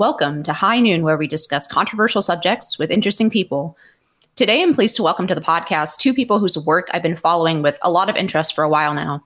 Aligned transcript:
Welcome 0.00 0.42
to 0.44 0.54
High 0.54 0.80
Noon, 0.80 1.02
where 1.02 1.18
we 1.18 1.26
discuss 1.26 1.66
controversial 1.66 2.22
subjects 2.22 2.78
with 2.78 2.90
interesting 2.90 3.28
people. 3.28 3.76
Today, 4.34 4.62
I'm 4.62 4.72
pleased 4.72 4.96
to 4.96 5.02
welcome 5.02 5.26
to 5.26 5.34
the 5.34 5.42
podcast 5.42 5.98
two 5.98 6.14
people 6.14 6.38
whose 6.38 6.56
work 6.56 6.88
I've 6.90 7.02
been 7.02 7.16
following 7.16 7.60
with 7.60 7.78
a 7.82 7.90
lot 7.90 8.08
of 8.08 8.16
interest 8.16 8.54
for 8.54 8.64
a 8.64 8.68
while 8.70 8.94
now. 8.94 9.22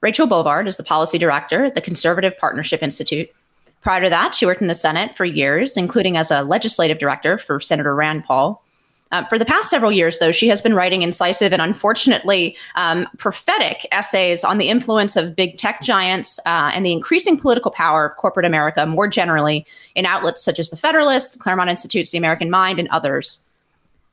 Rachel 0.00 0.26
Bovard 0.26 0.66
is 0.68 0.78
the 0.78 0.84
policy 0.84 1.18
director 1.18 1.66
at 1.66 1.74
the 1.74 1.82
Conservative 1.82 2.32
Partnership 2.38 2.82
Institute. 2.82 3.28
Prior 3.82 4.04
to 4.04 4.08
that, 4.08 4.34
she 4.34 4.46
worked 4.46 4.62
in 4.62 4.68
the 4.68 4.74
Senate 4.74 5.14
for 5.18 5.26
years, 5.26 5.76
including 5.76 6.16
as 6.16 6.30
a 6.30 6.44
legislative 6.44 6.96
director 6.96 7.36
for 7.36 7.60
Senator 7.60 7.94
Rand 7.94 8.24
Paul. 8.24 8.64
Uh, 9.16 9.26
for 9.28 9.38
the 9.38 9.46
past 9.46 9.70
several 9.70 9.90
years, 9.90 10.18
though, 10.18 10.30
she 10.30 10.46
has 10.46 10.60
been 10.60 10.74
writing 10.74 11.00
incisive 11.00 11.50
and 11.50 11.62
unfortunately 11.62 12.54
um, 12.74 13.08
prophetic 13.16 13.86
essays 13.90 14.44
on 14.44 14.58
the 14.58 14.68
influence 14.68 15.16
of 15.16 15.34
big 15.34 15.56
tech 15.56 15.80
giants 15.80 16.38
uh, 16.44 16.70
and 16.74 16.84
the 16.84 16.92
increasing 16.92 17.38
political 17.38 17.70
power 17.70 18.04
of 18.04 18.16
corporate 18.18 18.44
America 18.44 18.84
more 18.84 19.08
generally 19.08 19.64
in 19.94 20.04
outlets 20.04 20.44
such 20.44 20.58
as 20.58 20.68
The 20.68 20.76
Federalist, 20.76 21.38
Claremont 21.38 21.70
Institute's 21.70 22.10
The 22.10 22.18
American 22.18 22.50
Mind, 22.50 22.78
and 22.78 22.88
others. 22.88 23.42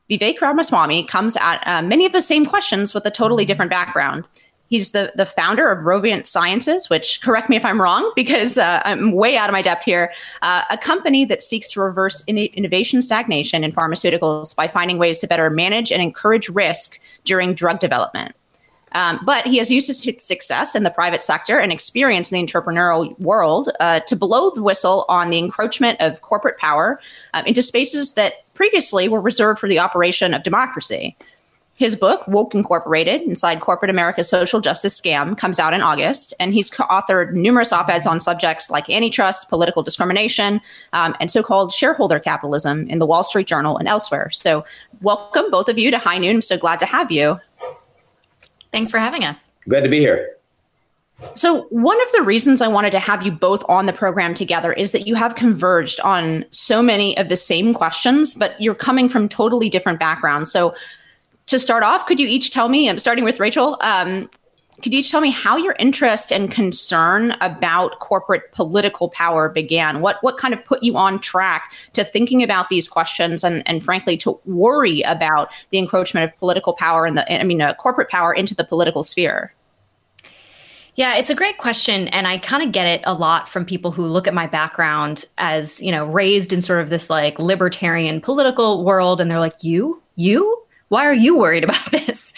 Vivek 0.08 0.40
Ramaswamy 0.40 1.04
comes 1.04 1.36
at 1.36 1.62
uh, 1.66 1.82
many 1.82 2.06
of 2.06 2.12
the 2.12 2.22
same 2.22 2.46
questions 2.46 2.94
with 2.94 3.04
a 3.04 3.10
totally 3.10 3.44
different 3.44 3.70
background. 3.70 4.24
He's 4.68 4.92
the, 4.92 5.12
the 5.14 5.26
founder 5.26 5.70
of 5.70 5.84
Roivant 5.84 6.26
Sciences, 6.26 6.88
which, 6.88 7.20
correct 7.20 7.48
me 7.48 7.56
if 7.56 7.64
I'm 7.64 7.80
wrong, 7.80 8.10
because 8.16 8.56
uh, 8.56 8.80
I'm 8.84 9.12
way 9.12 9.36
out 9.36 9.48
of 9.48 9.52
my 9.52 9.62
depth 9.62 9.84
here, 9.84 10.12
uh, 10.42 10.64
a 10.70 10.78
company 10.78 11.24
that 11.26 11.42
seeks 11.42 11.68
to 11.72 11.80
reverse 11.80 12.24
in- 12.24 12.38
innovation 12.38 13.02
stagnation 13.02 13.62
in 13.62 13.72
pharmaceuticals 13.72 14.56
by 14.56 14.66
finding 14.66 14.98
ways 14.98 15.18
to 15.18 15.26
better 15.26 15.50
manage 15.50 15.92
and 15.92 16.00
encourage 16.02 16.48
risk 16.48 16.98
during 17.24 17.54
drug 17.54 17.78
development. 17.78 18.34
Um, 18.92 19.20
but 19.24 19.44
he 19.44 19.58
has 19.58 19.70
used 19.70 19.88
his 19.88 20.02
success 20.18 20.74
in 20.74 20.84
the 20.84 20.90
private 20.90 21.22
sector 21.22 21.58
and 21.58 21.72
experience 21.72 22.30
in 22.30 22.38
the 22.38 22.52
entrepreneurial 22.52 23.18
world 23.18 23.68
uh, 23.80 24.00
to 24.00 24.16
blow 24.16 24.50
the 24.50 24.62
whistle 24.62 25.04
on 25.08 25.30
the 25.30 25.38
encroachment 25.38 26.00
of 26.00 26.22
corporate 26.22 26.56
power 26.58 27.00
uh, 27.34 27.42
into 27.44 27.60
spaces 27.60 28.14
that 28.14 28.34
previously 28.54 29.08
were 29.08 29.20
reserved 29.20 29.58
for 29.58 29.68
the 29.68 29.80
operation 29.80 30.32
of 30.32 30.44
democracy. 30.44 31.16
His 31.76 31.96
book, 31.96 32.26
Woke 32.28 32.54
Incorporated 32.54 33.22
Inside 33.22 33.60
Corporate 33.60 33.90
America's 33.90 34.28
Social 34.28 34.60
Justice 34.60 34.98
Scam, 35.00 35.36
comes 35.36 35.58
out 35.58 35.74
in 35.74 35.80
August, 35.80 36.32
and 36.38 36.54
he's 36.54 36.70
co 36.70 36.84
authored 36.84 37.32
numerous 37.32 37.72
op 37.72 37.88
eds 37.88 38.06
on 38.06 38.20
subjects 38.20 38.70
like 38.70 38.88
antitrust, 38.88 39.48
political 39.48 39.82
discrimination, 39.82 40.60
um, 40.92 41.16
and 41.18 41.32
so 41.32 41.42
called 41.42 41.72
shareholder 41.72 42.20
capitalism 42.20 42.86
in 42.88 43.00
the 43.00 43.06
Wall 43.06 43.24
Street 43.24 43.48
Journal 43.48 43.76
and 43.76 43.88
elsewhere. 43.88 44.30
So, 44.30 44.64
welcome 45.02 45.50
both 45.50 45.68
of 45.68 45.76
you 45.76 45.90
to 45.90 45.98
High 45.98 46.18
Noon. 46.18 46.36
I'm 46.36 46.42
so 46.42 46.56
glad 46.56 46.78
to 46.78 46.86
have 46.86 47.10
you. 47.10 47.40
Thanks 48.70 48.92
for 48.92 48.98
having 48.98 49.24
us. 49.24 49.50
Glad 49.68 49.80
to 49.80 49.88
be 49.88 49.98
here. 49.98 50.36
So, 51.34 51.62
one 51.70 52.00
of 52.02 52.12
the 52.12 52.22
reasons 52.22 52.62
I 52.62 52.68
wanted 52.68 52.92
to 52.92 53.00
have 53.00 53.24
you 53.24 53.32
both 53.32 53.64
on 53.68 53.86
the 53.86 53.92
program 53.92 54.32
together 54.34 54.72
is 54.72 54.92
that 54.92 55.08
you 55.08 55.16
have 55.16 55.34
converged 55.34 55.98
on 56.00 56.44
so 56.50 56.82
many 56.82 57.16
of 57.18 57.28
the 57.28 57.36
same 57.36 57.74
questions, 57.74 58.34
but 58.34 58.60
you're 58.60 58.76
coming 58.76 59.08
from 59.08 59.28
totally 59.28 59.68
different 59.68 59.98
backgrounds. 59.98 60.52
So, 60.52 60.72
to 61.46 61.58
start 61.58 61.82
off, 61.82 62.06
could 62.06 62.18
you 62.18 62.26
each 62.26 62.50
tell 62.50 62.68
me, 62.68 62.88
I'm 62.88 62.98
starting 62.98 63.24
with 63.24 63.40
Rachel, 63.40 63.76
um, 63.80 64.28
could 64.82 64.92
you 64.92 64.98
each 64.98 65.10
tell 65.10 65.20
me 65.20 65.30
how 65.30 65.56
your 65.56 65.76
interest 65.78 66.32
and 66.32 66.50
concern 66.50 67.32
about 67.40 68.00
corporate 68.00 68.50
political 68.52 69.08
power 69.08 69.48
began? 69.48 70.00
What 70.00 70.16
what 70.22 70.36
kind 70.36 70.52
of 70.52 70.64
put 70.64 70.82
you 70.82 70.96
on 70.96 71.20
track 71.20 71.72
to 71.92 72.04
thinking 72.04 72.42
about 72.42 72.68
these 72.70 72.88
questions 72.88 73.44
and, 73.44 73.62
and 73.66 73.84
frankly 73.84 74.16
to 74.18 74.38
worry 74.44 75.02
about 75.02 75.48
the 75.70 75.78
encroachment 75.78 76.24
of 76.24 76.36
political 76.38 76.72
power 76.72 77.06
and 77.06 77.16
the 77.16 77.32
I 77.32 77.44
mean 77.44 77.62
uh, 77.62 77.74
corporate 77.74 78.08
power 78.08 78.34
into 78.34 78.54
the 78.54 78.64
political 78.64 79.04
sphere? 79.04 79.54
Yeah, 80.96 81.16
it's 81.16 81.30
a 81.30 81.34
great 81.34 81.58
question. 81.58 82.08
And 82.08 82.26
I 82.26 82.38
kind 82.38 82.62
of 82.62 82.70
get 82.72 82.86
it 82.86 83.02
a 83.04 83.14
lot 83.14 83.48
from 83.48 83.64
people 83.64 83.90
who 83.90 84.04
look 84.04 84.28
at 84.28 84.34
my 84.34 84.46
background 84.46 85.24
as, 85.38 85.82
you 85.82 85.90
know, 85.90 86.04
raised 86.04 86.52
in 86.52 86.60
sort 86.60 86.80
of 86.80 86.90
this 86.90 87.10
like 87.10 87.38
libertarian 87.38 88.20
political 88.20 88.84
world. 88.84 89.20
And 89.20 89.28
they're 89.28 89.40
like, 89.40 89.64
you, 89.64 90.00
you, 90.14 90.63
why 90.88 91.04
are 91.04 91.14
you 91.14 91.36
worried 91.36 91.64
about 91.64 91.84
this? 91.90 92.32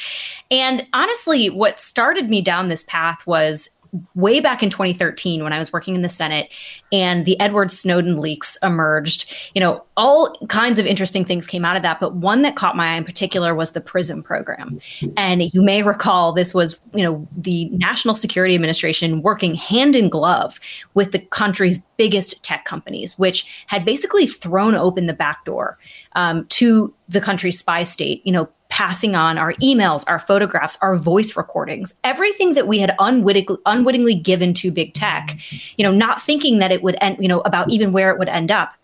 And 0.50 0.86
honestly, 0.92 1.50
what 1.50 1.80
started 1.80 2.30
me 2.30 2.40
down 2.40 2.68
this 2.68 2.84
path 2.84 3.26
was 3.26 3.68
way 4.14 4.40
back 4.40 4.62
in 4.62 4.70
2013 4.70 5.42
when 5.42 5.52
I 5.52 5.58
was 5.58 5.72
working 5.72 5.94
in 5.94 6.02
the 6.02 6.08
Senate 6.08 6.50
and 6.92 7.24
the 7.24 7.38
Edward 7.40 7.70
Snowden 7.70 8.16
leaks 8.16 8.56
emerged. 8.62 9.32
You 9.54 9.60
know, 9.60 9.84
all 9.96 10.34
kinds 10.48 10.78
of 10.78 10.86
interesting 10.86 11.24
things 11.24 11.46
came 11.46 11.64
out 11.64 11.76
of 11.76 11.82
that, 11.82 12.00
but 12.00 12.14
one 12.14 12.42
that 12.42 12.56
caught 12.56 12.76
my 12.76 12.94
eye 12.94 12.96
in 12.96 13.04
particular 13.04 13.54
was 13.54 13.72
the 13.72 13.80
PRISM 13.80 14.22
program. 14.22 14.80
And 15.16 15.52
you 15.54 15.62
may 15.62 15.82
recall 15.82 16.32
this 16.32 16.54
was, 16.54 16.78
you 16.94 17.02
know, 17.02 17.26
the 17.36 17.70
National 17.70 18.14
Security 18.14 18.54
Administration 18.54 19.22
working 19.22 19.54
hand 19.54 19.96
in 19.96 20.08
glove 20.08 20.60
with 20.94 21.12
the 21.12 21.18
country's 21.18 21.80
biggest 21.96 22.42
tech 22.42 22.64
companies, 22.64 23.18
which 23.18 23.46
had 23.66 23.84
basically 23.84 24.26
thrown 24.26 24.74
open 24.74 25.06
the 25.06 25.14
back 25.14 25.44
door 25.44 25.78
um, 26.14 26.46
to 26.46 26.92
the 27.08 27.20
country's 27.20 27.58
spy 27.58 27.82
state, 27.82 28.24
you 28.26 28.32
know, 28.32 28.48
passing 28.68 29.14
on 29.14 29.38
our 29.38 29.52
emails, 29.54 30.04
our 30.06 30.18
photographs, 30.18 30.76
our 30.82 30.96
voice 30.96 31.36
recordings, 31.36 31.94
everything 32.04 32.54
that 32.54 32.66
we 32.66 32.78
had 32.78 32.94
unwittingly, 32.98 33.56
unwittingly 33.66 34.14
given 34.14 34.52
to 34.54 34.70
big 34.70 34.92
tech, 34.94 35.36
you 35.76 35.82
know, 35.84 35.92
not 35.92 36.20
thinking 36.20 36.58
that 36.58 36.72
it 36.72 36.82
would 36.82 36.96
end, 37.00 37.16
you 37.20 37.28
know, 37.28 37.40
about 37.40 37.70
even 37.70 37.92
where 37.92 38.10
it 38.10 38.18
would 38.18 38.28
end 38.28 38.50
up. 38.50 38.74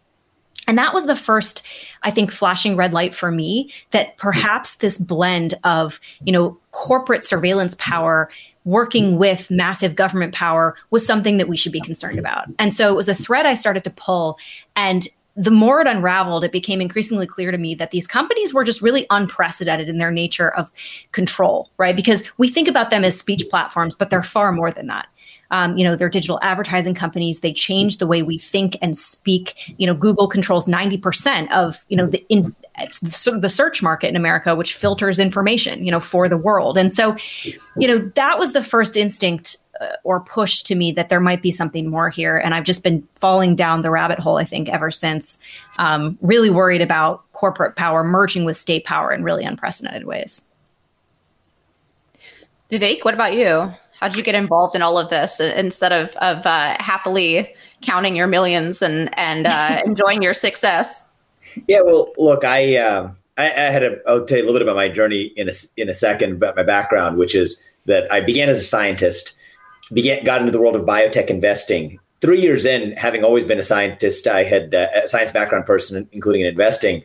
And 0.69 0.79
that 0.79 0.95
was 0.95 1.07
the 1.07 1.17
first, 1.17 1.67
I 2.05 2.11
think, 2.11 2.31
flashing 2.31 2.77
red 2.77 2.93
light 2.93 3.15
for 3.15 3.33
me 3.33 3.73
that 3.91 4.17
perhaps 4.17 4.77
this 4.77 4.97
blend 4.97 5.55
of, 5.65 6.01
you 6.23 6.33
know, 6.33 6.57
corporate 6.71 7.25
surveillance 7.25 7.75
power 7.79 8.31
working 8.65 9.19
with 9.19 9.51
massive 9.51 9.97
government 9.97 10.33
power 10.33 10.77
was 10.91 11.05
something 11.05 11.37
that 11.37 11.49
we 11.49 11.57
should 11.57 11.73
be 11.73 11.81
concerned 11.81 12.19
about. 12.19 12.47
And 12.61 12.73
so 12.73 12.89
it 12.89 12.97
was 12.97 13.09
a 13.09 13.15
thread 13.15 13.45
I 13.45 13.55
started 13.55 13.83
to 13.85 13.91
pull. 13.91 14.39
And 14.77 15.09
the 15.35 15.51
more 15.51 15.81
it 15.81 15.87
unraveled, 15.87 16.45
it 16.45 16.53
became 16.53 16.81
increasingly 16.81 17.27
clear 17.27 17.51
to 17.51 17.59
me 17.59 17.75
that 17.75 17.91
these 17.91 18.07
companies 18.07 18.53
were 18.53 18.65
just 18.65 18.83
really 18.83 19.07
unprecedented 19.11 19.89
in 19.89 19.99
their 19.99 20.11
nature 20.11 20.55
of 20.55 20.71
control, 21.13 21.71
right? 21.79 21.97
Because 21.97 22.23
we 22.37 22.49
think 22.49 22.69
about 22.69 22.91
them 22.91 23.05
as 23.05 23.19
speech 23.19 23.45
platforms, 23.49 23.95
but 23.95 24.11
they're 24.11 24.23
far 24.23 24.53
more 24.53 24.71
than 24.71 24.89
that. 24.89 25.07
Um, 25.53 25.77
you 25.77 25.85
know, 25.85 25.95
they're 25.95 26.09
digital 26.09 26.41
advertising 26.43 26.95
companies. 26.95 27.41
They 27.41 27.53
change 27.53 27.99
the 27.99 28.07
way 28.07 28.23
we 28.23 28.39
think 28.39 28.77
and 28.83 28.97
speak. 28.97 29.75
You 29.79 29.87
know, 29.87 29.95
Google 29.95 30.27
controls 30.27 30.67
90% 30.67 31.53
of, 31.53 31.85
you 31.89 31.97
know, 31.97 32.07
the 32.07 32.25
in, 32.29 32.55
the 33.03 33.51
search 33.51 33.83
market 33.83 34.09
in 34.09 34.17
America, 34.17 34.57
which 34.57 34.75
filters 34.75 35.19
information, 35.19 35.85
you 35.85 35.91
know, 35.91 36.01
for 36.01 36.29
the 36.29 36.37
world. 36.37 36.79
And 36.79 36.93
so, 36.93 37.17
you 37.77 37.87
know, 37.87 37.99
that 37.99 38.39
was 38.39 38.53
the 38.53 38.63
first 38.63 38.97
instinct 38.97 39.59
uh, 39.81 39.89
or 40.05 40.21
push 40.21 40.63
to 40.63 40.75
me 40.75 40.91
that 40.93 41.09
there 41.09 41.21
might 41.21 41.43
be 41.43 41.51
something 41.51 41.89
more 41.89 42.09
here. 42.09 42.39
And 42.39 42.55
I've 42.55 42.65
just 42.65 42.83
been 42.83 43.07
falling 43.17 43.55
down 43.55 43.83
the 43.83 43.91
rabbit 43.91 44.19
hole, 44.19 44.39
I 44.39 44.45
think, 44.45 44.69
ever 44.69 44.91
since. 44.91 45.39
Um, 45.79 46.19
really 46.23 46.51
worried 46.51 46.83
about 46.83 47.31
corporate 47.33 47.77
power 47.77 48.03
merging 48.03 48.45
with 48.45 48.57
state 48.57 48.85
power 48.85 49.13
in 49.13 49.23
really 49.23 49.45
unprecedented 49.45 50.05
ways. 50.05 50.43
Vivek, 52.71 53.05
what 53.05 53.13
about 53.13 53.35
you? 53.35 53.71
How 54.03 54.09
did 54.09 54.17
you 54.17 54.25
get 54.25 54.35
involved 54.35 54.75
in 54.75 54.83
all 54.83 54.99
of 54.99 55.11
this 55.11 55.41
uh, 55.41 55.55
instead 55.57 55.93
of 55.93 56.09
of 56.17 56.45
uh, 56.45 56.77
happily 56.81 57.55
counting 57.83 58.17
your 58.17 58.27
millions 58.27 58.83
and 58.83 59.17
and 59.17 59.47
uh, 59.47 59.81
enjoying 59.87 60.23
your 60.23 60.35
success? 60.35 61.09
Yeah, 61.69 61.83
well, 61.85 62.13
look, 62.19 62.45
I 62.45 62.79
uh, 62.79 63.13
I, 63.39 63.47
I, 63.47 63.71
had 63.71 63.85
a. 63.85 63.99
I'll 64.09 64.25
tell 64.25 64.39
you 64.39 64.43
a 64.43 64.47
little 64.47 64.59
bit 64.59 64.63
about 64.63 64.75
my 64.75 64.89
journey 64.89 65.33
in 65.37 65.49
a 65.49 65.53
in 65.77 65.89
a 65.89 65.95
second, 65.95 66.33
about 66.33 66.57
my 66.57 66.65
background, 66.65 67.17
which 67.17 67.33
is 67.33 67.63
that 67.87 68.11
I 68.11 68.21
began 68.21 68.49
as 68.49 68.59
a 68.59 68.65
scientist 68.65 69.39
began 69.93 70.25
got 70.25 70.41
into 70.41 70.51
the 70.51 70.61
world 70.61 70.75
of 70.75 70.83
biotech 70.83 71.29
investing. 71.29 72.01
Three 72.21 72.41
years 72.41 72.65
in, 72.65 72.93
having 72.93 73.23
always 73.23 73.45
been 73.45 73.61
a 73.61 73.65
scientist, 73.65 74.27
I 74.27 74.43
had 74.43 74.75
uh, 74.75 74.89
a 75.05 75.07
science 75.07 75.31
background 75.31 75.65
person, 75.65 76.09
including 76.11 76.41
in 76.41 76.49
investing. 76.49 77.05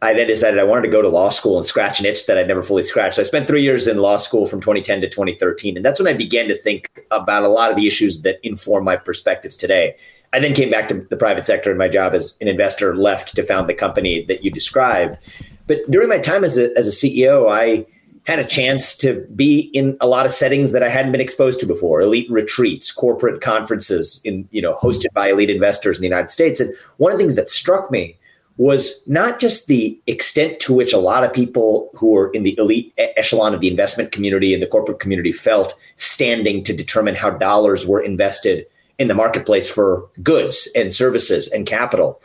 I 0.00 0.14
then 0.14 0.28
decided 0.28 0.60
I 0.60 0.64
wanted 0.64 0.82
to 0.82 0.88
go 0.88 1.02
to 1.02 1.08
law 1.08 1.28
school 1.28 1.56
and 1.56 1.66
scratch 1.66 1.98
an 1.98 2.06
itch 2.06 2.26
that 2.26 2.38
I'd 2.38 2.46
never 2.46 2.62
fully 2.62 2.84
scratched. 2.84 3.16
So 3.16 3.22
I 3.22 3.24
spent 3.24 3.48
three 3.48 3.62
years 3.62 3.88
in 3.88 3.98
law 3.98 4.16
school 4.16 4.46
from 4.46 4.60
2010 4.60 5.00
to 5.00 5.08
2013. 5.08 5.76
And 5.76 5.84
that's 5.84 5.98
when 5.98 6.06
I 6.06 6.16
began 6.16 6.46
to 6.48 6.56
think 6.56 7.04
about 7.10 7.42
a 7.42 7.48
lot 7.48 7.70
of 7.70 7.76
the 7.76 7.86
issues 7.86 8.22
that 8.22 8.38
inform 8.46 8.84
my 8.84 8.96
perspectives 8.96 9.56
today. 9.56 9.96
I 10.32 10.38
then 10.38 10.54
came 10.54 10.70
back 10.70 10.88
to 10.88 11.00
the 11.00 11.16
private 11.16 11.46
sector 11.46 11.70
and 11.70 11.78
my 11.78 11.88
job 11.88 12.14
as 12.14 12.36
an 12.40 12.46
investor 12.46 12.94
left 12.94 13.34
to 13.34 13.42
found 13.42 13.68
the 13.68 13.74
company 13.74 14.24
that 14.26 14.44
you 14.44 14.50
described. 14.52 15.18
But 15.66 15.78
during 15.90 16.08
my 16.08 16.18
time 16.18 16.44
as 16.44 16.58
a, 16.58 16.76
as 16.78 16.86
a 16.86 16.90
CEO, 16.90 17.50
I 17.50 17.84
had 18.24 18.38
a 18.38 18.44
chance 18.44 18.94
to 18.98 19.26
be 19.34 19.70
in 19.72 19.96
a 20.00 20.06
lot 20.06 20.26
of 20.26 20.32
settings 20.32 20.72
that 20.72 20.82
I 20.82 20.90
hadn't 20.90 21.12
been 21.12 21.20
exposed 21.20 21.58
to 21.60 21.66
before, 21.66 22.02
elite 22.02 22.30
retreats, 22.30 22.92
corporate 22.92 23.40
conferences 23.40 24.20
in, 24.22 24.46
you 24.50 24.60
know, 24.60 24.76
hosted 24.76 25.12
by 25.14 25.30
elite 25.30 25.48
investors 25.48 25.96
in 25.96 26.02
the 26.02 26.08
United 26.08 26.30
States. 26.30 26.60
And 26.60 26.72
one 26.98 27.10
of 27.10 27.18
the 27.18 27.24
things 27.24 27.36
that 27.36 27.48
struck 27.48 27.90
me 27.90 28.17
was 28.58 29.02
not 29.06 29.38
just 29.38 29.68
the 29.68 29.98
extent 30.06 30.58
to 30.58 30.74
which 30.74 30.92
a 30.92 30.98
lot 30.98 31.24
of 31.24 31.32
people 31.32 31.90
who 31.94 32.08
were 32.08 32.30
in 32.32 32.42
the 32.42 32.58
elite 32.58 32.92
echelon 32.98 33.54
of 33.54 33.60
the 33.60 33.70
investment 33.70 34.12
community 34.12 34.52
and 34.52 34.62
the 34.62 34.66
corporate 34.66 35.00
community 35.00 35.32
felt 35.32 35.74
standing 35.96 36.62
to 36.62 36.76
determine 36.76 37.14
how 37.14 37.30
dollars 37.30 37.86
were 37.86 38.00
invested 38.00 38.66
in 38.98 39.08
the 39.08 39.14
marketplace 39.14 39.70
for 39.70 40.08
goods 40.22 40.68
and 40.74 40.92
services 40.92 41.48
and 41.48 41.66
capital 41.66 42.20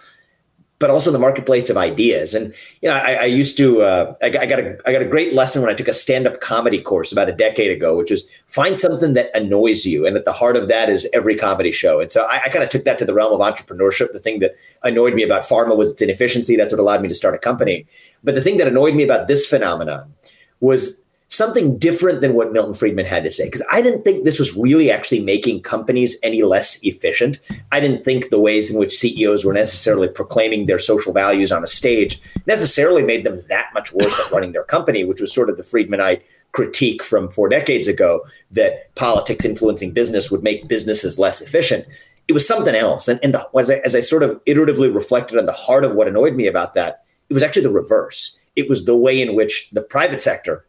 but 0.84 0.90
also 0.90 1.12
the 1.12 1.18
marketplace 1.18 1.70
of 1.70 1.78
ideas. 1.78 2.34
And 2.34 2.54
you 2.82 2.90
know, 2.90 2.96
I, 2.96 3.14
I 3.14 3.24
used 3.24 3.56
to 3.56 3.84
uh, 3.84 4.16
I, 4.22 4.26
I, 4.26 4.46
got 4.46 4.60
a 4.60 4.78
I 4.86 4.92
got 4.92 5.02
a 5.02 5.06
great 5.06 5.34
lesson 5.34 5.62
when 5.62 5.72
I 5.72 5.74
took 5.74 5.88
a 5.88 5.94
stand 5.94 6.28
up 6.28 6.42
comedy 6.42 6.82
course 6.82 7.10
about 7.14 7.30
a 7.30 7.32
decade 7.32 7.72
ago, 7.72 7.96
which 7.96 8.12
was 8.12 8.28
find 8.48 8.78
something 8.78 9.14
that 9.14 9.32
annoys 9.34 9.86
you, 9.86 10.06
and 10.06 10.18
at 10.18 10.26
the 10.26 10.34
heart 10.34 10.58
of 10.58 10.68
that 10.68 10.90
is 10.90 11.08
every 11.14 11.38
comedy 11.38 11.72
show. 11.72 12.02
And 12.02 12.12
so 12.12 12.26
I, 12.26 12.42
I 12.44 12.50
kind 12.50 12.66
of 12.66 12.70
took 12.70 12.84
that 12.84 12.98
to 12.98 13.06
the 13.06 13.14
realm 13.14 13.32
of 13.32 13.40
entrepreneurship. 13.40 14.12
The 14.12 14.20
thing 14.20 14.40
that 14.40 14.58
annoyed 14.84 15.14
me 15.14 15.24
about 15.24 15.44
pharma 15.44 15.78
was 15.78 15.90
its 15.90 16.02
inefficiency. 16.02 16.58
That's 16.58 16.74
what 16.74 16.82
allowed 16.82 17.02
me 17.02 17.08
to 17.08 17.16
start 17.16 17.34
a 17.34 17.40
company. 17.40 17.88
But 18.22 18.36
the 18.36 18.42
thing 18.42 18.58
that 18.58 18.68
annoyed 18.68 18.94
me 18.94 19.04
about 19.04 19.30
this 19.30 19.46
phenomenon 19.46 20.14
was 20.60 21.00
something 21.34 21.80
different 21.80 22.22
than 22.22 22.36
what 22.36 22.54
Milton 22.54 22.76
Friedman 22.76 23.06
had 23.06 23.24
to 23.24 23.32
say. 23.32 23.46
Because 23.46 23.64
I 23.72 23.82
didn't 23.82 24.04
think 24.04 24.24
this 24.24 24.38
was 24.38 24.56
really 24.56 24.92
actually 24.92 25.22
making 25.22 25.64
companies 25.64 26.16
any 26.22 26.44
less 26.44 26.80
efficient. 26.84 27.40
I 27.72 27.80
didn't 27.80 28.04
think 28.04 28.30
the 28.30 28.40
ways 28.40 28.70
in 28.70 28.78
which 28.78 28.94
CEOs 28.94 29.44
were 29.44 29.54
necessarily 29.54 30.08
proclaiming 30.08 30.68
their 30.68 30.78
social 30.78 31.12
values 31.12 31.52
on 31.52 31.64
a 31.64 31.68
stage 31.68 32.22
necessarily 32.46 33.02
made 33.02 33.24
them 33.24 33.42
that 33.50 33.72
much 33.74 33.92
worse 33.94 34.20
at 34.20 34.32
running 34.32 34.52
their 34.52 34.64
company, 34.64 35.04
which 35.06 35.22
was 35.22 35.34
sort 35.34 35.50
of 35.50 35.58
the 35.58 35.64
Friedmanite 35.64 36.22
critique 36.52 37.02
from 37.02 37.32
four 37.32 37.50
decades 37.50 37.88
ago 37.88 38.24
that 38.52 38.94
politics 38.94 39.44
influencing 39.44 39.92
business 39.92 40.30
would 40.30 40.44
make 40.44 40.68
businesses 40.68 41.18
less 41.18 41.42
efficient. 41.42 41.84
It 42.28 42.34
was 42.34 42.48
something 42.48 42.76
else. 42.76 43.08
And, 43.08 43.20
and 43.24 43.34
the, 43.34 43.50
as, 43.58 43.72
I, 43.72 43.78
as 43.78 43.96
I 43.96 44.02
sort 44.02 44.22
of 44.22 44.40
iteratively 44.46 44.94
reflected 44.94 45.40
on 45.40 45.48
the 45.48 45.52
heart 45.52 45.84
of 45.84 45.96
what 45.96 46.08
annoyed 46.08 46.36
me 46.36 46.46
about 46.46 46.76
that, 46.76 47.04
it 47.28 47.34
was 47.34 47.42
actually 47.42 47.64
the 47.64 47.72
reverse. 47.72 48.38
It 48.56 48.70
was 48.70 48.86
the 48.86 48.96
way 48.96 49.20
in 49.20 49.36
which 49.36 49.70
the 49.72 49.82
private 49.82 50.22
sector 50.22 50.64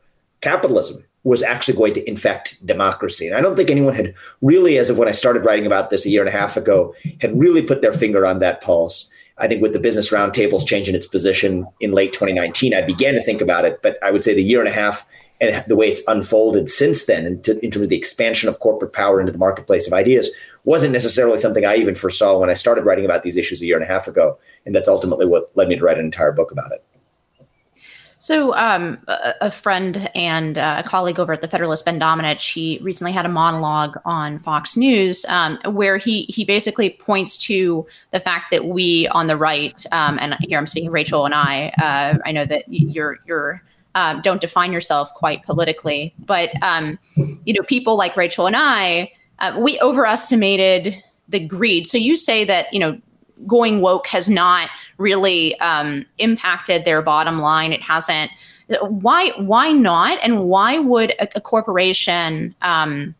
capitalism 0.44 1.02
was 1.24 1.42
actually 1.42 1.76
going 1.76 1.94
to 1.94 2.06
infect 2.08 2.64
democracy. 2.66 3.26
And 3.26 3.34
I 3.34 3.40
don't 3.40 3.56
think 3.56 3.70
anyone 3.70 3.94
had 3.94 4.14
really, 4.42 4.76
as 4.76 4.90
of 4.90 4.98
when 4.98 5.08
I 5.08 5.12
started 5.12 5.44
writing 5.44 5.64
about 5.64 5.88
this 5.88 6.04
a 6.04 6.10
year 6.10 6.20
and 6.20 6.28
a 6.28 6.38
half 6.38 6.58
ago, 6.58 6.94
had 7.22 7.38
really 7.38 7.62
put 7.62 7.80
their 7.80 7.94
finger 7.94 8.26
on 8.26 8.40
that 8.40 8.60
pulse. 8.60 9.10
I 9.38 9.48
think 9.48 9.62
with 9.62 9.72
the 9.72 9.80
business 9.80 10.12
roundtables 10.12 10.66
changing 10.66 10.94
its 10.94 11.06
position 11.06 11.66
in 11.80 11.92
late 11.92 12.12
2019, 12.12 12.74
I 12.74 12.82
began 12.82 13.14
to 13.14 13.22
think 13.22 13.40
about 13.40 13.64
it. 13.64 13.80
But 13.82 13.98
I 14.02 14.10
would 14.10 14.22
say 14.22 14.34
the 14.34 14.42
year 14.42 14.60
and 14.60 14.68
a 14.68 14.72
half 14.72 15.06
and 15.40 15.64
the 15.66 15.76
way 15.76 15.88
it's 15.88 16.02
unfolded 16.06 16.68
since 16.68 17.06
then, 17.06 17.24
in, 17.26 17.58
in 17.62 17.70
terms 17.70 17.84
of 17.84 17.88
the 17.88 17.96
expansion 17.96 18.50
of 18.50 18.58
corporate 18.58 18.92
power 18.92 19.18
into 19.18 19.32
the 19.32 19.38
marketplace 19.38 19.86
of 19.86 19.94
ideas, 19.94 20.30
wasn't 20.64 20.92
necessarily 20.92 21.38
something 21.38 21.64
I 21.64 21.76
even 21.76 21.94
foresaw 21.94 22.38
when 22.38 22.50
I 22.50 22.54
started 22.54 22.84
writing 22.84 23.06
about 23.06 23.22
these 23.22 23.38
issues 23.38 23.62
a 23.62 23.66
year 23.66 23.76
and 23.76 23.84
a 23.84 23.92
half 23.92 24.06
ago. 24.06 24.38
And 24.66 24.74
that's 24.74 24.88
ultimately 24.88 25.26
what 25.26 25.50
led 25.54 25.68
me 25.68 25.76
to 25.76 25.82
write 25.82 25.98
an 25.98 26.04
entire 26.04 26.32
book 26.32 26.52
about 26.52 26.70
it. 26.70 26.84
So, 28.24 28.54
um, 28.54 28.96
a, 29.06 29.50
friend 29.50 30.08
and 30.14 30.56
uh, 30.56 30.80
a 30.82 30.88
colleague 30.88 31.20
over 31.20 31.34
at 31.34 31.42
the 31.42 31.46
Federalist, 31.46 31.84
Ben 31.84 32.00
Domenech, 32.00 32.40
he 32.40 32.78
recently 32.80 33.12
had 33.12 33.26
a 33.26 33.28
monologue 33.28 33.98
on 34.06 34.38
Fox 34.38 34.78
News 34.78 35.26
um, 35.26 35.58
where 35.66 35.98
he 35.98 36.22
he 36.30 36.46
basically 36.46 36.88
points 36.88 37.36
to 37.36 37.86
the 38.12 38.20
fact 38.20 38.46
that 38.50 38.64
we 38.64 39.08
on 39.08 39.26
the 39.26 39.36
right, 39.36 39.78
um, 39.92 40.18
and 40.22 40.36
here 40.40 40.58
I'm 40.58 40.66
speaking 40.66 40.90
Rachel 40.90 41.26
and 41.26 41.34
I. 41.34 41.68
Uh, 41.82 42.16
I 42.24 42.32
know 42.32 42.46
that 42.46 42.64
you're 42.68 43.18
you're 43.26 43.62
um, 43.94 44.22
don't 44.22 44.40
define 44.40 44.72
yourself 44.72 45.12
quite 45.12 45.44
politically, 45.44 46.14
but 46.18 46.48
um, 46.62 46.98
you 47.44 47.52
know 47.52 47.62
people 47.62 47.94
like 47.94 48.16
Rachel 48.16 48.46
and 48.46 48.56
I, 48.56 49.12
uh, 49.40 49.60
we 49.60 49.78
overestimated 49.82 50.94
the 51.28 51.46
greed. 51.46 51.86
So 51.86 51.98
you 51.98 52.16
say 52.16 52.46
that 52.46 52.72
you 52.72 52.80
know 52.80 52.98
going 53.46 53.80
woke 53.80 54.06
has 54.06 54.28
not 54.28 54.68
really 54.98 55.58
um, 55.60 56.06
impacted 56.18 56.84
their 56.84 57.02
bottom 57.02 57.38
line. 57.38 57.72
It 57.72 57.82
hasn't. 57.82 58.30
Why? 58.80 59.30
Why 59.38 59.72
not? 59.72 60.18
And 60.22 60.44
why 60.44 60.78
would 60.78 61.10
a, 61.12 61.28
a 61.36 61.40
corporation? 61.40 62.54
Um, 62.62 63.14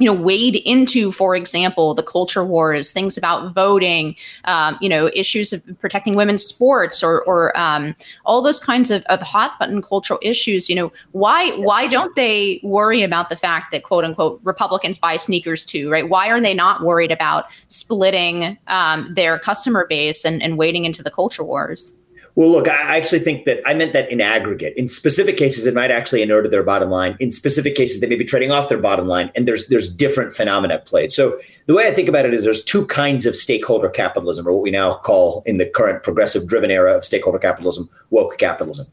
you 0.00 0.06
know, 0.06 0.14
wade 0.14 0.56
into, 0.64 1.12
for 1.12 1.36
example, 1.36 1.94
the 1.94 2.02
culture 2.02 2.42
wars, 2.42 2.90
things 2.90 3.18
about 3.18 3.52
voting, 3.52 4.16
um, 4.44 4.78
you 4.80 4.88
know, 4.88 5.10
issues 5.14 5.52
of 5.52 5.62
protecting 5.78 6.16
women's 6.16 6.42
sports, 6.42 7.02
or, 7.02 7.22
or 7.24 7.56
um, 7.56 7.94
all 8.24 8.40
those 8.40 8.58
kinds 8.58 8.90
of, 8.90 9.04
of 9.04 9.20
hot 9.20 9.58
button 9.58 9.82
cultural 9.82 10.18
issues. 10.22 10.70
You 10.70 10.76
know, 10.76 10.92
why 11.12 11.50
why 11.58 11.86
don't 11.86 12.16
they 12.16 12.60
worry 12.64 13.02
about 13.02 13.28
the 13.28 13.36
fact 13.36 13.70
that 13.72 13.82
quote 13.82 14.04
unquote 14.04 14.40
Republicans 14.42 14.98
buy 14.98 15.18
sneakers 15.18 15.66
too, 15.66 15.90
right? 15.90 16.08
Why 16.08 16.28
are 16.28 16.40
they 16.40 16.54
not 16.54 16.82
worried 16.82 17.12
about 17.12 17.44
splitting 17.66 18.56
um, 18.68 19.12
their 19.14 19.38
customer 19.38 19.86
base 19.86 20.24
and, 20.24 20.42
and 20.42 20.56
wading 20.56 20.86
into 20.86 21.02
the 21.02 21.10
culture 21.10 21.44
wars? 21.44 21.94
Well, 22.40 22.52
look, 22.52 22.68
I 22.68 22.96
actually 22.96 23.18
think 23.18 23.44
that 23.44 23.60
I 23.66 23.74
meant 23.74 23.92
that 23.92 24.10
in 24.10 24.22
aggregate. 24.22 24.72
In 24.74 24.88
specific 24.88 25.36
cases, 25.36 25.66
it 25.66 25.74
might 25.74 25.90
actually 25.90 26.22
inure 26.22 26.40
to 26.40 26.48
their 26.48 26.62
bottom 26.62 26.88
line. 26.88 27.14
In 27.20 27.30
specific 27.30 27.74
cases, 27.74 28.00
they 28.00 28.06
may 28.06 28.16
be 28.16 28.24
trading 28.24 28.50
off 28.50 28.70
their 28.70 28.78
bottom 28.78 29.06
line, 29.06 29.30
and 29.34 29.46
there's 29.46 29.66
there's 29.66 29.94
different 29.94 30.32
phenomena 30.32 30.72
at 30.72 30.86
play. 30.86 31.08
So 31.08 31.38
the 31.66 31.74
way 31.74 31.86
I 31.86 31.90
think 31.90 32.08
about 32.08 32.24
it 32.24 32.32
is 32.32 32.42
there's 32.42 32.64
two 32.64 32.86
kinds 32.86 33.26
of 33.26 33.36
stakeholder 33.36 33.90
capitalism, 33.90 34.48
or 34.48 34.54
what 34.54 34.62
we 34.62 34.70
now 34.70 34.94
call 34.94 35.42
in 35.44 35.58
the 35.58 35.66
current 35.66 36.02
progressive 36.02 36.46
driven 36.46 36.70
era 36.70 36.96
of 36.96 37.04
stakeholder 37.04 37.38
capitalism, 37.38 37.90
woke 38.08 38.38
capitalism. 38.38 38.86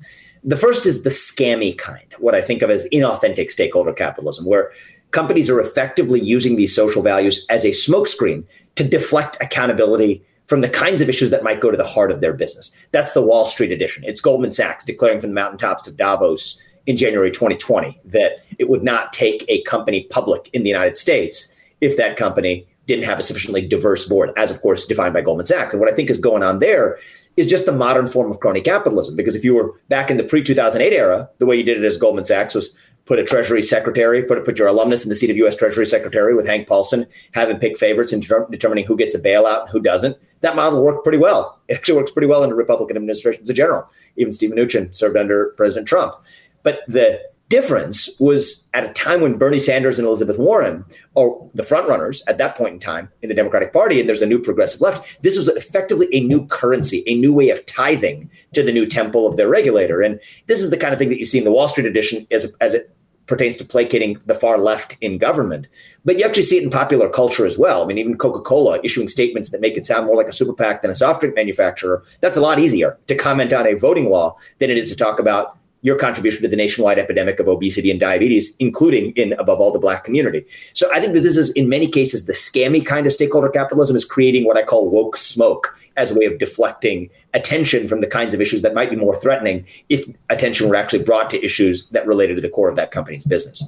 The 0.43 0.57
first 0.57 0.85
is 0.85 1.03
the 1.03 1.09
scammy 1.09 1.77
kind, 1.77 2.13
what 2.19 2.35
I 2.35 2.41
think 2.41 2.61
of 2.61 2.69
as 2.69 2.85
inauthentic 2.91 3.49
stakeholder 3.49 3.93
capitalism, 3.93 4.43
where 4.43 4.73
companies 5.11 5.49
are 5.49 5.61
effectively 5.61 6.19
using 6.19 6.57
these 6.57 6.75
social 6.75 7.01
values 7.01 7.45
as 7.49 7.63
a 7.63 7.69
smokescreen 7.69 8.43
to 8.75 8.83
deflect 8.83 9.37
accountability 9.39 10.21
from 10.47 10.61
the 10.61 10.69
kinds 10.69 11.01
of 11.01 11.09
issues 11.09 11.29
that 11.29 11.43
might 11.43 11.61
go 11.61 11.69
to 11.69 11.77
the 11.77 11.85
heart 11.85 12.11
of 12.11 12.21
their 12.21 12.33
business. 12.33 12.75
That's 12.91 13.11
the 13.11 13.21
Wall 13.21 13.45
Street 13.45 13.71
edition. 13.71 14.03
It's 14.05 14.21
Goldman 14.21 14.51
Sachs 14.51 14.83
declaring 14.83 15.19
from 15.19 15.31
the 15.31 15.35
mountaintops 15.35 15.87
of 15.87 15.97
Davos 15.97 16.59
in 16.85 16.95
January 16.95 17.31
2020 17.31 17.99
that 18.05 18.45
it 18.57 18.69
would 18.69 18.83
not 18.83 19.11
take 19.11 19.43
a 19.49 19.61
company 19.63 20.07
public 20.09 20.49
in 20.53 20.63
the 20.63 20.69
United 20.69 20.95
States 20.95 21.53
if 21.81 21.97
that 21.97 22.15
company 22.15 22.65
didn't 22.85 23.03
have 23.03 23.19
a 23.19 23.23
sufficiently 23.23 23.61
diverse 23.61 24.07
board, 24.07 24.31
as 24.37 24.49
of 24.49 24.61
course 24.61 24.85
defined 24.85 25.13
by 25.13 25.21
Goldman 25.21 25.45
Sachs. 25.45 25.73
And 25.73 25.81
what 25.81 25.91
I 25.91 25.93
think 25.93 26.09
is 26.09 26.17
going 26.17 26.41
on 26.41 26.59
there 26.59 26.97
is 27.35 27.49
just 27.49 27.67
a 27.67 27.71
modern 27.73 28.07
form 28.07 28.31
of 28.31 28.39
crony 28.39 28.61
capitalism. 28.61 29.17
Because 29.17 29.35
if 29.35 29.43
you 29.43 29.53
were 29.53 29.73
back 29.89 30.09
in 30.09 30.15
the 30.15 30.23
pre 30.23 30.41
2008 30.41 30.95
era, 30.95 31.29
the 31.39 31.45
way 31.45 31.57
you 31.57 31.63
did 31.63 31.77
it 31.77 31.85
as 31.85 31.97
Goldman 31.97 32.23
Sachs 32.23 32.55
was 32.55 32.73
put 33.07 33.19
a 33.19 33.23
Treasury 33.23 33.63
Secretary, 33.63 34.21
put 34.21 34.45
put 34.45 34.59
your 34.59 34.67
alumnus 34.67 35.03
in 35.03 35.09
the 35.09 35.15
seat 35.15 35.31
of 35.31 35.37
U.S. 35.37 35.55
Treasury 35.55 35.85
Secretary 35.85 36.35
with 36.35 36.45
Hank 36.45 36.67
Paulson, 36.67 37.07
have 37.33 37.49
him 37.49 37.57
pick 37.57 37.77
favorites 37.77 38.13
and 38.13 38.21
determining 38.51 38.85
who 38.85 38.95
gets 38.95 39.15
a 39.15 39.19
bailout 39.19 39.61
and 39.61 39.69
who 39.69 39.79
doesn't 39.79 40.17
that 40.41 40.55
model 40.55 40.83
worked 40.83 41.03
pretty 41.03 41.17
well. 41.17 41.59
It 41.67 41.75
actually 41.75 41.97
works 41.97 42.11
pretty 42.11 42.27
well 42.27 42.43
under 42.43 42.55
Republican 42.55 42.97
administrations 42.97 43.49
in 43.49 43.55
general. 43.55 43.89
Even 44.17 44.31
Steve 44.31 44.51
Mnuchin 44.51 44.93
served 44.93 45.17
under 45.17 45.53
President 45.57 45.87
Trump. 45.87 46.15
But 46.63 46.81
the 46.87 47.21
difference 47.49 48.09
was 48.19 48.67
at 48.73 48.83
a 48.83 48.91
time 48.91 49.21
when 49.21 49.37
Bernie 49.37 49.59
Sanders 49.59 49.97
and 49.97 50.07
Elizabeth 50.07 50.37
Warren 50.37 50.83
are 51.15 51.29
the 51.53 51.63
frontrunners 51.63 52.21
at 52.27 52.37
that 52.39 52.57
point 52.57 52.73
in 52.73 52.79
time 52.79 53.09
in 53.21 53.29
the 53.29 53.35
Democratic 53.35 53.71
Party, 53.71 53.99
and 53.99 54.09
there's 54.09 54.21
a 54.21 54.27
new 54.27 54.39
progressive 54.39 54.81
left. 54.81 55.23
This 55.23 55.37
was 55.37 55.47
effectively 55.47 56.07
a 56.11 56.19
new 56.19 56.45
currency, 56.47 57.03
a 57.07 57.15
new 57.15 57.33
way 57.33 57.49
of 57.49 57.65
tithing 57.65 58.29
to 58.53 58.63
the 58.63 58.73
new 58.73 58.85
temple 58.85 59.25
of 59.25 59.37
their 59.37 59.47
regulator. 59.47 60.01
And 60.01 60.19
this 60.47 60.59
is 60.59 60.71
the 60.71 60.77
kind 60.77 60.91
of 60.93 60.99
thing 60.99 61.09
that 61.09 61.19
you 61.19 61.25
see 61.25 61.37
in 61.37 61.45
the 61.45 61.51
Wall 61.51 61.69
Street 61.69 61.87
edition 61.87 62.27
as, 62.31 62.53
as 62.59 62.73
it 62.73 62.93
pertains 63.27 63.57
to 63.57 63.65
placating 63.65 64.19
the 64.25 64.35
far 64.35 64.57
left 64.57 64.95
in 65.01 65.17
government. 65.17 65.67
But 66.05 66.17
you 66.17 66.25
actually 66.25 66.43
see 66.43 66.57
it 66.57 66.63
in 66.63 66.69
popular 66.69 67.09
culture 67.09 67.45
as 67.45 67.57
well. 67.57 67.83
I 67.83 67.85
mean, 67.85 67.97
even 67.97 68.17
Coca 68.17 68.41
Cola 68.41 68.79
issuing 68.83 69.07
statements 69.07 69.51
that 69.51 69.61
make 69.61 69.77
it 69.77 69.85
sound 69.85 70.05
more 70.05 70.15
like 70.15 70.27
a 70.27 70.33
super 70.33 70.53
PAC 70.53 70.81
than 70.81 70.91
a 70.91 70.95
soft 70.95 71.19
drink 71.19 71.35
manufacturer. 71.35 72.03
That's 72.21 72.37
a 72.37 72.41
lot 72.41 72.59
easier 72.59 72.97
to 73.07 73.15
comment 73.15 73.53
on 73.53 73.67
a 73.67 73.73
voting 73.73 74.09
law 74.09 74.37
than 74.59 74.69
it 74.69 74.77
is 74.77 74.89
to 74.89 74.95
talk 74.95 75.19
about 75.19 75.57
your 75.81 75.97
contribution 75.97 76.41
to 76.41 76.47
the 76.47 76.55
nationwide 76.55 76.97
epidemic 76.97 77.39
of 77.39 77.47
obesity 77.47 77.91
and 77.91 77.99
diabetes, 77.99 78.55
including 78.57 79.11
in, 79.11 79.33
above 79.33 79.59
all, 79.59 79.71
the 79.71 79.79
Black 79.79 80.03
community. 80.03 80.45
So 80.73 80.91
I 80.91 80.99
think 80.99 81.13
that 81.13 81.21
this 81.21 81.37
is, 81.37 81.51
in 81.51 81.69
many 81.69 81.87
cases, 81.87 82.25
the 82.25 82.33
scammy 82.33 82.83
kind 82.85 83.05
of 83.05 83.13
stakeholder 83.13 83.49
capitalism 83.49 83.95
is 83.95 84.03
creating 84.03 84.45
what 84.45 84.57
I 84.57 84.63
call 84.63 84.89
woke 84.89 85.17
smoke 85.17 85.77
as 85.95 86.11
a 86.11 86.15
way 86.17 86.25
of 86.25 86.39
deflecting 86.39 87.09
attention 87.33 87.87
from 87.87 88.01
the 88.01 88.07
kinds 88.07 88.33
of 88.33 88.41
issues 88.41 88.63
that 88.63 88.73
might 88.73 88.89
be 88.89 88.95
more 88.95 89.19
threatening 89.19 89.65
if 89.89 90.05
attention 90.29 90.67
were 90.67 90.75
actually 90.75 91.03
brought 91.03 91.29
to 91.29 91.45
issues 91.45 91.89
that 91.89 92.07
related 92.07 92.35
to 92.35 92.41
the 92.41 92.49
core 92.49 92.69
of 92.69 92.75
that 92.75 92.91
company's 92.91 93.25
business. 93.25 93.63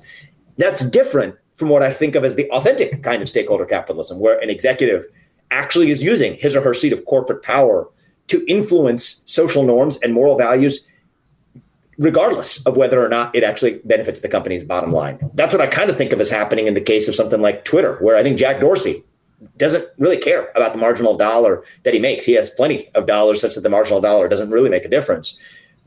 That's 0.58 0.90
different 0.90 1.36
from 1.56 1.70
what 1.70 1.84
I 1.84 1.92
think 1.94 2.16
of 2.16 2.26
as 2.26 2.36
the 2.36 2.50
authentic 2.52 3.04
kind 3.04 3.22
of 3.22 3.30
stakeholder 3.30 3.66
capitalism, 3.66 4.20
where 4.20 4.40
an 4.40 4.50
executive 4.50 5.06
actually 5.52 5.92
is 5.92 6.02
using 6.02 6.36
his 6.36 6.56
or 6.56 6.62
her 6.62 6.74
seat 6.74 6.94
of 6.94 7.06
corporate 7.06 7.44
power 7.44 7.88
to 8.28 8.46
influence 8.48 9.24
social 9.26 9.64
norms 9.64 9.98
and 10.02 10.14
moral 10.14 10.38
values 10.38 10.88
regardless 12.00 12.66
of 12.66 12.78
whether 12.78 13.04
or 13.04 13.10
not 13.10 13.36
it 13.36 13.44
actually 13.44 13.80
benefits 13.84 14.22
the 14.22 14.30
company's 14.30 14.64
bottom 14.64 14.92
line. 14.92 15.20
That's 15.34 15.54
what 15.54 15.62
I 15.62 15.68
kind 15.68 15.90
of 15.90 15.98
think 15.98 16.14
of 16.14 16.22
as 16.22 16.30
happening 16.30 16.66
in 16.66 16.74
the 16.74 16.82
case 16.82 17.08
of 17.08 17.14
something 17.14 17.42
like 17.42 17.66
Twitter, 17.66 17.98
where 17.98 18.16
I 18.16 18.24
think 18.24 18.40
Jack 18.40 18.62
Dorsey 18.62 19.04
doesn't 19.58 19.86
really 19.98 20.18
care 20.18 20.50
about 20.56 20.72
the 20.72 20.80
marginal 20.80 21.18
dollar 21.18 21.64
that 21.84 21.94
he 21.94 22.00
makes. 22.00 22.26
He 22.26 22.34
has 22.34 22.50
plenty 22.50 22.90
of 22.96 23.06
dollars 23.06 23.42
such 23.42 23.56
that 23.56 23.62
the 23.62 23.70
marginal 23.70 24.00
dollar 24.00 24.30
doesn't 24.30 24.50
really 24.50 24.70
make 24.70 24.86
a 24.86 24.90
difference. 24.90 25.38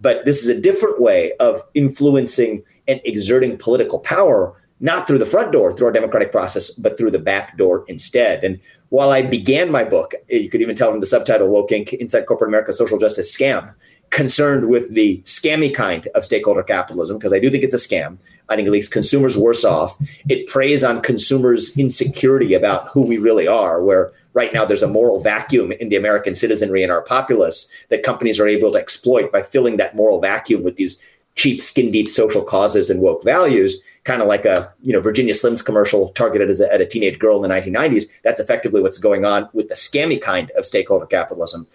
But 0.00 0.24
this 0.24 0.42
is 0.42 0.48
a 0.48 0.60
different 0.60 1.00
way 1.00 1.32
of 1.40 1.62
influencing 1.74 2.62
and 2.88 3.00
exerting 3.04 3.56
political 3.56 3.98
power, 3.98 4.54
not 4.80 5.06
through 5.06 5.18
the 5.18 5.26
front 5.26 5.52
door, 5.52 5.74
through 5.74 5.86
our 5.86 5.92
democratic 5.92 6.30
process, 6.30 6.70
but 6.70 6.98
through 6.98 7.12
the 7.12 7.18
back 7.18 7.56
door 7.56 7.84
instead. 7.88 8.44
And 8.44 8.60
while 8.90 9.10
I 9.10 9.22
began 9.22 9.70
my 9.70 9.84
book, 9.84 10.14
you 10.28 10.50
could 10.50 10.60
even 10.60 10.76
tell 10.76 10.90
from 10.90 11.00
the 11.00 11.06
subtitle, 11.06 11.48
Woke 11.48 11.70
Inc. 11.70 11.94
Inside 11.94 12.26
Corporate 12.26 12.48
America 12.48 12.72
Social 12.72 12.98
Justice 12.98 13.34
Scam, 13.34 13.74
concerned 14.12 14.68
with 14.68 14.94
the 14.94 15.20
scammy 15.24 15.74
kind 15.74 16.06
of 16.14 16.24
stakeholder 16.24 16.62
capitalism, 16.62 17.18
because 17.18 17.32
I 17.32 17.40
do 17.40 17.50
think 17.50 17.64
it's 17.64 17.74
a 17.74 17.78
scam. 17.78 18.18
I 18.48 18.56
think 18.56 18.68
it 18.68 18.70
leaves 18.70 18.88
consumers 18.88 19.36
worse 19.36 19.64
off. 19.64 19.96
It 20.28 20.46
preys 20.46 20.84
on 20.84 21.00
consumers' 21.00 21.76
insecurity 21.76 22.54
about 22.54 22.88
who 22.88 23.02
we 23.02 23.16
really 23.16 23.48
are, 23.48 23.82
where 23.82 24.12
right 24.34 24.52
now 24.52 24.64
there's 24.64 24.82
a 24.82 24.88
moral 24.88 25.20
vacuum 25.20 25.72
in 25.72 25.88
the 25.88 25.96
American 25.96 26.34
citizenry 26.34 26.82
and 26.82 26.92
our 26.92 27.02
populace 27.02 27.70
that 27.88 28.02
companies 28.02 28.38
are 28.38 28.46
able 28.46 28.72
to 28.72 28.78
exploit 28.78 29.32
by 29.32 29.42
filling 29.42 29.78
that 29.78 29.96
moral 29.96 30.20
vacuum 30.20 30.62
with 30.62 30.76
these 30.76 31.00
cheap, 31.34 31.62
skin 31.62 31.90
deep 31.90 32.08
social 32.08 32.42
causes 32.42 32.90
and 32.90 33.00
woke 33.00 33.24
values, 33.24 33.82
kind 34.04 34.20
of 34.20 34.28
like 34.28 34.44
a 34.44 34.70
you 34.82 34.92
know 34.92 35.00
Virginia 35.00 35.32
Slims 35.32 35.64
commercial 35.64 36.10
targeted 36.10 36.50
a, 36.60 36.72
at 36.72 36.80
a 36.80 36.86
teenage 36.86 37.18
girl 37.18 37.42
in 37.42 37.48
the 37.48 37.54
1990s. 37.54 38.04
That's 38.22 38.40
effectively 38.40 38.82
what's 38.82 38.98
going 38.98 39.24
on 39.24 39.48
with 39.54 39.68
the 39.68 39.74
scammy 39.74 40.20
kind 40.20 40.50
of 40.50 40.66
stakeholder 40.66 41.06
capitalism. 41.06 41.66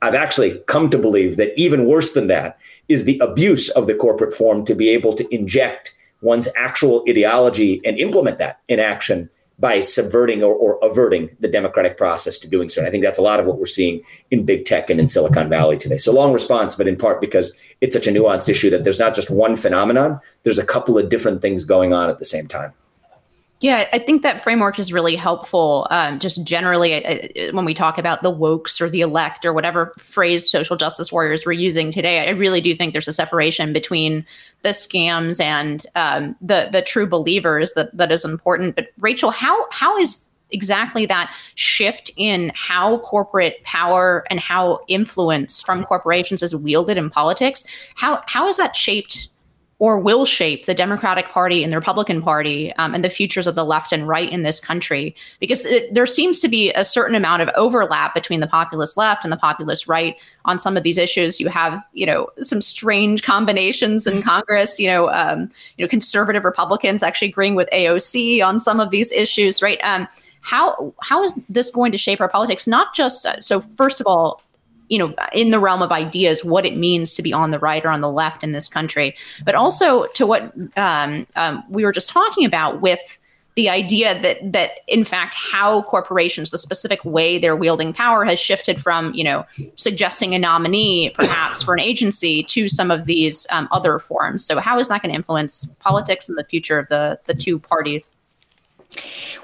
I've 0.00 0.14
actually 0.14 0.58
come 0.66 0.90
to 0.90 0.98
believe 0.98 1.36
that 1.36 1.58
even 1.58 1.86
worse 1.86 2.12
than 2.12 2.28
that 2.28 2.58
is 2.88 3.04
the 3.04 3.18
abuse 3.18 3.68
of 3.70 3.86
the 3.86 3.94
corporate 3.94 4.34
form 4.34 4.64
to 4.64 4.74
be 4.74 4.88
able 4.90 5.12
to 5.14 5.34
inject 5.34 5.96
one's 6.20 6.48
actual 6.56 7.04
ideology 7.08 7.80
and 7.84 7.98
implement 7.98 8.38
that 8.38 8.60
in 8.68 8.80
action 8.80 9.30
by 9.60 9.80
subverting 9.80 10.42
or, 10.42 10.54
or, 10.54 10.78
averting 10.82 11.28
the 11.40 11.48
democratic 11.48 11.96
process 11.96 12.38
to 12.38 12.46
doing 12.46 12.68
so. 12.68 12.80
And 12.80 12.86
I 12.86 12.92
think 12.92 13.02
that's 13.02 13.18
a 13.18 13.22
lot 13.22 13.40
of 13.40 13.46
what 13.46 13.58
we're 13.58 13.66
seeing 13.66 14.02
in 14.30 14.44
big 14.44 14.64
tech 14.64 14.88
and 14.88 15.00
in 15.00 15.08
Silicon 15.08 15.48
Valley 15.48 15.76
today. 15.76 15.98
So 15.98 16.12
long 16.12 16.32
response, 16.32 16.76
but 16.76 16.86
in 16.86 16.96
part 16.96 17.20
because 17.20 17.58
it's 17.80 17.94
such 17.94 18.06
a 18.06 18.12
nuanced 18.12 18.48
issue 18.48 18.70
that 18.70 18.84
there's 18.84 19.00
not 19.00 19.16
just 19.16 19.30
one 19.30 19.56
phenomenon, 19.56 20.20
there's 20.44 20.58
a 20.58 20.64
couple 20.64 20.96
of 20.96 21.08
different 21.08 21.42
things 21.42 21.64
going 21.64 21.92
on 21.92 22.08
at 22.08 22.20
the 22.20 22.24
same 22.24 22.46
time. 22.46 22.72
Yeah, 23.60 23.88
I 23.92 23.98
think 23.98 24.22
that 24.22 24.44
framework 24.44 24.78
is 24.78 24.92
really 24.92 25.16
helpful. 25.16 25.88
Um, 25.90 26.20
just 26.20 26.44
generally, 26.44 27.04
uh, 27.04 27.10
uh, 27.10 27.52
when 27.52 27.64
we 27.64 27.74
talk 27.74 27.98
about 27.98 28.22
the 28.22 28.32
wokes 28.32 28.80
or 28.80 28.88
the 28.88 29.00
elect 29.00 29.44
or 29.44 29.52
whatever 29.52 29.92
phrase 29.98 30.48
social 30.48 30.76
justice 30.76 31.10
warriors 31.10 31.44
we're 31.44 31.52
using 31.52 31.90
today, 31.90 32.20
I 32.28 32.30
really 32.30 32.60
do 32.60 32.76
think 32.76 32.92
there's 32.92 33.08
a 33.08 33.12
separation 33.12 33.72
between 33.72 34.24
the 34.62 34.68
scams 34.68 35.40
and 35.40 35.84
um, 35.96 36.36
the 36.40 36.68
the 36.70 36.82
true 36.82 37.06
believers 37.06 37.72
that 37.72 37.96
that 37.96 38.12
is 38.12 38.24
important. 38.24 38.76
But 38.76 38.92
Rachel, 38.98 39.30
how 39.32 39.68
how 39.72 39.98
is 39.98 40.30
exactly 40.50 41.04
that 41.06 41.34
shift 41.56 42.12
in 42.16 42.52
how 42.54 42.98
corporate 42.98 43.62
power 43.64 44.24
and 44.30 44.38
how 44.38 44.80
influence 44.86 45.60
from 45.60 45.84
corporations 45.84 46.44
is 46.44 46.54
wielded 46.54 46.96
in 46.96 47.10
politics? 47.10 47.64
How 47.96 48.22
how 48.26 48.46
is 48.46 48.56
that 48.56 48.76
shaped? 48.76 49.28
Or 49.80 49.98
will 49.98 50.24
shape 50.24 50.66
the 50.66 50.74
Democratic 50.74 51.28
Party 51.28 51.62
and 51.62 51.72
the 51.72 51.76
Republican 51.76 52.20
Party 52.20 52.72
um, 52.74 52.94
and 52.94 53.04
the 53.04 53.10
futures 53.10 53.46
of 53.46 53.54
the 53.54 53.64
left 53.64 53.92
and 53.92 54.08
right 54.08 54.30
in 54.30 54.42
this 54.42 54.58
country. 54.58 55.14
Because 55.38 55.64
it, 55.64 55.94
there 55.94 56.06
seems 56.06 56.40
to 56.40 56.48
be 56.48 56.72
a 56.72 56.82
certain 56.82 57.14
amount 57.14 57.42
of 57.42 57.48
overlap 57.54 58.12
between 58.12 58.40
the 58.40 58.48
populist 58.48 58.96
left 58.96 59.24
and 59.24 59.32
the 59.32 59.36
populist 59.36 59.86
right 59.86 60.16
on 60.46 60.58
some 60.58 60.76
of 60.76 60.82
these 60.82 60.98
issues. 60.98 61.38
You 61.38 61.48
have, 61.48 61.84
you 61.92 62.06
know, 62.06 62.28
some 62.40 62.60
strange 62.60 63.22
combinations 63.22 64.06
in 64.06 64.20
Congress. 64.22 64.80
You 64.80 64.88
know, 64.88 65.10
um, 65.10 65.50
you 65.76 65.84
know, 65.84 65.88
conservative 65.88 66.44
Republicans 66.44 67.04
actually 67.04 67.28
agreeing 67.28 67.54
with 67.54 67.68
AOC 67.72 68.44
on 68.44 68.58
some 68.58 68.80
of 68.80 68.90
these 68.90 69.12
issues, 69.12 69.62
right? 69.62 69.78
Um, 69.84 70.08
how 70.40 70.92
how 71.02 71.22
is 71.22 71.34
this 71.48 71.70
going 71.70 71.92
to 71.92 71.98
shape 71.98 72.20
our 72.20 72.28
politics? 72.28 72.66
Not 72.66 72.94
just 72.94 73.26
uh, 73.26 73.40
so. 73.40 73.60
First 73.60 74.00
of 74.00 74.06
all, 74.06 74.42
you 74.88 74.98
know, 74.98 75.14
in 75.32 75.50
the 75.50 75.58
realm 75.58 75.82
of 75.82 75.92
ideas, 75.92 76.44
what 76.44 76.64
it 76.64 76.76
means 76.76 77.14
to 77.14 77.22
be 77.22 77.32
on 77.32 77.50
the 77.50 77.58
right 77.58 77.84
or 77.84 77.90
on 77.90 78.00
the 78.00 78.10
left 78.10 78.42
in 78.42 78.52
this 78.52 78.68
country, 78.68 79.14
but 79.44 79.54
also 79.54 80.06
to 80.14 80.26
what 80.26 80.52
um, 80.76 81.26
um, 81.36 81.64
we 81.68 81.84
were 81.84 81.92
just 81.92 82.08
talking 82.08 82.44
about 82.44 82.80
with 82.80 83.18
the 83.58 83.68
idea 83.68 84.22
that 84.22 84.36
that 84.52 84.70
in 84.86 85.04
fact 85.04 85.34
how 85.34 85.82
corporations 85.82 86.52
the 86.52 86.58
specific 86.58 87.04
way 87.04 87.38
they're 87.40 87.56
wielding 87.56 87.92
power 87.92 88.24
has 88.24 88.38
shifted 88.38 88.80
from 88.80 89.12
you 89.14 89.24
know 89.24 89.44
suggesting 89.74 90.32
a 90.32 90.38
nominee 90.38 91.10
perhaps 91.16 91.64
for 91.64 91.74
an 91.74 91.80
agency 91.80 92.44
to 92.44 92.68
some 92.68 92.92
of 92.92 93.06
these 93.06 93.48
um, 93.50 93.66
other 93.72 93.98
forms. 93.98 94.44
So 94.44 94.60
how 94.60 94.78
is 94.78 94.86
that 94.88 95.02
going 95.02 95.10
to 95.10 95.16
influence 95.16 95.66
politics 95.80 96.28
and 96.28 96.38
the 96.38 96.44
future 96.44 96.78
of 96.78 96.86
the 96.86 97.18
the 97.26 97.34
two 97.34 97.58
parties 97.58 98.22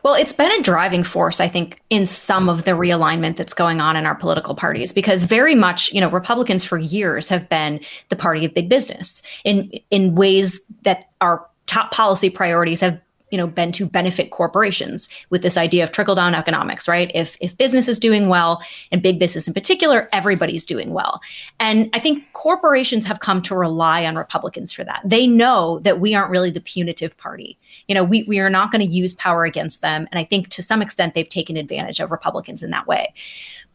well, 0.02 0.14
it's 0.14 0.32
been 0.32 0.52
a 0.52 0.62
driving 0.62 1.04
force, 1.04 1.40
I 1.40 1.48
think, 1.48 1.82
in 1.90 2.06
some 2.06 2.48
of 2.48 2.64
the 2.64 2.72
realignment 2.72 3.36
that's 3.36 3.54
going 3.54 3.80
on 3.80 3.96
in 3.96 4.06
our 4.06 4.14
political 4.14 4.54
parties, 4.54 4.92
because 4.92 5.24
very 5.24 5.54
much, 5.54 5.92
you 5.92 6.00
know, 6.00 6.10
Republicans 6.10 6.64
for 6.64 6.78
years 6.78 7.28
have 7.28 7.48
been 7.48 7.80
the 8.08 8.16
party 8.16 8.44
of 8.44 8.54
big 8.54 8.68
business 8.68 9.22
in 9.44 9.70
in 9.90 10.14
ways 10.14 10.60
that 10.82 11.06
our 11.20 11.46
top 11.66 11.90
policy 11.90 12.30
priorities 12.30 12.80
have 12.80 13.00
you 13.30 13.38
know 13.38 13.46
been 13.46 13.72
to 13.72 13.86
benefit 13.86 14.30
corporations 14.30 15.08
with 15.30 15.42
this 15.42 15.56
idea 15.56 15.82
of 15.82 15.90
trickle 15.90 16.14
down 16.14 16.34
economics 16.34 16.86
right? 16.86 17.10
If 17.14 17.36
if 17.40 17.56
business 17.56 17.88
is 17.88 17.98
doing 17.98 18.28
well 18.28 18.62
and 18.92 19.02
big 19.02 19.18
business 19.18 19.48
in 19.48 19.54
particular 19.54 20.08
everybody's 20.12 20.66
doing 20.66 20.92
well. 20.92 21.20
And 21.58 21.90
i 21.94 21.98
think 21.98 22.32
corporations 22.34 23.06
have 23.06 23.20
come 23.20 23.40
to 23.42 23.56
rely 23.56 24.04
on 24.04 24.16
republicans 24.16 24.70
for 24.72 24.84
that. 24.84 25.00
They 25.04 25.26
know 25.26 25.80
that 25.80 25.98
we 25.98 26.14
aren't 26.14 26.30
really 26.30 26.50
the 26.50 26.60
punitive 26.60 27.16
party 27.16 27.58
you 27.88 27.94
know 27.94 28.04
we, 28.04 28.22
we 28.24 28.38
are 28.38 28.50
not 28.50 28.70
going 28.70 28.86
to 28.86 28.92
use 28.92 29.14
power 29.14 29.44
against 29.44 29.82
them 29.82 30.06
and 30.10 30.18
i 30.18 30.24
think 30.24 30.48
to 30.48 30.62
some 30.62 30.82
extent 30.82 31.14
they've 31.14 31.28
taken 31.28 31.56
advantage 31.56 32.00
of 32.00 32.10
republicans 32.10 32.62
in 32.62 32.70
that 32.70 32.86
way 32.86 33.12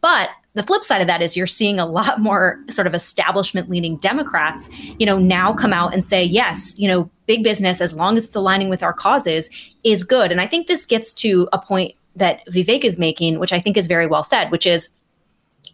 but 0.01 0.29
the 0.53 0.63
flip 0.63 0.83
side 0.83 1.01
of 1.01 1.07
that 1.07 1.21
is 1.21 1.35
you're 1.37 1.47
seeing 1.47 1.79
a 1.79 1.85
lot 1.85 2.19
more 2.21 2.59
sort 2.69 2.87
of 2.87 2.93
establishment 2.93 3.69
leaning 3.69 3.97
Democrats, 3.97 4.69
you 4.97 5.05
know, 5.05 5.17
now 5.17 5.53
come 5.53 5.73
out 5.73 5.93
and 5.93 6.03
say, 6.03 6.23
yes, 6.23 6.77
you 6.77 6.87
know, 6.87 7.09
big 7.27 7.43
business, 7.43 7.81
as 7.81 7.93
long 7.93 8.17
as 8.17 8.25
it's 8.25 8.35
aligning 8.35 8.69
with 8.69 8.83
our 8.83 8.93
causes, 8.93 9.49
is 9.83 10.03
good. 10.03 10.31
And 10.31 10.41
I 10.41 10.47
think 10.47 10.67
this 10.67 10.85
gets 10.85 11.13
to 11.15 11.47
a 11.53 11.59
point 11.59 11.95
that 12.15 12.45
Vivek 12.47 12.83
is 12.83 12.97
making, 12.97 13.39
which 13.39 13.53
I 13.53 13.59
think 13.59 13.77
is 13.77 13.87
very 13.87 14.07
well 14.07 14.23
said, 14.23 14.51
which 14.51 14.65
is, 14.65 14.89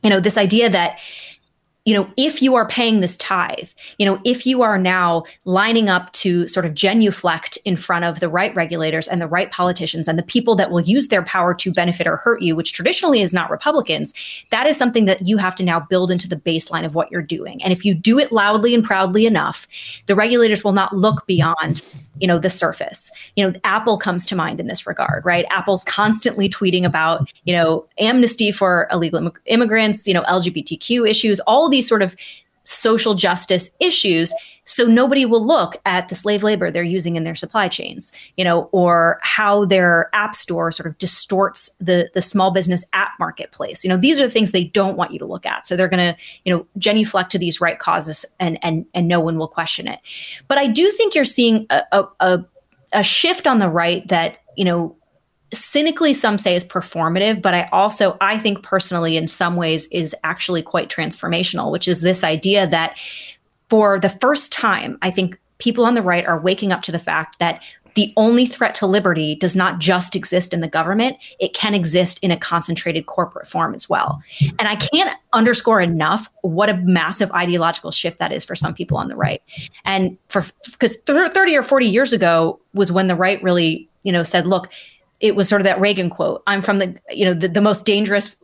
you 0.03 0.09
know, 0.09 0.19
this 0.19 0.37
idea 0.37 0.69
that 0.69 0.99
you 1.85 1.93
know, 1.93 2.09
if 2.17 2.41
you 2.41 2.55
are 2.55 2.67
paying 2.67 2.99
this 2.99 3.15
tithe, 3.17 3.69
you 3.99 4.05
know, 4.07 4.19
if 4.23 4.45
you 4.47 4.63
are 4.63 4.77
now 4.77 5.23
lining 5.45 5.87
up 5.87 6.11
to 6.13 6.47
sort 6.47 6.65
of 6.65 6.73
genuflect 6.73 7.59
in 7.63 7.77
front 7.77 8.03
of 8.03 8.19
the 8.19 8.27
right 8.27 8.53
regulators 8.55 9.07
and 9.07 9.21
the 9.21 9.27
right 9.27 9.51
politicians 9.51 10.07
and 10.07 10.17
the 10.17 10.23
people 10.23 10.55
that 10.55 10.71
will 10.71 10.81
use 10.81 11.09
their 11.09 11.21
power 11.23 11.53
to 11.53 11.71
benefit 11.71 12.07
or 12.07 12.17
hurt 12.17 12.41
you, 12.41 12.55
which 12.55 12.73
traditionally 12.73 13.21
is 13.21 13.33
not 13.33 13.51
Republicans, 13.51 14.15
that 14.49 14.65
is 14.65 14.75
something 14.75 15.05
that 15.05 15.27
you 15.27 15.37
have 15.37 15.53
to 15.53 15.63
now 15.63 15.79
build 15.79 16.09
into 16.09 16.27
the 16.27 16.35
baseline 16.35 16.85
of 16.85 16.95
what 16.95 17.11
you're 17.11 17.21
doing. 17.21 17.61
And 17.63 17.71
if 17.71 17.85
you 17.85 17.93
do 17.93 18.17
it 18.17 18.31
loudly 18.31 18.73
and 18.73 18.83
proudly 18.83 19.27
enough, 19.27 19.67
the 20.07 20.15
regulators 20.15 20.63
will 20.63 20.73
not 20.73 20.91
look 20.91 21.27
beyond 21.27 21.83
you 22.19 22.27
know 22.27 22.39
the 22.39 22.49
surface 22.49 23.11
you 23.35 23.45
know 23.45 23.57
apple 23.63 23.97
comes 23.97 24.25
to 24.25 24.35
mind 24.35 24.59
in 24.59 24.67
this 24.67 24.87
regard 24.87 25.23
right 25.25 25.45
apple's 25.49 25.83
constantly 25.83 26.49
tweeting 26.49 26.85
about 26.85 27.31
you 27.43 27.53
know 27.53 27.85
amnesty 27.99 28.51
for 28.51 28.87
illegal 28.91 29.31
immigrants 29.45 30.07
you 30.07 30.13
know 30.13 30.23
lgbtq 30.23 31.09
issues 31.09 31.39
all 31.41 31.69
these 31.75 31.87
sort 31.87 32.01
of 32.01 32.15
social 32.63 33.13
justice 33.13 33.69
issues 33.79 34.33
so 34.67 34.85
nobody 34.85 35.25
will 35.27 35.45
look 35.45 35.75
at 35.85 36.09
the 36.09 36.15
slave 36.15 36.41
labor 36.41 36.71
they're 36.71 36.81
using 36.81 37.15
in 37.15 37.23
their 37.23 37.35
supply 37.35 37.67
chains 37.67 38.11
you 38.37 38.43
know 38.43 38.69
or 38.71 39.19
how 39.21 39.65
their 39.65 40.09
app 40.13 40.33
store 40.33 40.71
sort 40.71 40.87
of 40.87 40.97
distorts 40.97 41.69
the 41.79 42.09
the 42.13 42.21
small 42.21 42.51
business 42.51 42.83
app 42.93 43.11
marketplace. 43.19 43.83
You 43.83 43.89
know 43.89 43.97
these 43.97 44.19
are 44.19 44.23
the 44.23 44.31
things 44.31 44.51
they 44.51 44.63
don't 44.63 44.97
want 44.97 45.11
you 45.11 45.19
to 45.19 45.25
look 45.25 45.45
at. 45.45 45.67
So 45.67 45.75
they're 45.75 45.87
going 45.87 46.13
to 46.13 46.19
you 46.43 46.55
know 46.55 46.65
genuflect 46.77 47.31
to 47.31 47.37
these 47.37 47.61
right 47.61 47.79
causes 47.79 48.25
and 48.39 48.57
and 48.63 48.85
and 48.93 49.07
no 49.07 49.19
one 49.19 49.37
will 49.37 49.47
question 49.47 49.87
it. 49.87 49.99
But 50.47 50.57
i 50.57 50.67
do 50.67 50.89
think 50.91 51.15
you're 51.15 51.25
seeing 51.25 51.67
a 51.69 52.05
a, 52.19 52.43
a 52.93 53.03
shift 53.03 53.47
on 53.47 53.59
the 53.59 53.69
right 53.69 54.07
that 54.07 54.37
you 54.55 54.65
know 54.65 54.95
cynically 55.53 56.13
some 56.13 56.37
say 56.37 56.55
is 56.55 56.65
performative 56.65 57.41
but 57.41 57.53
i 57.53 57.69
also 57.71 58.17
i 58.19 58.37
think 58.37 58.63
personally 58.63 59.15
in 59.15 59.27
some 59.27 59.55
ways 59.55 59.87
is 59.87 60.15
actually 60.23 60.61
quite 60.61 60.89
transformational 60.89 61.71
which 61.71 61.87
is 61.87 62.01
this 62.01 62.23
idea 62.23 62.67
that 62.67 62.97
for 63.69 63.99
the 63.99 64.09
first 64.09 64.51
time 64.51 64.97
i 65.01 65.11
think 65.11 65.39
people 65.57 65.85
on 65.85 65.93
the 65.93 66.01
right 66.01 66.25
are 66.25 66.39
waking 66.39 66.71
up 66.71 66.81
to 66.81 66.91
the 66.91 66.99
fact 66.99 67.39
that 67.39 67.61
the 67.95 68.13
only 68.17 68.45
threat 68.45 68.75
to 68.75 68.85
liberty 68.85 69.35
does 69.35 69.55
not 69.55 69.79
just 69.79 70.15
exist 70.15 70.53
in 70.53 70.59
the 70.59 70.67
government, 70.67 71.17
it 71.39 71.53
can 71.53 71.73
exist 71.73 72.19
in 72.21 72.29
a 72.29 72.37
concentrated 72.37 73.05
corporate 73.05 73.47
form 73.47 73.73
as 73.73 73.89
well. 73.89 74.21
And 74.59 74.67
I 74.67 74.75
can't 74.75 75.17
underscore 75.33 75.79
enough 75.79 76.29
what 76.41 76.69
a 76.69 76.75
massive 76.77 77.31
ideological 77.31 77.91
shift 77.91 78.19
that 78.19 78.33
is 78.33 78.43
for 78.43 78.55
some 78.55 78.73
people 78.73 78.97
on 78.97 79.07
the 79.07 79.15
right. 79.15 79.41
And 79.85 80.17
for 80.27 80.43
because 80.71 80.97
30 81.05 81.55
or 81.55 81.63
40 81.63 81.85
years 81.87 82.13
ago 82.13 82.59
was 82.73 82.91
when 82.91 83.07
the 83.07 83.15
right 83.15 83.41
really, 83.41 83.89
you 84.03 84.11
know, 84.11 84.23
said, 84.23 84.45
look, 84.45 84.67
it 85.19 85.35
was 85.35 85.47
sort 85.47 85.61
of 85.61 85.65
that 85.65 85.79
Reagan 85.79 86.09
quote. 86.09 86.43
I'm 86.47 86.61
from 86.61 86.79
the, 86.79 86.99
you 87.09 87.25
know, 87.25 87.33
the, 87.33 87.47
the 87.47 87.61
most 87.61 87.85
dangerous 87.85 88.35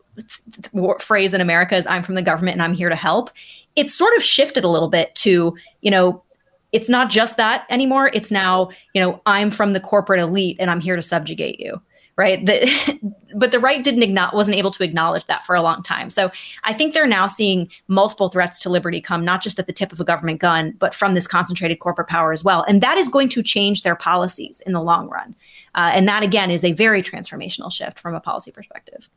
phrase 1.00 1.34
in 1.34 1.42
America 1.42 1.76
is 1.76 1.88
I'm 1.88 2.04
from 2.04 2.16
the 2.16 2.22
government 2.22 2.56
and 2.56 2.64
I'm 2.64 2.74
here 2.74 2.90
to 2.90 2.96
help. 2.96 3.30
It's 3.76 3.94
sort 3.94 4.16
of 4.16 4.24
shifted 4.24 4.64
a 4.64 4.68
little 4.68 4.90
bit 4.90 5.14
to, 5.16 5.56
you 5.82 5.92
know, 5.92 6.24
it's 6.72 6.90
not 6.90 7.10
just 7.10 7.38
that 7.38 7.66
anymore. 7.70 8.12
It's 8.14 8.32
now, 8.32 8.70
you 8.94 9.02
know, 9.02 9.22
I'm 9.26 9.52
from 9.52 9.74
the 9.74 9.80
corporate 9.80 10.20
elite 10.20 10.58
and 10.60 10.70
I'm 10.70 10.80
here 10.80 10.96
to 10.96 11.02
subjugate 11.02 11.60
you. 11.60 11.82
Right. 12.18 12.46
The, 12.46 12.70
but 13.36 13.52
the 13.52 13.60
right 13.60 13.84
didn't 13.84 14.14
wasn't 14.34 14.58
able 14.58 14.72
to 14.72 14.84
acknowledge 14.84 15.26
that 15.26 15.46
for 15.46 15.56
a 15.56 15.62
long 15.62 15.82
time. 15.82 16.10
So 16.10 16.30
I 16.66 16.74
think 16.74 16.94
they're 16.94 17.08
now 17.08 17.28
seeing 17.28 17.70
multiple 17.88 18.30
threats 18.30 18.60
to 18.60 18.70
liberty 18.70 19.02
come 19.02 19.26
not 19.26 19.42
just 19.42 19.58
at 19.60 19.66
the 19.66 19.74
tip 19.74 19.92
of 19.92 20.00
a 20.00 20.04
government 20.04 20.40
gun, 20.40 20.76
but 20.78 20.94
from 20.94 21.14
this 21.14 21.26
concentrated 21.26 21.80
corporate 21.80 22.10
power 22.10 22.32
as 22.32 22.44
well. 22.44 22.64
And 22.68 22.82
that 22.82 22.98
is 22.98 23.08
going 23.08 23.30
to 23.30 23.42
change 23.42 23.84
their 23.84 23.96
policies 23.96 24.62
in 24.66 24.74
the 24.74 24.82
long 24.82 25.10
run. 25.10 25.36
Uh, 25.76 25.92
and 25.94 26.08
that, 26.08 26.24
again, 26.24 26.52
is 26.52 26.64
a 26.64 26.74
very 26.74 27.02
transformational 27.02 27.72
shift 27.72 28.00
from 28.00 28.14
a 28.14 28.20
policy 28.20 28.52
perspective. 28.52 29.10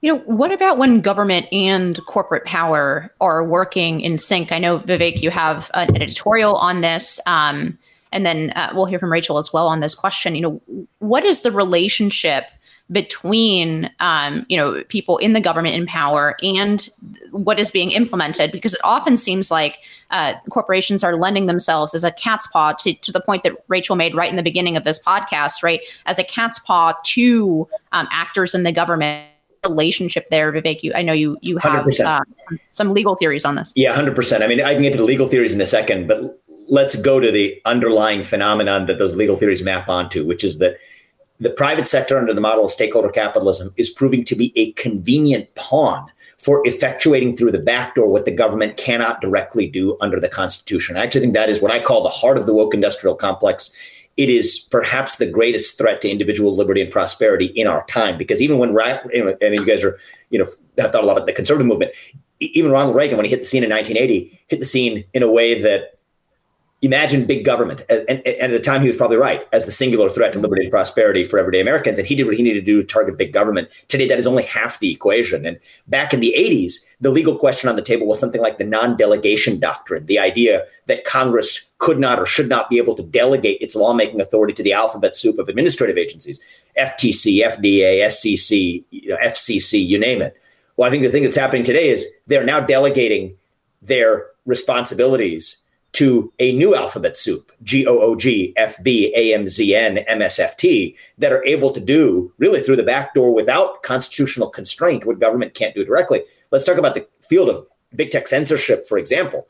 You 0.00 0.12
know, 0.12 0.18
what 0.20 0.52
about 0.52 0.78
when 0.78 1.00
government 1.00 1.46
and 1.52 1.98
corporate 2.06 2.44
power 2.44 3.12
are 3.20 3.44
working 3.44 4.00
in 4.00 4.18
sync? 4.18 4.52
I 4.52 4.58
know, 4.58 4.78
Vivek, 4.80 5.22
you 5.22 5.30
have 5.30 5.70
an 5.74 5.94
editorial 5.96 6.54
on 6.56 6.80
this. 6.82 7.20
Um, 7.26 7.78
and 8.12 8.24
then 8.24 8.50
uh, 8.50 8.72
we'll 8.74 8.86
hear 8.86 8.98
from 8.98 9.12
Rachel 9.12 9.38
as 9.38 9.52
well 9.52 9.66
on 9.68 9.80
this 9.80 9.94
question. 9.94 10.34
You 10.34 10.42
know, 10.42 10.86
what 11.00 11.24
is 11.24 11.40
the 11.40 11.50
relationship 11.50 12.44
between 12.92 13.90
um, 13.98 14.46
you 14.48 14.56
know 14.56 14.82
people 14.84 15.18
in 15.18 15.32
the 15.32 15.40
government 15.40 15.74
in 15.74 15.86
power 15.86 16.36
and 16.42 16.88
what 17.32 17.58
is 17.58 17.70
being 17.70 17.90
implemented 17.90 18.52
because 18.52 18.74
it 18.74 18.80
often 18.84 19.16
seems 19.16 19.50
like 19.50 19.78
uh, 20.10 20.34
corporations 20.50 21.02
are 21.02 21.16
lending 21.16 21.46
themselves 21.46 21.94
as 21.94 22.04
a 22.04 22.12
cat's 22.12 22.46
paw 22.46 22.72
to, 22.72 22.94
to 22.94 23.10
the 23.10 23.20
point 23.20 23.42
that 23.42 23.52
rachel 23.66 23.96
made 23.96 24.14
right 24.14 24.30
in 24.30 24.36
the 24.36 24.42
beginning 24.42 24.76
of 24.76 24.84
this 24.84 25.00
podcast 25.02 25.62
right? 25.64 25.80
As 26.06 26.18
a 26.18 26.24
cat's 26.24 26.60
paw 26.60 26.94
to 27.04 27.68
um, 27.92 28.06
actors 28.12 28.54
in 28.54 28.62
the 28.62 28.72
government. 28.72 29.30
Relationship 29.64 30.22
there 30.30 30.52
vivek 30.52 30.84
you 30.84 30.92
i 30.94 31.02
know 31.02 31.12
you 31.12 31.36
you 31.40 31.56
have 31.56 31.88
uh, 31.88 31.90
some, 31.90 32.60
some 32.70 32.94
legal 32.94 33.16
theories 33.16 33.44
on 33.44 33.56
this. 33.56 33.72
Yeah 33.74 33.96
100% 33.96 34.40
i 34.40 34.46
mean 34.46 34.60
i 34.60 34.74
can 34.74 34.82
get 34.82 34.92
to 34.92 34.98
the 34.98 35.02
legal 35.04 35.26
theories 35.26 35.52
in 35.52 35.60
a 35.60 35.66
second 35.66 36.06
but 36.06 36.40
let's 36.68 36.94
go 36.94 37.18
to 37.18 37.32
the 37.32 37.60
underlying 37.64 38.22
phenomenon 38.22 38.86
that 38.86 38.98
those 38.98 39.16
legal 39.16 39.34
theories 39.34 39.64
map 39.64 39.88
onto 39.88 40.24
which 40.24 40.44
is 40.44 40.58
that 40.58 40.76
the 41.40 41.50
private 41.50 41.86
sector 41.86 42.18
under 42.18 42.32
the 42.32 42.40
model 42.40 42.64
of 42.64 42.72
stakeholder 42.72 43.10
capitalism 43.10 43.72
is 43.76 43.90
proving 43.90 44.24
to 44.24 44.34
be 44.34 44.52
a 44.56 44.72
convenient 44.72 45.54
pawn 45.54 46.10
for 46.38 46.62
effectuating 46.64 47.36
through 47.36 47.50
the 47.50 47.58
back 47.58 47.94
door 47.94 48.08
what 48.08 48.24
the 48.24 48.30
government 48.30 48.76
cannot 48.76 49.20
directly 49.20 49.66
do 49.66 49.96
under 50.00 50.20
the 50.20 50.28
Constitution. 50.28 50.96
I 50.96 51.02
actually 51.02 51.22
think 51.22 51.34
that 51.34 51.50
is 51.50 51.60
what 51.60 51.72
I 51.72 51.80
call 51.80 52.02
the 52.02 52.08
heart 52.08 52.38
of 52.38 52.46
the 52.46 52.54
woke 52.54 52.74
industrial 52.74 53.16
complex. 53.16 53.72
It 54.16 54.30
is 54.30 54.58
perhaps 54.58 55.16
the 55.16 55.26
greatest 55.26 55.76
threat 55.76 56.00
to 56.02 56.10
individual 56.10 56.56
liberty 56.56 56.80
and 56.80 56.90
prosperity 56.90 57.46
in 57.46 57.66
our 57.66 57.84
time. 57.86 58.16
Because 58.16 58.40
even 58.40 58.58
when, 58.58 58.70
and 58.70 59.54
you 59.54 59.66
guys 59.66 59.82
are, 59.82 59.98
you 60.30 60.38
know, 60.38 60.46
have 60.78 60.92
thought 60.92 61.04
a 61.04 61.06
lot 61.06 61.16
about 61.16 61.26
the 61.26 61.32
conservative 61.32 61.66
movement, 61.66 61.92
even 62.40 62.70
Ronald 62.70 62.94
Reagan, 62.94 63.16
when 63.16 63.24
he 63.24 63.30
hit 63.30 63.40
the 63.40 63.46
scene 63.46 63.64
in 63.64 63.70
1980, 63.70 64.40
hit 64.48 64.60
the 64.60 64.66
scene 64.66 65.04
in 65.14 65.22
a 65.22 65.30
way 65.30 65.60
that 65.62 65.95
imagine 66.82 67.24
big 67.24 67.44
government, 67.44 67.82
and, 67.88 68.04
and, 68.08 68.26
at 68.26 68.50
the 68.50 68.60
time 68.60 68.82
he 68.82 68.86
was 68.86 68.96
probably 68.96 69.16
right, 69.16 69.46
as 69.52 69.64
the 69.64 69.72
singular 69.72 70.10
threat 70.10 70.32
to 70.34 70.38
liberty 70.38 70.62
and 70.62 70.70
prosperity 70.70 71.24
for 71.24 71.38
everyday 71.38 71.60
Americans. 71.60 71.98
And 71.98 72.06
he 72.06 72.14
did 72.14 72.26
what 72.26 72.36
he 72.36 72.42
needed 72.42 72.60
to 72.60 72.66
do 72.66 72.80
to 72.80 72.86
target 72.86 73.16
big 73.16 73.32
government. 73.32 73.68
Today, 73.88 74.06
that 74.08 74.18
is 74.18 74.26
only 74.26 74.42
half 74.42 74.78
the 74.78 74.92
equation. 74.92 75.46
And 75.46 75.58
back 75.86 76.12
in 76.12 76.20
the 76.20 76.34
80s, 76.36 76.84
the 77.00 77.10
legal 77.10 77.36
question 77.36 77.68
on 77.68 77.76
the 77.76 77.82
table 77.82 78.06
was 78.06 78.20
something 78.20 78.42
like 78.42 78.58
the 78.58 78.64
non 78.64 78.96
delegation 78.96 79.58
doctrine, 79.58 80.06
the 80.06 80.18
idea 80.18 80.66
that 80.86 81.04
Congress 81.04 81.66
could 81.78 81.98
not 81.98 82.18
or 82.18 82.26
should 82.26 82.48
not 82.48 82.68
be 82.68 82.78
able 82.78 82.94
to 82.96 83.02
delegate 83.02 83.60
its 83.60 83.74
lawmaking 83.74 84.20
authority 84.20 84.52
to 84.52 84.62
the 84.62 84.72
alphabet 84.72 85.16
soup 85.16 85.38
of 85.38 85.48
administrative 85.48 85.96
agencies 85.96 86.40
FTC, 86.78 87.42
FDA, 87.42 88.10
SEC, 88.12 88.84
you 88.90 89.08
know, 89.08 89.16
FCC, 89.24 89.84
you 89.86 89.98
name 89.98 90.20
it. 90.20 90.36
Well, 90.76 90.86
I 90.86 90.90
think 90.90 91.02
the 91.02 91.08
thing 91.08 91.22
that's 91.22 91.36
happening 91.36 91.64
today 91.64 91.88
is 91.88 92.06
they're 92.26 92.44
now 92.44 92.60
delegating 92.60 93.34
their 93.80 94.26
responsibilities 94.44 95.62
to 95.96 96.30
a 96.38 96.52
new 96.52 96.74
alphabet 96.74 97.16
soup, 97.16 97.50
G 97.62 97.86
O 97.86 97.98
O 97.98 98.14
G, 98.16 98.52
F 98.56 98.76
B, 98.82 99.10
A 99.16 99.32
M 99.32 99.48
Z 99.48 99.74
N, 99.74 99.98
M 99.98 100.20
S 100.20 100.38
F 100.38 100.54
T, 100.54 100.94
that 101.16 101.32
are 101.32 101.42
able 101.44 101.70
to 101.72 101.80
do 101.80 102.30
really 102.36 102.60
through 102.60 102.76
the 102.76 102.82
back 102.82 103.14
door 103.14 103.32
without 103.32 103.82
constitutional 103.82 104.50
constraint 104.50 105.06
what 105.06 105.20
government 105.20 105.54
can't 105.54 105.74
do 105.74 105.86
directly. 105.86 106.22
Let's 106.50 106.66
talk 106.66 106.76
about 106.76 106.94
the 106.94 107.08
field 107.22 107.48
of 107.48 107.66
big 107.94 108.10
tech 108.10 108.28
censorship, 108.28 108.86
for 108.86 108.98
example. 108.98 109.48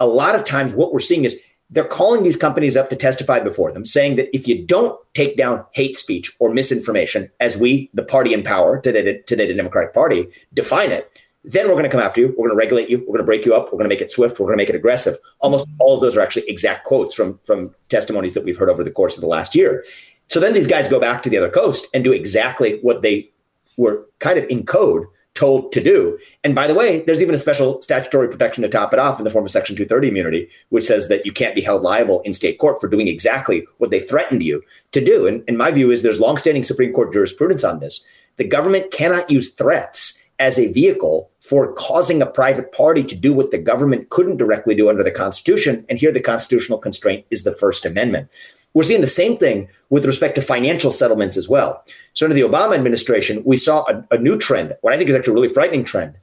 A 0.00 0.06
lot 0.06 0.34
of 0.34 0.44
times, 0.44 0.72
what 0.72 0.94
we're 0.94 0.98
seeing 0.98 1.24
is 1.24 1.42
they're 1.68 1.84
calling 1.84 2.22
these 2.22 2.36
companies 2.36 2.74
up 2.74 2.88
to 2.88 2.96
testify 2.96 3.40
before 3.40 3.70
them, 3.70 3.84
saying 3.84 4.16
that 4.16 4.34
if 4.34 4.48
you 4.48 4.64
don't 4.64 4.98
take 5.12 5.36
down 5.36 5.62
hate 5.72 5.98
speech 5.98 6.34
or 6.38 6.54
misinformation, 6.54 7.30
as 7.40 7.58
we, 7.58 7.90
the 7.92 8.02
party 8.02 8.32
in 8.32 8.42
power 8.42 8.80
today, 8.80 9.18
today 9.26 9.46
the 9.46 9.54
Democratic 9.54 9.92
Party, 9.92 10.28
define 10.54 10.90
it, 10.90 11.20
then 11.46 11.68
we're 11.68 11.74
going 11.74 11.84
to 11.84 11.90
come 11.90 12.00
after 12.00 12.20
you. 12.20 12.28
We're 12.36 12.48
going 12.48 12.50
to 12.50 12.56
regulate 12.56 12.90
you. 12.90 12.98
We're 12.98 13.06
going 13.06 13.18
to 13.18 13.24
break 13.24 13.46
you 13.46 13.54
up. 13.54 13.66
We're 13.66 13.78
going 13.78 13.88
to 13.88 13.94
make 13.94 14.00
it 14.00 14.10
swift. 14.10 14.38
We're 14.38 14.46
going 14.46 14.58
to 14.58 14.62
make 14.62 14.68
it 14.68 14.74
aggressive. 14.74 15.16
Almost 15.38 15.66
all 15.78 15.94
of 15.94 16.00
those 16.00 16.16
are 16.16 16.20
actually 16.20 16.48
exact 16.48 16.84
quotes 16.84 17.14
from 17.14 17.38
from 17.44 17.74
testimonies 17.88 18.34
that 18.34 18.44
we've 18.44 18.58
heard 18.58 18.70
over 18.70 18.82
the 18.82 18.90
course 18.90 19.16
of 19.16 19.20
the 19.20 19.28
last 19.28 19.54
year. 19.54 19.84
So 20.28 20.40
then 20.40 20.54
these 20.54 20.66
guys 20.66 20.88
go 20.88 20.98
back 20.98 21.22
to 21.22 21.30
the 21.30 21.36
other 21.36 21.50
coast 21.50 21.86
and 21.94 22.02
do 22.02 22.12
exactly 22.12 22.80
what 22.82 23.02
they 23.02 23.30
were 23.76 24.06
kind 24.18 24.38
of 24.38 24.44
in 24.50 24.66
code 24.66 25.06
told 25.34 25.70
to 25.70 25.82
do. 25.82 26.18
And 26.42 26.54
by 26.54 26.66
the 26.66 26.74
way, 26.74 27.02
there's 27.02 27.22
even 27.22 27.34
a 27.34 27.38
special 27.38 27.80
statutory 27.82 28.26
protection 28.26 28.62
to 28.62 28.68
top 28.68 28.92
it 28.92 28.98
off 28.98 29.18
in 29.20 29.24
the 29.24 29.30
form 29.30 29.44
of 29.44 29.50
Section 29.50 29.76
230 29.76 30.08
immunity, 30.08 30.48
which 30.70 30.86
says 30.86 31.08
that 31.08 31.26
you 31.26 31.32
can't 31.32 31.54
be 31.54 31.60
held 31.60 31.82
liable 31.82 32.22
in 32.22 32.32
state 32.32 32.58
court 32.58 32.80
for 32.80 32.88
doing 32.88 33.06
exactly 33.06 33.66
what 33.76 33.90
they 33.90 34.00
threatened 34.00 34.42
you 34.42 34.62
to 34.92 35.04
do. 35.04 35.26
And, 35.26 35.44
and 35.46 35.58
my 35.58 35.70
view 35.70 35.90
is 35.90 36.02
there's 36.02 36.20
longstanding 36.20 36.64
Supreme 36.64 36.92
Court 36.92 37.12
jurisprudence 37.12 37.64
on 37.64 37.80
this. 37.80 38.04
The 38.38 38.48
government 38.48 38.90
cannot 38.90 39.30
use 39.30 39.50
threats 39.50 40.24
as 40.38 40.58
a 40.58 40.72
vehicle 40.72 41.30
for 41.48 41.72
causing 41.74 42.20
a 42.20 42.26
private 42.26 42.72
party 42.72 43.04
to 43.04 43.14
do 43.14 43.32
what 43.32 43.52
the 43.52 43.58
government 43.58 44.08
couldn't 44.10 44.36
directly 44.36 44.74
do 44.74 44.88
under 44.88 45.04
the 45.04 45.10
Constitution. 45.10 45.84
And 45.88 45.98
here 45.98 46.10
the 46.10 46.20
constitutional 46.20 46.78
constraint 46.78 47.24
is 47.30 47.44
the 47.44 47.52
First 47.52 47.86
Amendment. 47.86 48.28
We're 48.74 48.82
seeing 48.82 49.00
the 49.00 49.08
same 49.08 49.38
thing 49.38 49.68
with 49.88 50.04
respect 50.04 50.34
to 50.34 50.42
financial 50.42 50.90
settlements 50.90 51.36
as 51.36 51.48
well. 51.48 51.84
So, 52.14 52.26
under 52.26 52.34
the 52.34 52.42
Obama 52.42 52.74
administration, 52.74 53.42
we 53.44 53.56
saw 53.56 53.84
a, 53.88 54.04
a 54.10 54.18
new 54.18 54.36
trend, 54.36 54.76
what 54.80 54.92
I 54.92 54.96
think 54.98 55.08
is 55.08 55.16
actually 55.16 55.32
a 55.32 55.34
really 55.34 55.48
frightening 55.48 55.84
trend, 55.84 56.16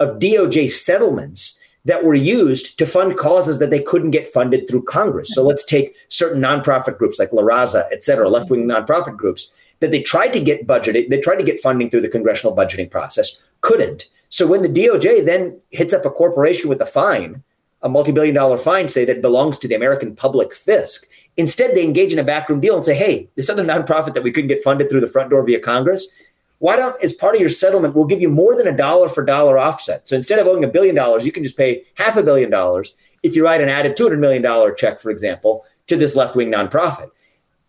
of 0.00 0.18
DOJ 0.18 0.70
settlements 0.70 1.60
that 1.84 2.04
were 2.04 2.14
used 2.14 2.78
to 2.78 2.86
fund 2.86 3.16
causes 3.16 3.58
that 3.58 3.70
they 3.70 3.82
couldn't 3.82 4.10
get 4.10 4.28
funded 4.28 4.68
through 4.68 4.82
Congress. 4.82 5.32
So 5.32 5.42
let's 5.42 5.64
take 5.64 5.94
certain 6.08 6.42
nonprofit 6.42 6.98
groups 6.98 7.18
like 7.18 7.32
La 7.32 7.42
Raza, 7.42 7.84
et 7.92 8.02
cetera, 8.02 8.28
left 8.28 8.50
wing 8.50 8.66
nonprofit 8.66 9.16
groups 9.16 9.52
that 9.80 9.90
they 9.90 10.02
tried 10.02 10.32
to 10.34 10.40
get 10.40 10.66
budgeted, 10.66 11.08
they 11.08 11.20
tried 11.20 11.36
to 11.36 11.44
get 11.44 11.60
funding 11.60 11.90
through 11.90 12.02
the 12.02 12.08
congressional 12.08 12.54
budgeting 12.54 12.90
process, 12.90 13.42
couldn't. 13.62 14.06
So 14.30 14.46
when 14.46 14.62
the 14.62 14.68
DOJ 14.68 15.26
then 15.26 15.60
hits 15.70 15.92
up 15.92 16.06
a 16.06 16.10
corporation 16.10 16.68
with 16.68 16.80
a 16.80 16.86
fine, 16.86 17.42
a 17.82 17.88
multi-billion 17.88 18.34
dollar 18.34 18.56
fine, 18.56 18.88
say 18.88 19.04
that 19.04 19.20
belongs 19.20 19.58
to 19.58 19.68
the 19.68 19.74
American 19.74 20.14
public 20.14 20.52
fisc, 20.52 21.04
instead 21.36 21.74
they 21.74 21.84
engage 21.84 22.12
in 22.12 22.18
a 22.18 22.24
backroom 22.24 22.60
deal 22.60 22.76
and 22.76 22.84
say, 22.84 22.94
hey, 22.94 23.28
this 23.34 23.50
other 23.50 23.64
nonprofit 23.64 24.14
that 24.14 24.22
we 24.22 24.30
couldn't 24.30 24.48
get 24.48 24.62
funded 24.62 24.88
through 24.88 25.00
the 25.00 25.08
front 25.08 25.30
door 25.30 25.42
via 25.42 25.58
Congress, 25.58 26.08
why 26.58 26.76
don't, 26.76 27.02
as 27.02 27.12
part 27.12 27.34
of 27.34 27.40
your 27.40 27.50
settlement, 27.50 27.94
we'll 27.94 28.04
give 28.04 28.20
you 28.20 28.28
more 28.28 28.54
than 28.54 28.68
a 28.68 28.76
dollar 28.76 29.08
for 29.08 29.24
dollar 29.24 29.58
offset. 29.58 30.06
So 30.06 30.14
instead 30.14 30.38
of 30.38 30.46
owing 30.46 30.62
a 30.62 30.68
billion 30.68 30.94
dollars, 30.94 31.26
you 31.26 31.32
can 31.32 31.42
just 31.42 31.56
pay 31.56 31.84
half 31.94 32.16
a 32.16 32.22
billion 32.22 32.50
dollars 32.50 32.94
if 33.22 33.34
you 33.34 33.44
write 33.44 33.62
an 33.62 33.68
added 33.68 33.96
$200 33.96 34.18
million 34.18 34.44
check, 34.76 35.00
for 35.00 35.10
example, 35.10 35.64
to 35.86 35.96
this 35.96 36.14
left-wing 36.14 36.52
nonprofit. 36.52 37.10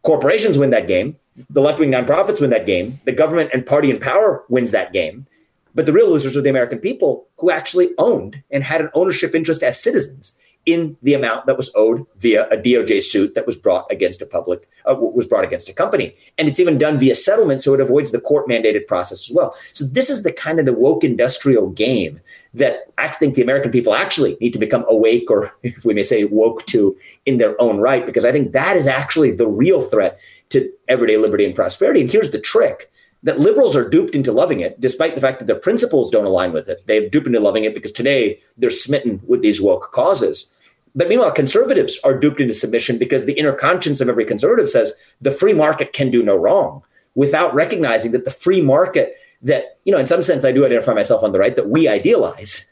Corporations 0.03 0.57
win 0.57 0.69
that 0.71 0.87
game. 0.87 1.17
The 1.49 1.61
left-wing 1.61 1.91
nonprofits 1.91 2.41
win 2.41 2.49
that 2.49 2.65
game. 2.65 2.99
The 3.05 3.13
government 3.13 3.51
and 3.53 3.65
party 3.65 3.89
in 3.89 3.99
power 3.99 4.43
wins 4.49 4.71
that 4.71 4.93
game. 4.93 5.25
But 5.73 5.85
the 5.85 5.93
real 5.93 6.09
losers 6.09 6.35
are 6.35 6.41
the 6.41 6.49
American 6.49 6.79
people 6.79 7.27
who 7.37 7.51
actually 7.51 7.91
owned 7.97 8.41
and 8.51 8.63
had 8.63 8.81
an 8.81 8.89
ownership 8.93 9.33
interest 9.33 9.63
as 9.63 9.81
citizens 9.81 10.37
in 10.65 10.95
the 11.01 11.13
amount 11.13 11.45
that 11.47 11.57
was 11.57 11.71
owed 11.75 12.05
via 12.17 12.47
a 12.49 12.57
DOJ 12.57 13.01
suit 13.01 13.33
that 13.33 13.47
was 13.47 13.55
brought 13.55 13.87
against 13.89 14.21
a 14.21 14.25
public 14.25 14.69
uh, 14.89 14.93
was 14.93 15.25
brought 15.25 15.43
against 15.43 15.69
a 15.69 15.73
company, 15.73 16.15
and 16.37 16.47
it's 16.47 16.59
even 16.59 16.77
done 16.77 16.99
via 16.99 17.15
settlement, 17.15 17.63
so 17.63 17.73
it 17.73 17.81
avoids 17.81 18.11
the 18.11 18.21
court 18.21 18.47
mandated 18.47 18.85
process 18.85 19.29
as 19.29 19.35
well. 19.35 19.55
So 19.73 19.85
this 19.85 20.09
is 20.09 20.23
the 20.23 20.31
kind 20.31 20.59
of 20.59 20.65
the 20.65 20.73
woke 20.73 21.03
industrial 21.03 21.69
game 21.69 22.19
that 22.53 22.91
I 22.97 23.07
think 23.07 23.35
the 23.35 23.41
American 23.41 23.71
people 23.71 23.93
actually 23.93 24.37
need 24.39 24.53
to 24.53 24.59
become 24.59 24.85
awake, 24.87 25.31
or 25.31 25.51
if 25.63 25.83
we 25.83 25.93
may 25.93 26.03
say 26.03 26.25
woke 26.25 26.65
to, 26.67 26.95
in 27.25 27.37
their 27.37 27.59
own 27.59 27.79
right, 27.79 28.05
because 28.05 28.25
I 28.25 28.31
think 28.31 28.51
that 28.51 28.77
is 28.77 28.87
actually 28.87 29.31
the 29.31 29.47
real 29.47 29.81
threat 29.81 30.19
to 30.49 30.71
everyday 30.87 31.17
liberty 31.17 31.45
and 31.45 31.55
prosperity. 31.55 32.01
And 32.01 32.11
here's 32.11 32.31
the 32.31 32.39
trick: 32.39 32.91
that 33.23 33.39
liberals 33.39 33.75
are 33.75 33.87
duped 33.87 34.15
into 34.15 34.31
loving 34.31 34.61
it, 34.61 34.79
despite 34.81 35.15
the 35.15 35.21
fact 35.21 35.39
that 35.39 35.45
their 35.45 35.55
principles 35.55 36.09
don't 36.09 36.25
align 36.25 36.53
with 36.53 36.67
it. 36.69 36.81
They're 36.87 37.07
duped 37.09 37.27
into 37.27 37.39
loving 37.39 37.63
it 37.63 37.73
because 37.73 37.91
today 37.91 38.39
they're 38.57 38.71
smitten 38.71 39.21
with 39.27 39.41
these 39.41 39.61
woke 39.61 39.91
causes. 39.91 40.53
But 40.95 41.07
meanwhile, 41.07 41.31
conservatives 41.31 41.99
are 42.03 42.17
duped 42.17 42.41
into 42.41 42.53
submission 42.53 42.97
because 42.97 43.25
the 43.25 43.33
inner 43.33 43.53
conscience 43.53 44.01
of 44.01 44.09
every 44.09 44.25
conservative 44.25 44.69
says 44.69 44.93
the 45.21 45.31
free 45.31 45.53
market 45.53 45.93
can 45.93 46.09
do 46.09 46.23
no 46.23 46.35
wrong 46.35 46.83
without 47.15 47.53
recognizing 47.53 48.11
that 48.11 48.25
the 48.25 48.31
free 48.31 48.61
market 48.61 49.15
that, 49.43 49.77
you 49.85 49.91
know, 49.91 49.97
in 49.99 50.07
some 50.07 50.21
sense, 50.21 50.45
I 50.45 50.51
do 50.51 50.65
identify 50.65 50.93
myself 50.93 51.23
on 51.23 51.31
the 51.31 51.39
right 51.39 51.55
that 51.55 51.69
we 51.69 51.87
idealize 51.87 52.65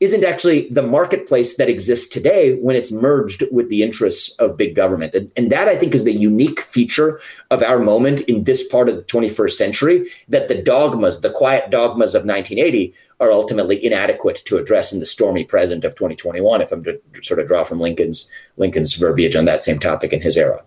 isn't 0.00 0.24
actually 0.24 0.68
the 0.68 0.82
marketplace 0.82 1.56
that 1.56 1.68
exists 1.68 2.06
today 2.06 2.54
when 2.56 2.76
it's 2.76 2.92
merged 2.92 3.42
with 3.50 3.68
the 3.68 3.82
interests 3.82 4.34
of 4.38 4.56
big 4.56 4.74
government. 4.76 5.12
And, 5.14 5.30
and, 5.36 5.50
that 5.50 5.66
I 5.66 5.76
think 5.76 5.94
is 5.94 6.04
the 6.04 6.12
unique 6.12 6.60
feature 6.60 7.20
of 7.50 7.62
our 7.64 7.80
moment 7.80 8.20
in 8.22 8.44
this 8.44 8.68
part 8.68 8.88
of 8.88 8.96
the 8.96 9.02
21st 9.02 9.52
century 9.52 10.10
that 10.28 10.46
the 10.46 10.54
dogmas, 10.54 11.20
the 11.20 11.30
quiet 11.30 11.70
dogmas 11.70 12.14
of 12.14 12.24
1980 12.24 12.94
are 13.18 13.32
ultimately 13.32 13.84
inadequate 13.84 14.42
to 14.44 14.56
address 14.56 14.92
in 14.92 15.00
the 15.00 15.06
stormy 15.06 15.42
present 15.42 15.84
of 15.84 15.94
2021 15.96 16.60
if 16.60 16.70
I'm 16.70 16.84
to 16.84 17.00
sort 17.22 17.40
of 17.40 17.48
draw 17.48 17.64
from 17.64 17.80
Lincoln's 17.80 18.30
Lincoln's 18.56 18.94
verbiage 18.94 19.34
on 19.34 19.46
that 19.46 19.64
same 19.64 19.80
topic 19.80 20.12
in 20.12 20.20
his 20.20 20.36
era. 20.36 20.62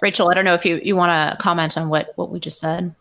Rachel, 0.00 0.28
I 0.30 0.34
don't 0.34 0.44
know 0.44 0.54
if 0.54 0.64
you, 0.64 0.80
you 0.84 0.94
want 0.94 1.10
to 1.10 1.42
comment 1.42 1.76
on 1.76 1.88
what 1.88 2.12
what 2.14 2.30
we 2.30 2.38
just 2.38 2.60
said. 2.60 2.94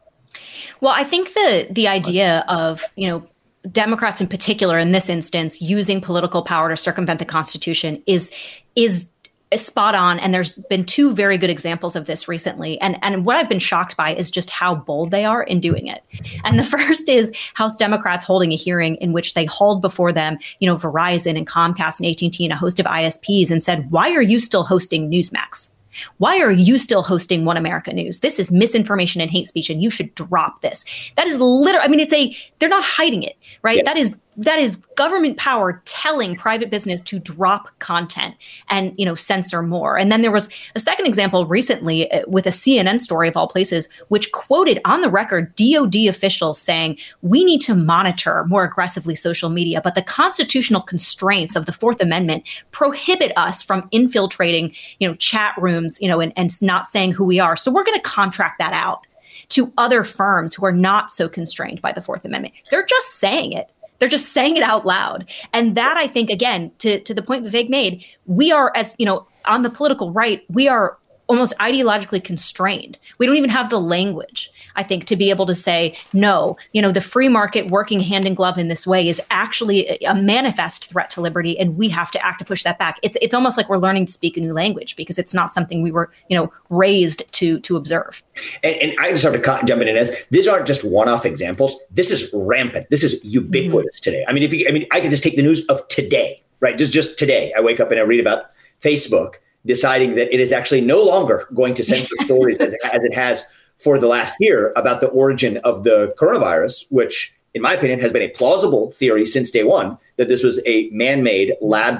Well, 0.81 0.93
I 0.93 1.03
think 1.03 1.33
the 1.33 1.67
the 1.69 1.87
idea 1.87 2.43
of, 2.47 2.83
you 2.95 3.07
know, 3.07 3.27
Democrats 3.71 4.21
in 4.21 4.27
particular 4.27 4.77
in 4.77 4.91
this 4.91 5.09
instance 5.09 5.61
using 5.61 6.01
political 6.01 6.41
power 6.41 6.69
to 6.69 6.77
circumvent 6.77 7.19
the 7.19 7.25
Constitution 7.25 8.01
is 8.05 8.31
is 8.75 9.09
spot 9.55 9.95
on. 9.95 10.19
And 10.19 10.33
there's 10.33 10.55
been 10.69 10.83
two 10.83 11.13
very 11.13 11.37
good 11.37 11.49
examples 11.49 11.95
of 11.95 12.05
this 12.05 12.27
recently. 12.27 12.79
And 12.81 12.97
and 13.01 13.25
what 13.25 13.37
i've 13.37 13.47
been 13.47 13.59
shocked 13.59 13.95
by 13.95 14.13
is 14.13 14.29
just 14.29 14.49
how 14.49 14.75
bold 14.75 15.11
they 15.11 15.23
are 15.23 15.43
in 15.43 15.61
doing 15.61 15.87
it. 15.87 16.03
And 16.43 16.59
the 16.59 16.63
first 16.77 17.07
is 17.07 17.31
house 17.53 17.77
democrats 17.77 18.25
holding 18.25 18.51
a 18.51 18.55
hearing 18.55 18.95
in 18.95 19.13
which 19.13 19.35
they 19.35 19.45
hauled 19.45 19.81
before 19.81 20.11
them 20.11 20.37
you 20.59 20.67
know 20.67 20.75
verizon 20.75 21.37
and 21.37 21.47
comcast 21.47 21.99
and 21.99 22.07
at&t 22.07 22.43
and 22.43 22.53
a 22.53 22.57
host 22.57 22.79
of 22.79 22.85
isps 22.85 23.49
and 23.49 23.63
said 23.63 23.89
why 23.89 24.11
are 24.11 24.21
you 24.21 24.39
still 24.39 24.63
hosting 24.63 25.09
newsmax 25.09 25.69
Why 26.17 26.39
are 26.39 26.51
you 26.51 26.77
still 26.77 27.03
hosting 27.03 27.45
One 27.45 27.57
America 27.57 27.93
News? 27.93 28.19
This 28.19 28.39
is 28.39 28.51
misinformation 28.51 29.21
and 29.21 29.31
hate 29.31 29.47
speech, 29.47 29.69
and 29.69 29.81
you 29.81 29.89
should 29.89 30.13
drop 30.15 30.61
this. 30.61 30.85
That 31.15 31.27
is 31.27 31.37
literally, 31.37 31.85
I 31.85 31.87
mean, 31.87 31.99
it's 31.99 32.13
a, 32.13 32.35
they're 32.59 32.69
not 32.69 32.83
hiding 32.83 33.23
it, 33.23 33.37
right? 33.61 33.77
Yeah. 33.77 33.83
That 33.83 33.97
is 33.97 34.17
that 34.37 34.59
is 34.59 34.75
government 34.95 35.37
power 35.37 35.81
telling 35.85 36.35
private 36.35 36.69
business 36.69 37.01
to 37.01 37.19
drop 37.19 37.69
content 37.79 38.35
and 38.69 38.93
you 38.97 39.05
know 39.05 39.15
censor 39.15 39.61
more. 39.61 39.97
And 39.97 40.11
then 40.11 40.21
there 40.21 40.31
was 40.31 40.49
a 40.75 40.79
second 40.79 41.05
example 41.05 41.45
recently 41.45 42.11
uh, 42.11 42.21
with 42.27 42.45
a 42.45 42.51
cnn 42.51 42.99
story 42.99 43.27
of 43.27 43.37
all 43.37 43.47
places 43.47 43.89
which 44.09 44.31
quoted 44.31 44.79
on 44.85 45.01
the 45.01 45.09
record 45.09 45.55
dod 45.55 45.95
officials 45.95 46.59
saying 46.59 46.97
we 47.21 47.43
need 47.43 47.61
to 47.61 47.75
monitor 47.75 48.45
more 48.45 48.63
aggressively 48.63 49.15
social 49.15 49.49
media 49.49 49.81
but 49.81 49.95
the 49.95 50.01
constitutional 50.01 50.81
constraints 50.81 51.55
of 51.55 51.65
the 51.65 51.73
fourth 51.73 52.01
amendment 52.01 52.43
prohibit 52.71 53.31
us 53.37 53.63
from 53.63 53.87
infiltrating 53.91 54.73
you 54.99 55.07
know 55.07 55.15
chat 55.15 55.53
rooms 55.57 55.99
you 56.01 56.07
know 56.07 56.19
and, 56.19 56.33
and 56.35 56.51
not 56.61 56.87
saying 56.87 57.11
who 57.11 57.25
we 57.25 57.39
are. 57.39 57.55
So 57.55 57.71
we're 57.71 57.83
going 57.83 57.99
to 57.99 58.09
contract 58.09 58.59
that 58.59 58.73
out 58.73 59.05
to 59.49 59.71
other 59.77 60.03
firms 60.03 60.53
who 60.53 60.65
are 60.65 60.73
not 60.73 61.09
so 61.09 61.29
constrained 61.29 61.81
by 61.81 61.91
the 61.91 62.01
fourth 62.01 62.25
amendment. 62.25 62.53
They're 62.69 62.85
just 62.85 63.15
saying 63.15 63.53
it 63.53 63.69
they're 63.99 64.09
just 64.09 64.33
saying 64.33 64.57
it 64.57 64.63
out 64.63 64.85
loud. 64.85 65.25
And 65.53 65.75
that 65.75 65.97
I 65.97 66.07
think, 66.07 66.29
again, 66.29 66.71
to, 66.79 66.99
to 66.99 67.13
the 67.13 67.21
point 67.21 67.45
Vivek 67.45 67.69
made, 67.69 68.05
we 68.25 68.51
are 68.51 68.71
as, 68.75 68.95
you 68.97 69.05
know, 69.05 69.27
on 69.45 69.63
the 69.63 69.69
political 69.69 70.11
right, 70.11 70.43
we 70.49 70.67
are 70.67 70.97
almost 71.27 71.57
ideologically 71.59 72.23
constrained. 72.23 72.97
We 73.17 73.25
don't 73.25 73.35
even 73.35 73.49
have 73.49 73.69
the 73.69 73.79
language, 73.79 74.51
I 74.75 74.83
think, 74.83 75.05
to 75.05 75.15
be 75.15 75.29
able 75.29 75.45
to 75.45 75.55
say, 75.55 75.97
no, 76.13 76.57
you 76.73 76.81
know, 76.81 76.91
the 76.91 77.01
free 77.01 77.27
market 77.27 77.69
working 77.69 77.99
hand 77.99 78.25
in 78.25 78.33
glove 78.33 78.57
in 78.57 78.67
this 78.67 78.87
way 78.87 79.07
is 79.07 79.21
actually 79.29 79.97
a 80.05 80.15
manifest 80.15 80.89
threat 80.89 81.09
to 81.11 81.21
liberty, 81.21 81.57
and 81.59 81.77
we 81.77 81.89
have 81.89 82.11
to 82.11 82.25
act 82.25 82.39
to 82.39 82.45
push 82.45 82.63
that 82.63 82.79
back. 82.79 82.99
It's 83.03 83.17
it's 83.21 83.33
almost 83.33 83.57
like 83.57 83.69
we're 83.69 83.77
learning 83.77 84.05
to 84.07 84.11
speak 84.11 84.37
a 84.37 84.41
new 84.41 84.53
language 84.53 84.95
because 84.95 85.17
it's 85.17 85.33
not 85.33 85.51
something 85.51 85.81
we 85.81 85.91
were, 85.91 86.11
you 86.29 86.37
know, 86.37 86.51
raised 86.69 87.31
to 87.33 87.59
to 87.59 87.75
observe. 87.75 88.23
And, 88.63 88.75
and 88.77 88.93
I 88.99 89.11
just 89.11 89.23
have 89.23 89.33
to 89.33 89.39
jump 89.65 89.81
in 89.81 89.87
and 89.87 89.97
as 89.97 90.15
these 90.31 90.47
aren't 90.47 90.67
just 90.67 90.83
one-off 90.83 91.25
examples. 91.25 91.75
This 91.91 92.11
is 92.11 92.29
rampant. 92.33 92.89
This 92.89 93.03
is 93.03 93.23
ubiquitous 93.23 93.99
mm-hmm. 93.99 94.03
today. 94.03 94.25
I 94.27 94.33
mean, 94.33 94.43
if 94.43 94.53
you, 94.53 94.65
I 94.67 94.71
mean, 94.71 94.87
I 94.91 95.01
can 95.01 95.09
just 95.09 95.23
take 95.23 95.35
the 95.35 95.41
news 95.41 95.65
of 95.67 95.87
today, 95.87 96.43
right? 96.59 96.77
Just 96.77 96.93
just 96.93 97.17
today, 97.17 97.53
I 97.57 97.61
wake 97.61 97.79
up 97.79 97.91
and 97.91 97.99
I 97.99 98.03
read 98.03 98.19
about 98.19 98.51
Facebook 98.81 99.35
deciding 99.67 100.15
that 100.15 100.33
it 100.33 100.39
is 100.39 100.51
actually 100.51 100.81
no 100.81 101.03
longer 101.03 101.47
going 101.53 101.75
to 101.75 101.83
censor 101.83 102.15
stories 102.25 102.57
as, 102.57 102.75
as 102.91 103.03
it 103.03 103.13
has 103.13 103.43
for 103.77 103.99
the 103.99 104.07
last 104.07 104.35
year 104.39 104.73
about 104.75 105.01
the 105.01 105.07
origin 105.07 105.57
of 105.57 105.83
the 105.83 106.15
coronavirus, 106.17 106.85
which, 106.89 107.33
in 107.53 107.61
my 107.61 107.73
opinion, 107.73 107.99
has 107.99 108.11
been 108.11 108.23
a 108.23 108.29
plausible 108.29 108.91
theory 108.91 109.25
since 109.25 109.51
day 109.51 109.63
one 109.63 109.97
that 110.15 110.29
this 110.29 110.43
was 110.43 110.59
a 110.65 110.89
man 110.89 111.21
made 111.21 111.53
lab 111.61 111.99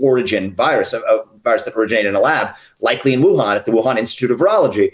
origin 0.00 0.54
virus, 0.54 0.94
a, 0.94 1.00
a, 1.00 1.24
virus 1.42 1.62
that 1.64 1.76
originated 1.76 2.08
in 2.08 2.14
a 2.14 2.20
lab, 2.20 2.54
likely 2.80 3.12
in 3.12 3.20
Wuhan 3.20 3.54
at 3.54 3.66
the 3.66 3.72
Wuhan 3.72 3.98
Institute 3.98 4.30
of 4.30 4.38
Virology. 4.38 4.90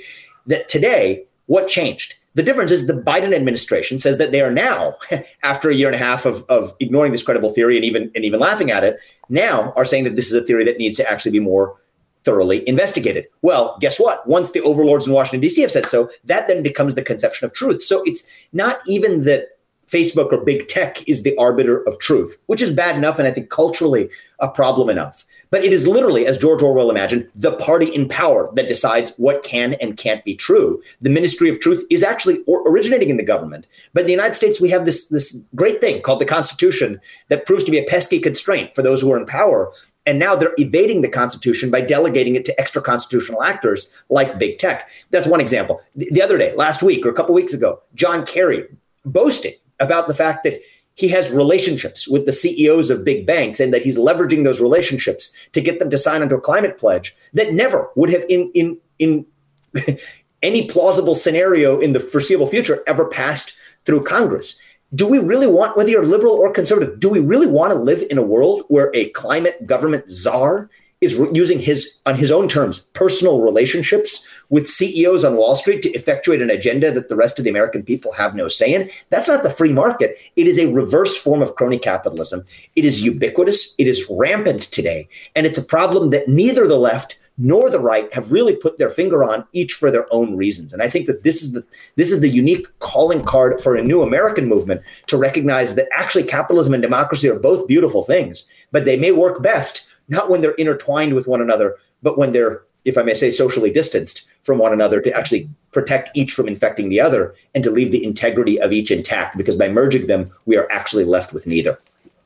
That 0.46 0.68
today, 0.68 1.26
what 1.46 1.68
changed? 1.68 2.14
The 2.34 2.42
difference 2.42 2.72
is 2.72 2.86
the 2.86 2.92
Biden 2.92 3.32
administration 3.32 4.00
says 4.00 4.18
that 4.18 4.32
they 4.32 4.40
are 4.40 4.50
now, 4.50 4.96
after 5.44 5.70
a 5.70 5.74
year 5.74 5.86
and 5.86 5.94
a 5.94 5.98
half 5.98 6.26
of, 6.26 6.44
of 6.48 6.74
ignoring 6.80 7.12
this 7.12 7.22
credible 7.22 7.52
theory 7.52 7.76
and 7.76 7.84
even 7.84 8.10
and 8.14 8.24
even 8.24 8.40
laughing 8.40 8.70
at 8.70 8.82
it, 8.82 8.98
now 9.28 9.72
are 9.76 9.84
saying 9.84 10.04
that 10.04 10.16
this 10.16 10.26
is 10.26 10.32
a 10.32 10.42
theory 10.42 10.64
that 10.64 10.78
needs 10.78 10.96
to 10.96 11.08
actually 11.08 11.32
be 11.32 11.40
more 11.40 11.76
thoroughly 12.24 12.68
investigated. 12.68 13.26
Well, 13.42 13.76
guess 13.80 13.98
what? 13.98 14.26
Once 14.26 14.50
the 14.50 14.62
overlords 14.62 15.06
in 15.06 15.12
Washington, 15.12 15.40
D.C. 15.40 15.60
have 15.62 15.70
said 15.70 15.86
so, 15.86 16.10
that 16.24 16.48
then 16.48 16.62
becomes 16.62 16.94
the 16.94 17.02
conception 17.02 17.46
of 17.46 17.52
truth. 17.52 17.82
So 17.82 18.02
it's 18.04 18.24
not 18.52 18.80
even 18.86 19.24
that 19.24 19.48
Facebook 19.90 20.32
or 20.32 20.44
big 20.44 20.68
tech 20.68 21.06
is 21.08 21.22
the 21.22 21.36
arbiter 21.36 21.86
of 21.88 21.98
truth, 21.98 22.38
which 22.46 22.62
is 22.62 22.70
bad 22.70 22.96
enough 22.96 23.18
and 23.18 23.26
I 23.26 23.32
think 23.32 23.50
culturally 23.50 24.08
a 24.38 24.48
problem 24.48 24.88
enough. 24.88 25.26
But 25.50 25.64
it 25.64 25.72
is 25.72 25.86
literally, 25.86 26.26
as 26.26 26.38
George 26.38 26.62
Orwell 26.62 26.90
imagined, 26.90 27.28
the 27.34 27.56
party 27.56 27.86
in 27.86 28.08
power 28.08 28.48
that 28.54 28.68
decides 28.68 29.12
what 29.16 29.42
can 29.42 29.74
and 29.74 29.96
can't 29.96 30.24
be 30.24 30.36
true. 30.36 30.80
The 31.00 31.10
Ministry 31.10 31.50
of 31.50 31.58
Truth 31.58 31.84
is 31.90 32.04
actually 32.04 32.44
originating 32.48 33.10
in 33.10 33.16
the 33.16 33.24
government. 33.24 33.66
But 33.92 34.02
in 34.02 34.06
the 34.06 34.12
United 34.12 34.34
States, 34.34 34.60
we 34.60 34.70
have 34.70 34.84
this, 34.84 35.08
this 35.08 35.36
great 35.56 35.80
thing 35.80 36.02
called 36.02 36.20
the 36.20 36.26
Constitution 36.26 37.00
that 37.28 37.46
proves 37.46 37.64
to 37.64 37.72
be 37.72 37.78
a 37.78 37.86
pesky 37.86 38.20
constraint 38.20 38.76
for 38.76 38.82
those 38.82 39.00
who 39.00 39.12
are 39.12 39.18
in 39.18 39.26
power. 39.26 39.72
And 40.06 40.18
now 40.18 40.34
they're 40.34 40.54
evading 40.56 41.02
the 41.02 41.08
Constitution 41.08 41.70
by 41.70 41.82
delegating 41.82 42.34
it 42.34 42.44
to 42.46 42.58
extra 42.58 42.80
constitutional 42.80 43.42
actors 43.42 43.92
like 44.08 44.38
big 44.38 44.58
tech. 44.58 44.88
That's 45.10 45.26
one 45.26 45.40
example. 45.40 45.82
The 45.94 46.22
other 46.22 46.38
day, 46.38 46.54
last 46.56 46.82
week 46.82 47.04
or 47.04 47.10
a 47.10 47.14
couple 47.14 47.34
weeks 47.34 47.52
ago, 47.52 47.80
John 47.94 48.24
Kerry 48.24 48.66
boasting 49.04 49.54
about 49.78 50.08
the 50.08 50.14
fact 50.14 50.44
that 50.44 50.60
he 50.94 51.08
has 51.08 51.30
relationships 51.30 52.06
with 52.06 52.26
the 52.26 52.32
CEOs 52.32 52.90
of 52.90 53.04
big 53.04 53.26
banks 53.26 53.60
and 53.60 53.72
that 53.72 53.82
he's 53.82 53.98
leveraging 53.98 54.44
those 54.44 54.60
relationships 54.60 55.32
to 55.52 55.60
get 55.60 55.78
them 55.78 55.90
to 55.90 55.98
sign 55.98 56.20
onto 56.22 56.34
a 56.34 56.40
climate 56.40 56.78
pledge 56.78 57.16
that 57.32 57.54
never 57.54 57.90
would 57.94 58.10
have 58.10 58.24
in 58.28 58.50
in 58.54 58.76
in 58.98 59.26
any 60.42 60.66
plausible 60.66 61.14
scenario 61.14 61.78
in 61.78 61.92
the 61.92 62.00
foreseeable 62.00 62.46
future 62.46 62.82
ever 62.86 63.06
passed 63.06 63.54
through 63.84 64.02
Congress 64.02 64.60
do 64.94 65.06
we 65.06 65.18
really 65.18 65.46
want, 65.46 65.76
whether 65.76 65.90
you're 65.90 66.04
liberal 66.04 66.34
or 66.34 66.52
conservative, 66.52 66.98
do 66.98 67.08
we 67.08 67.20
really 67.20 67.46
want 67.46 67.72
to 67.72 67.78
live 67.78 68.04
in 68.10 68.18
a 68.18 68.22
world 68.22 68.64
where 68.68 68.90
a 68.94 69.10
climate 69.10 69.66
government 69.66 70.10
czar 70.10 70.68
is 71.00 71.14
re- 71.16 71.30
using 71.32 71.58
his, 71.58 71.98
on 72.06 72.16
his 72.16 72.30
own 72.30 72.48
terms, 72.48 72.80
personal 72.92 73.40
relationships 73.40 74.26
with 74.50 74.68
CEOs 74.68 75.24
on 75.24 75.36
Wall 75.36 75.56
Street 75.56 75.80
to 75.82 75.90
effectuate 75.92 76.42
an 76.42 76.50
agenda 76.50 76.92
that 76.92 77.08
the 77.08 77.16
rest 77.16 77.38
of 77.38 77.44
the 77.44 77.50
American 77.50 77.82
people 77.82 78.12
have 78.12 78.34
no 78.34 78.48
say 78.48 78.74
in? 78.74 78.90
That's 79.08 79.28
not 79.28 79.42
the 79.42 79.50
free 79.50 79.72
market. 79.72 80.18
It 80.36 80.46
is 80.46 80.58
a 80.58 80.66
reverse 80.66 81.16
form 81.16 81.40
of 81.40 81.54
crony 81.54 81.78
capitalism. 81.78 82.44
It 82.76 82.84
is 82.84 83.02
ubiquitous. 83.02 83.74
It 83.78 83.86
is 83.86 84.04
rampant 84.10 84.62
today. 84.62 85.08
And 85.34 85.46
it's 85.46 85.58
a 85.58 85.62
problem 85.62 86.10
that 86.10 86.28
neither 86.28 86.66
the 86.66 86.76
left 86.76 87.16
nor 87.40 87.70
the 87.70 87.80
right 87.80 88.12
have 88.12 88.30
really 88.30 88.54
put 88.54 88.76
their 88.76 88.90
finger 88.90 89.24
on 89.24 89.46
each 89.54 89.72
for 89.72 89.90
their 89.90 90.06
own 90.12 90.36
reasons. 90.36 90.72
And 90.72 90.82
i 90.82 90.90
think 90.90 91.06
that 91.06 91.22
this 91.22 91.42
is 91.42 91.52
the 91.52 91.64
this 91.96 92.12
is 92.12 92.20
the 92.20 92.28
unique 92.28 92.66
calling 92.80 93.24
card 93.24 93.60
for 93.60 93.74
a 93.74 93.82
new 93.82 94.02
american 94.02 94.46
movement 94.46 94.82
to 95.06 95.16
recognize 95.16 95.74
that 95.74 95.88
actually 95.92 96.24
capitalism 96.24 96.74
and 96.74 96.82
democracy 96.82 97.28
are 97.28 97.38
both 97.38 97.66
beautiful 97.66 98.04
things 98.04 98.46
but 98.72 98.84
they 98.84 98.96
may 98.96 99.10
work 99.10 99.42
best 99.42 99.88
not 100.08 100.28
when 100.28 100.42
they're 100.42 100.52
intertwined 100.52 101.14
with 101.14 101.26
one 101.26 101.40
another 101.40 101.76
but 102.02 102.18
when 102.18 102.32
they're 102.32 102.62
if 102.84 102.98
i 102.98 103.02
may 103.02 103.14
say 103.14 103.30
socially 103.30 103.70
distanced 103.70 104.28
from 104.42 104.58
one 104.58 104.72
another 104.72 105.00
to 105.00 105.12
actually 105.12 105.48
protect 105.72 106.14
each 106.14 106.32
from 106.32 106.48
infecting 106.48 106.88
the 106.88 107.00
other 107.00 107.34
and 107.54 107.64
to 107.64 107.70
leave 107.70 107.90
the 107.90 108.04
integrity 108.04 108.60
of 108.60 108.72
each 108.72 108.90
intact 108.90 109.36
because 109.36 109.56
by 109.56 109.68
merging 109.68 110.06
them 110.06 110.30
we 110.44 110.56
are 110.56 110.68
actually 110.70 111.04
left 111.04 111.32
with 111.32 111.46
neither 111.46 111.78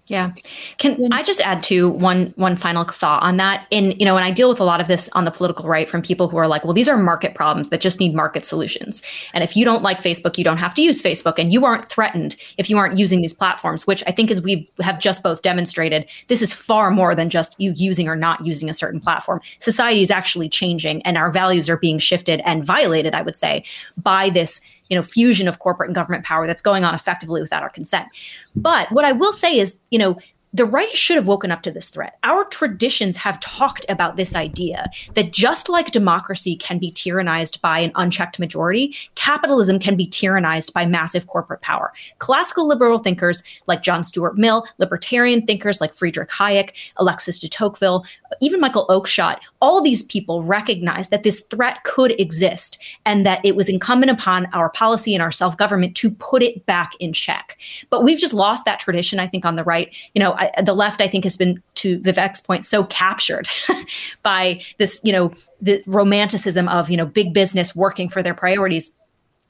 yeah. 0.08 0.32
Can 0.76 1.10
I 1.14 1.22
just 1.22 1.40
add 1.40 1.62
to 1.64 1.88
one 1.88 2.34
one 2.36 2.56
final 2.56 2.84
thought 2.84 3.22
on 3.22 3.38
that? 3.38 3.66
In 3.70 3.92
you 3.92 4.04
know, 4.04 4.12
when 4.12 4.22
I 4.22 4.30
deal 4.30 4.50
with 4.50 4.60
a 4.60 4.64
lot 4.64 4.82
of 4.82 4.86
this 4.86 5.08
on 5.14 5.24
the 5.24 5.30
political 5.30 5.66
right 5.66 5.88
from 5.88 6.02
people 6.02 6.28
who 6.28 6.36
are 6.36 6.46
like, 6.46 6.62
well, 6.62 6.74
these 6.74 6.90
are 6.90 6.98
market 6.98 7.34
problems 7.34 7.70
that 7.70 7.80
just 7.80 8.00
need 8.00 8.14
market 8.14 8.44
solutions. 8.44 9.02
And 9.32 9.42
if 9.42 9.56
you 9.56 9.64
don't 9.64 9.82
like 9.82 10.02
Facebook, 10.02 10.36
you 10.36 10.44
don't 10.44 10.58
have 10.58 10.74
to 10.74 10.82
use 10.82 11.00
Facebook 11.00 11.38
and 11.38 11.54
you 11.54 11.64
aren't 11.64 11.88
threatened 11.88 12.36
if 12.58 12.68
you 12.68 12.76
aren't 12.76 12.98
using 12.98 13.22
these 13.22 13.32
platforms, 13.32 13.86
which 13.86 14.04
I 14.06 14.10
think 14.10 14.30
as 14.30 14.42
we 14.42 14.70
have 14.80 14.98
just 14.98 15.22
both 15.22 15.40
demonstrated, 15.40 16.04
this 16.28 16.42
is 16.42 16.52
far 16.52 16.90
more 16.90 17.14
than 17.14 17.30
just 17.30 17.54
you 17.58 17.72
using 17.74 18.06
or 18.06 18.16
not 18.16 18.44
using 18.44 18.68
a 18.68 18.74
certain 18.74 19.00
platform. 19.00 19.40
Society 19.58 20.02
is 20.02 20.10
actually 20.10 20.50
changing 20.50 21.00
and 21.06 21.16
our 21.16 21.30
values 21.30 21.70
are 21.70 21.78
being 21.78 21.98
shifted 21.98 22.42
and 22.44 22.62
violated, 22.62 23.14
I 23.14 23.22
would 23.22 23.36
say, 23.36 23.64
by 23.96 24.28
this 24.28 24.60
you 24.90 24.96
know 24.96 25.02
fusion 25.02 25.48
of 25.48 25.58
corporate 25.58 25.88
and 25.88 25.94
government 25.94 26.24
power 26.24 26.46
that's 26.46 26.62
going 26.62 26.84
on 26.84 26.94
effectively 26.94 27.40
without 27.40 27.62
our 27.62 27.70
consent 27.70 28.06
but 28.54 28.90
what 28.92 29.04
i 29.04 29.12
will 29.12 29.32
say 29.32 29.58
is 29.58 29.76
you 29.90 29.98
know 29.98 30.16
the 30.54 30.64
right 30.64 30.90
should 30.92 31.16
have 31.16 31.26
woken 31.26 31.50
up 31.50 31.62
to 31.62 31.72
this 31.72 31.88
threat. 31.88 32.16
Our 32.22 32.43
traditions 32.54 33.16
have 33.16 33.40
talked 33.40 33.84
about 33.88 34.16
this 34.16 34.34
idea 34.34 34.88
that 35.14 35.32
just 35.32 35.68
like 35.68 35.90
democracy 35.90 36.56
can 36.56 36.78
be 36.78 36.92
tyrannized 36.92 37.60
by 37.60 37.80
an 37.80 37.92
unchecked 37.96 38.38
majority, 38.38 38.94
capitalism 39.16 39.78
can 39.78 39.96
be 39.96 40.06
tyrannized 40.06 40.72
by 40.72 40.86
massive 40.86 41.26
corporate 41.26 41.60
power. 41.62 41.92
Classical 42.18 42.66
liberal 42.68 42.98
thinkers 42.98 43.42
like 43.66 43.82
John 43.82 44.04
Stuart 44.04 44.38
Mill, 44.38 44.64
libertarian 44.78 45.44
thinkers 45.44 45.80
like 45.80 45.94
Friedrich 45.94 46.30
Hayek, 46.30 46.70
Alexis 46.96 47.40
de 47.40 47.48
Tocqueville, 47.48 48.04
even 48.40 48.60
Michael 48.60 48.86
Oakeshott, 48.88 49.38
all 49.60 49.82
these 49.82 50.04
people 50.04 50.42
recognized 50.42 51.10
that 51.10 51.24
this 51.24 51.40
threat 51.50 51.82
could 51.84 52.18
exist 52.20 52.78
and 53.04 53.26
that 53.26 53.44
it 53.44 53.56
was 53.56 53.68
incumbent 53.68 54.10
upon 54.10 54.46
our 54.52 54.70
policy 54.70 55.14
and 55.14 55.22
our 55.22 55.32
self 55.32 55.56
government 55.56 55.96
to 55.96 56.10
put 56.10 56.42
it 56.42 56.64
back 56.66 56.92
in 57.00 57.12
check. 57.12 57.56
But 57.90 58.04
we've 58.04 58.18
just 58.18 58.34
lost 58.34 58.64
that 58.64 58.78
tradition, 58.78 59.18
I 59.18 59.26
think, 59.26 59.44
on 59.44 59.56
the 59.56 59.64
right. 59.64 59.92
You 60.14 60.20
know, 60.20 60.34
I, 60.34 60.50
the 60.62 60.74
left, 60.74 61.00
I 61.00 61.08
think, 61.08 61.24
has 61.24 61.36
been, 61.36 61.62
to 61.76 61.98
Vivek's 62.00 62.40
point, 62.40 62.64
so 62.64 62.84
captured 62.84 63.46
by 64.22 64.62
this, 64.78 65.00
you 65.02 65.12
know, 65.12 65.32
the 65.60 65.82
romanticism 65.86 66.68
of, 66.68 66.90
you 66.90 66.96
know, 66.96 67.06
big 67.06 67.32
business 67.32 67.74
working 67.74 68.08
for 68.08 68.22
their 68.22 68.34
priorities 68.34 68.90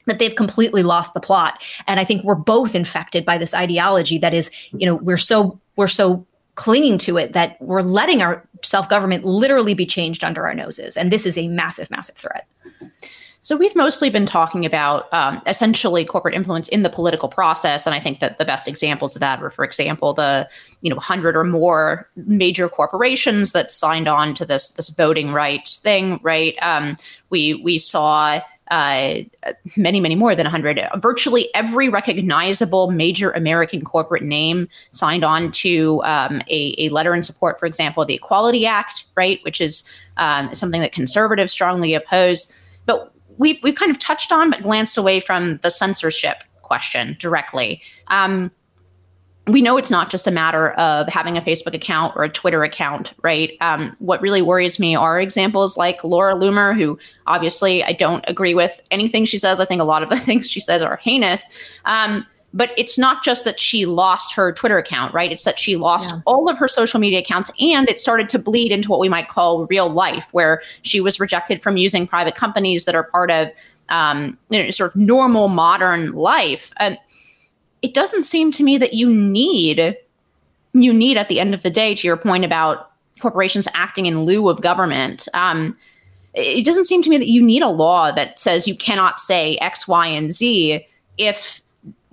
that 0.07 0.19
they've 0.19 0.35
completely 0.35 0.83
lost 0.83 1.15
the 1.15 1.19
plot 1.19 1.59
and 1.87 1.99
i 1.99 2.03
think 2.03 2.23
we're 2.23 2.35
both 2.35 2.75
infected 2.75 3.25
by 3.25 3.39
this 3.39 3.55
ideology 3.55 4.19
that 4.19 4.35
is 4.35 4.51
you 4.71 4.85
know 4.85 4.93
we're 4.93 5.17
so 5.17 5.59
we're 5.77 5.87
so 5.87 6.23
clinging 6.55 6.97
to 6.97 7.17
it 7.17 7.33
that 7.33 7.57
we're 7.61 7.81
letting 7.81 8.21
our 8.21 8.47
self 8.63 8.89
government 8.89 9.23
literally 9.23 9.73
be 9.73 9.85
changed 9.85 10.23
under 10.23 10.45
our 10.45 10.53
noses. 10.53 10.97
And 10.97 11.11
this 11.11 11.25
is 11.25 11.37
a 11.37 11.47
massive, 11.47 11.91
massive 11.91 12.15
threat. 12.15 12.47
So 13.45 13.55
we've 13.55 13.75
mostly 13.75 14.09
been 14.09 14.25
talking 14.25 14.65
about 14.65 15.07
um, 15.13 15.39
essentially 15.45 16.03
corporate 16.03 16.33
influence 16.33 16.67
in 16.67 16.81
the 16.81 16.89
political 16.89 17.29
process, 17.29 17.85
and 17.85 17.93
I 17.93 17.99
think 17.99 18.19
that 18.19 18.39
the 18.39 18.43
best 18.43 18.67
examples 18.67 19.15
of 19.15 19.19
that 19.19 19.39
were, 19.39 19.51
for 19.51 19.63
example, 19.63 20.15
the 20.15 20.49
you 20.81 20.89
know 20.89 20.99
hundred 20.99 21.37
or 21.37 21.43
more 21.43 22.09
major 22.15 22.67
corporations 22.67 23.51
that 23.51 23.71
signed 23.71 24.07
on 24.07 24.33
to 24.33 24.45
this 24.45 24.71
this 24.71 24.89
voting 24.89 25.31
rights 25.31 25.77
thing. 25.77 26.19
Right? 26.23 26.55
Um, 26.59 26.95
we 27.29 27.61
we 27.63 27.77
saw 27.77 28.41
uh, 28.71 29.13
many, 29.77 29.99
many 29.99 30.15
more 30.15 30.33
than 30.33 30.45
100. 30.45 30.79
Virtually 30.95 31.53
every 31.53 31.87
recognizable 31.87 32.89
major 32.89 33.29
American 33.29 33.81
corporate 33.81 34.23
name 34.23 34.67
signed 34.89 35.23
on 35.23 35.51
to 35.51 36.01
um, 36.03 36.41
a, 36.49 36.73
a, 36.79 36.89
letter 36.89 37.13
in 37.13 37.21
support, 37.21 37.59
for 37.59 37.67
example, 37.67 38.01
of 38.01 38.07
the 38.07 38.15
Equality 38.15 38.65
Act, 38.65 39.03
right, 39.15 39.39
which 39.43 39.61
is 39.61 39.87
um, 40.17 40.51
something 40.55 40.81
that 40.81 40.93
conservatives 40.93 41.51
strongly 41.51 41.93
oppose. 41.93 42.51
But 42.87 43.14
we've, 43.37 43.57
we've 43.63 43.75
kind 43.75 43.91
of 43.91 43.99
touched 43.99 44.31
on, 44.31 44.49
but 44.49 44.61
glanced 44.61 44.97
away 44.97 45.19
from 45.19 45.57
the 45.57 45.69
censorship 45.69 46.43
question 46.61 47.15
directly. 47.19 47.81
Um, 48.07 48.51
we 49.47 49.61
know 49.61 49.77
it's 49.77 49.91
not 49.91 50.09
just 50.09 50.25
a 50.25 50.31
matter 50.31 50.71
of 50.71 51.07
having 51.07 51.37
a 51.37 51.41
Facebook 51.41 51.75
account 51.75 52.15
or 52.15 52.23
a 52.23 52.29
Twitter 52.29 52.63
account, 52.63 53.13
right? 53.21 53.51
Um, 53.61 53.95
what 53.99 54.19
really 54.21 54.41
worries 54.41 54.79
me 54.79 54.95
are 54.95 55.19
examples 55.19 55.77
like 55.77 56.03
Laura 56.03 56.33
Loomer, 56.33 56.75
who 56.75 56.97
obviously 57.27 57.83
I 57.83 57.93
don't 57.93 58.25
agree 58.27 58.55
with 58.55 58.81
anything 58.89 59.25
she 59.25 59.37
says. 59.37 59.61
I 59.61 59.65
think 59.65 59.81
a 59.81 59.85
lot 59.85 60.01
of 60.01 60.09
the 60.09 60.19
things 60.19 60.49
she 60.49 60.59
says 60.59 60.81
are 60.81 60.97
heinous. 60.97 61.49
Um, 61.85 62.25
but 62.55 62.71
it's 62.77 62.97
not 62.97 63.21
just 63.23 63.43
that 63.43 63.59
she 63.59 63.85
lost 63.85 64.33
her 64.33 64.53
Twitter 64.53 64.77
account, 64.77 65.13
right? 65.13 65.31
It's 65.31 65.43
that 65.43 65.59
she 65.59 65.75
lost 65.75 66.09
yeah. 66.09 66.21
all 66.25 66.49
of 66.49 66.57
her 66.57 66.69
social 66.69 67.01
media 67.01 67.19
accounts 67.19 67.51
and 67.59 67.89
it 67.89 67.99
started 67.99 68.29
to 68.29 68.39
bleed 68.39 68.71
into 68.71 68.89
what 68.89 69.01
we 69.01 69.09
might 69.09 69.27
call 69.27 69.65
real 69.65 69.89
life, 69.89 70.29
where 70.31 70.61
she 70.81 71.01
was 71.01 71.19
rejected 71.19 71.61
from 71.61 71.75
using 71.75 72.07
private 72.07 72.35
companies 72.35 72.85
that 72.85 72.95
are 72.95 73.03
part 73.03 73.29
of 73.29 73.49
um, 73.89 74.37
you 74.49 74.63
know, 74.63 74.69
sort 74.69 74.91
of 74.91 74.95
normal 74.95 75.49
modern 75.49 76.13
life. 76.13 76.71
And 76.77 76.97
it 77.81 77.93
doesn't 77.93 78.23
seem 78.23 78.53
to 78.53 78.63
me 78.63 78.77
that 78.77 78.93
you 78.93 79.13
need 79.13 79.97
you 80.73 80.93
need 80.93 81.15
at 81.17 81.29
the 81.29 81.39
end 81.39 81.53
of 81.53 81.63
the 81.63 81.69
day, 81.69 81.95
to 81.95 82.07
your 82.07 82.17
point 82.17 82.43
about 82.43 82.91
corporations 83.21 83.67
acting 83.73 84.07
in 84.07 84.23
lieu 84.23 84.49
of 84.49 84.61
government. 84.61 85.27
Um, 85.33 85.77
it 86.33 86.65
doesn't 86.65 86.83
seem 86.83 87.01
to 87.03 87.09
me 87.09 87.17
that 87.17 87.29
you 87.29 87.41
need 87.41 87.61
a 87.61 87.69
law 87.69 88.11
that 88.11 88.37
says 88.39 88.67
you 88.67 88.75
cannot 88.75 89.21
say 89.21 89.55
X, 89.57 89.87
Y, 89.87 90.07
and 90.07 90.33
Z 90.33 90.85
if 91.17 91.61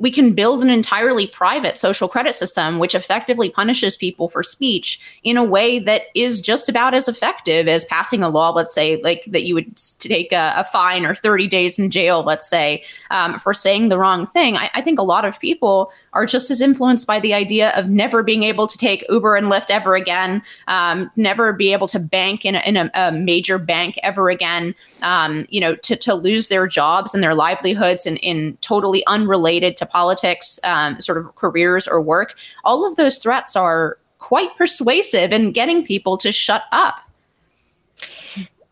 we 0.03 0.11
can 0.11 0.35
build 0.35 0.63
an 0.63 0.69
entirely 0.69 1.29
private 1.29 1.79
social 1.79 2.09
credit 2.09 2.35
system 2.35 2.81
which 2.81 2.95
effectively 2.95 3.49
punishes 3.49 3.97
people 3.97 4.29
for 4.29 4.43
speech 4.43 5.01
in 5.23 5.37
a 5.37 5.45
way 5.45 5.79
that 5.79 6.03
is 6.15 6.41
just 6.41 6.69
about 6.69 6.93
as 6.93 7.07
effective 7.07 7.69
as 7.69 7.85
passing 7.85 8.23
a 8.23 8.29
law 8.29 8.51
let's 8.51 8.75
say 8.75 9.01
like 9.03 9.25
that 9.27 9.45
you 9.45 9.55
would 9.55 9.77
take 10.01 10.33
a, 10.33 10.53
a 10.57 10.65
fine 10.65 11.07
or 11.07 11.15
30 11.15 11.47
days 11.47 11.79
in 11.79 11.89
jail 11.89 12.25
let's 12.25 12.51
say 12.51 12.85
um, 13.13 13.39
for 13.39 13.55
saying 13.55 13.91
the 13.91 13.99
wrong 13.99 14.27
thing. 14.27 14.57
I, 14.57 14.71
I 14.75 14.81
think 14.81 14.99
a 14.99 15.03
lot 15.03 15.25
of 15.25 15.39
people 15.39 15.93
are 16.15 16.27
just 16.27 16.51
as 16.51 16.61
influenced 16.61 17.07
by 17.07 17.21
the 17.21 17.35
idea 17.35 17.71
of 17.71 17.89
never 17.89 18.23
being 18.23 18.43
able 18.43 18.67
to 18.67 18.79
take 18.79 19.05
Uber 19.09 19.37
and 19.37 19.47
Lyft 19.47 19.71
ever 19.71 19.95
again, 19.95 20.43
um, 20.67 21.11
never 21.15 21.53
be 21.53 21.73
able 21.73 21.87
to 21.89 22.01
bank 22.01 22.45
in, 22.45 22.55
a, 22.57 22.61
in 22.61 22.77
a, 22.77 22.91
a 22.95 23.13
major 23.13 23.59
bank 23.59 23.99
ever 24.03 24.31
again, 24.31 24.75
um, 25.03 25.47
you 25.51 25.61
know, 25.61 25.75
to, 25.77 25.95
to 25.95 26.15
lose 26.15 26.49
their 26.49 26.67
jobs 26.67 27.15
and 27.15 27.23
their 27.23 27.35
livelihoods 27.35 28.07
in, 28.07 28.17
in 28.19 28.57
totally 28.63 29.07
unrelated 29.07 29.77
to 29.77 29.87
politics 29.93 30.59
um, 30.65 31.01
sort 31.01 31.19
of 31.19 31.35
careers 31.37 31.87
or 31.87 32.01
work. 32.01 32.35
All 32.65 32.87
of 32.87 32.97
those 32.97 33.19
threats 33.19 33.55
are 33.55 33.99
quite 34.19 34.57
persuasive 34.57 35.33
in 35.33 35.53
getting 35.53 35.85
people 35.85 36.17
to 36.19 36.33
shut 36.33 36.63
up. 36.73 37.01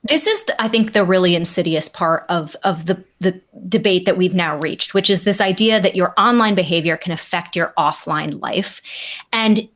This 0.04 0.26
is, 0.26 0.44
I 0.58 0.66
think, 0.66 0.92
the 0.92 1.04
really 1.04 1.34
insidious 1.34 1.88
part 1.88 2.24
of 2.30 2.56
of 2.64 2.86
the 2.86 3.04
the 3.18 3.38
debate 3.68 4.06
that 4.06 4.16
we've 4.16 4.34
now 4.34 4.56
reached, 4.56 4.94
which 4.94 5.10
is 5.10 5.24
this 5.24 5.42
idea 5.42 5.78
that 5.78 5.94
your 5.94 6.14
online 6.16 6.54
behavior 6.54 6.96
can 6.96 7.12
affect 7.12 7.54
your 7.54 7.74
offline 7.78 8.40
life, 8.40 8.80
and 9.30 9.68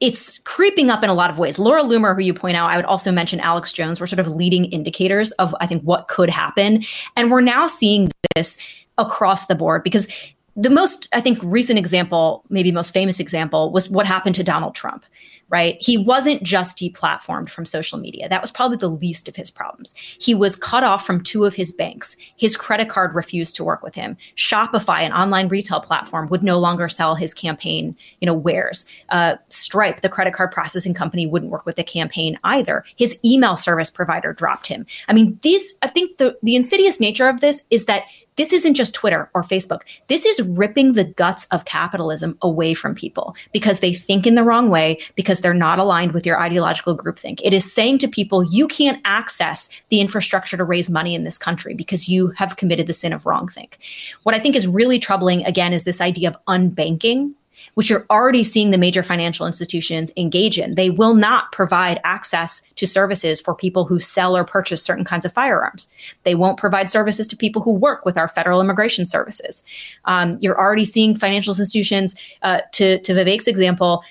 it's 0.00 0.38
creeping 0.40 0.90
up 0.90 1.04
in 1.04 1.10
a 1.10 1.14
lot 1.14 1.30
of 1.30 1.38
ways. 1.38 1.58
Laura 1.58 1.82
Loomer, 1.84 2.14
who 2.14 2.22
you 2.22 2.32
point 2.32 2.56
out, 2.56 2.70
I 2.70 2.76
would 2.76 2.86
also 2.86 3.12
mention 3.12 3.38
Alex 3.40 3.72
Jones, 3.72 4.00
were 4.00 4.06
sort 4.06 4.20
of 4.20 4.26
leading 4.26 4.64
indicators 4.66 5.32
of 5.32 5.54
I 5.60 5.66
think 5.66 5.82
what 5.82 6.08
could 6.08 6.30
happen, 6.30 6.82
and 7.14 7.30
we're 7.30 7.42
now 7.42 7.66
seeing 7.66 8.10
this 8.34 8.56
across 8.96 9.46
the 9.46 9.54
board 9.54 9.82
because 9.84 10.08
the 10.56 10.70
most 10.70 11.08
i 11.12 11.20
think 11.20 11.38
recent 11.42 11.78
example 11.78 12.44
maybe 12.48 12.70
most 12.72 12.92
famous 12.92 13.20
example 13.20 13.72
was 13.72 13.88
what 13.88 14.06
happened 14.06 14.34
to 14.34 14.42
donald 14.42 14.74
trump 14.74 15.04
right? 15.52 15.76
He 15.80 15.98
wasn't 15.98 16.42
just 16.42 16.78
deplatformed 16.78 17.50
from 17.50 17.66
social 17.66 17.98
media. 17.98 18.26
That 18.26 18.40
was 18.40 18.50
probably 18.50 18.78
the 18.78 18.88
least 18.88 19.28
of 19.28 19.36
his 19.36 19.50
problems. 19.50 19.94
He 20.18 20.34
was 20.34 20.56
cut 20.56 20.82
off 20.82 21.06
from 21.06 21.22
two 21.22 21.44
of 21.44 21.52
his 21.54 21.70
banks. 21.70 22.16
His 22.36 22.56
credit 22.56 22.88
card 22.88 23.14
refused 23.14 23.54
to 23.56 23.64
work 23.64 23.82
with 23.82 23.94
him. 23.94 24.16
Shopify, 24.34 25.00
an 25.00 25.12
online 25.12 25.48
retail 25.48 25.80
platform, 25.80 26.28
would 26.28 26.42
no 26.42 26.58
longer 26.58 26.88
sell 26.88 27.14
his 27.14 27.34
campaign, 27.34 27.94
you 28.20 28.26
know, 28.26 28.32
wares. 28.32 28.86
Uh, 29.10 29.34
Stripe, 29.50 30.00
the 30.00 30.08
credit 30.08 30.32
card 30.32 30.52
processing 30.52 30.94
company, 30.94 31.26
wouldn't 31.26 31.52
work 31.52 31.66
with 31.66 31.76
the 31.76 31.84
campaign 31.84 32.38
either. 32.44 32.82
His 32.96 33.18
email 33.22 33.54
service 33.54 33.90
provider 33.90 34.32
dropped 34.32 34.66
him. 34.66 34.86
I 35.06 35.12
mean, 35.12 35.38
these. 35.42 35.74
I 35.82 35.86
think 35.86 36.16
the 36.16 36.36
the 36.42 36.56
insidious 36.56 36.98
nature 36.98 37.28
of 37.28 37.42
this 37.42 37.62
is 37.70 37.84
that 37.84 38.04
this 38.36 38.52
isn't 38.52 38.74
just 38.74 38.94
Twitter 38.94 39.30
or 39.34 39.42
Facebook. 39.42 39.82
This 40.08 40.24
is 40.24 40.40
ripping 40.42 40.92
the 40.92 41.04
guts 41.04 41.46
of 41.46 41.64
capitalism 41.64 42.38
away 42.42 42.74
from 42.74 42.94
people 42.94 43.34
because 43.52 43.80
they 43.80 43.92
think 43.92 44.26
in 44.26 44.34
the 44.34 44.44
wrong 44.44 44.70
way, 44.70 44.98
because 45.16 45.40
they're 45.40 45.54
not 45.54 45.78
aligned 45.78 46.12
with 46.12 46.24
your 46.24 46.40
ideological 46.40 46.96
groupthink. 46.96 47.40
It 47.42 47.52
is 47.52 47.70
saying 47.70 47.98
to 47.98 48.08
people, 48.08 48.42
you 48.42 48.66
can't 48.66 49.00
access 49.04 49.68
the 49.90 50.00
infrastructure 50.00 50.56
to 50.56 50.64
raise 50.64 50.88
money 50.88 51.14
in 51.14 51.24
this 51.24 51.38
country 51.38 51.74
because 51.74 52.08
you 52.08 52.28
have 52.36 52.56
committed 52.56 52.86
the 52.86 52.94
sin 52.94 53.12
of 53.12 53.24
wrongthink. 53.24 53.74
What 54.22 54.34
I 54.34 54.38
think 54.38 54.56
is 54.56 54.66
really 54.66 54.98
troubling, 54.98 55.44
again, 55.44 55.72
is 55.72 55.84
this 55.84 56.00
idea 56.00 56.30
of 56.30 56.36
unbanking 56.48 57.34
which 57.74 57.90
you're 57.90 58.06
already 58.10 58.44
seeing 58.44 58.70
the 58.70 58.78
major 58.78 59.02
financial 59.02 59.46
institutions 59.46 60.10
engage 60.16 60.58
in. 60.58 60.74
They 60.74 60.90
will 60.90 61.14
not 61.14 61.52
provide 61.52 62.00
access 62.04 62.62
to 62.76 62.86
services 62.86 63.40
for 63.40 63.54
people 63.54 63.84
who 63.84 63.98
sell 63.98 64.36
or 64.36 64.44
purchase 64.44 64.82
certain 64.82 65.04
kinds 65.04 65.24
of 65.24 65.32
firearms. 65.32 65.88
They 66.24 66.34
won't 66.34 66.58
provide 66.58 66.90
services 66.90 67.26
to 67.28 67.36
people 67.36 67.62
who 67.62 67.72
work 67.72 68.04
with 68.04 68.18
our 68.18 68.28
federal 68.28 68.60
immigration 68.60 69.06
services. 69.06 69.62
Um, 70.04 70.38
you're 70.40 70.58
already 70.58 70.84
seeing 70.84 71.14
financial 71.14 71.52
institutions, 71.52 72.14
uh, 72.42 72.60
to, 72.72 72.98
to 73.00 73.12
Vivek's 73.12 73.46
example, 73.46 74.02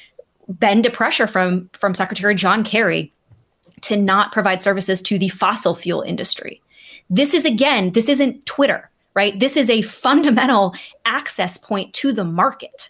bend 0.48 0.84
to 0.84 0.90
pressure 0.90 1.28
from, 1.28 1.70
from 1.74 1.94
Secretary 1.94 2.36
John 2.36 2.64
Kerry 2.64 3.14
to 3.82 3.98
not 3.98 4.32
provide 4.32 4.62
services 4.62 5.02
to 5.04 5.18
the 5.18 5.30
fossil 5.30 5.74
fuel 5.76 6.02
industry. 6.02 6.62
This 7.10 7.34
is, 7.34 7.46
again, 7.46 7.92
this 7.92 8.08
isn't 8.08 8.46
Twitter, 8.46 8.90
right? 9.16 9.38
This 9.40 9.58
is 9.58 9.70
a 9.70 9.82
fundamental 9.82 10.74
access 11.06 11.58
point 11.58 11.94
to 11.96 12.12
the 12.12 12.24
market 12.24 12.90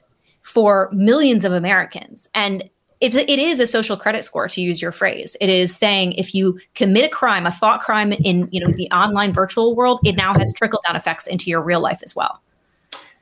for 0.51 0.89
millions 0.91 1.45
of 1.45 1.53
Americans. 1.53 2.27
And 2.35 2.69
it, 2.99 3.15
it 3.15 3.39
is 3.39 3.59
a 3.59 3.65
social 3.65 3.97
credit 3.97 4.23
score 4.23 4.47
to 4.47 4.61
use 4.61 4.81
your 4.81 4.91
phrase. 4.91 5.35
It 5.41 5.49
is 5.49 5.75
saying 5.75 6.13
if 6.13 6.35
you 6.35 6.59
commit 6.75 7.05
a 7.05 7.09
crime, 7.09 7.47
a 7.47 7.51
thought 7.51 7.81
crime 7.81 8.11
in 8.11 8.47
you 8.51 8.63
know 8.63 8.71
the 8.71 8.89
online 8.91 9.33
virtual 9.33 9.75
world, 9.75 9.99
it 10.05 10.15
now 10.15 10.33
has 10.37 10.53
trickle 10.53 10.81
down 10.85 10.95
effects 10.95 11.25
into 11.25 11.49
your 11.49 11.61
real 11.61 11.79
life 11.79 12.01
as 12.03 12.15
well. 12.15 12.41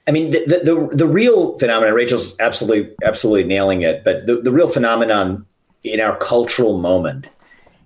I 0.07 0.11
mean, 0.11 0.31
the, 0.31 0.61
the, 0.63 0.89
the 0.91 1.07
real 1.07 1.57
phenomenon, 1.59 1.93
Rachel's 1.93 2.35
absolutely, 2.39 2.95
absolutely 3.03 3.43
nailing 3.43 3.83
it. 3.83 4.03
But 4.03 4.25
the, 4.25 4.41
the 4.41 4.51
real 4.51 4.67
phenomenon 4.67 5.45
in 5.83 5.99
our 5.99 6.17
cultural 6.17 6.79
moment 6.79 7.27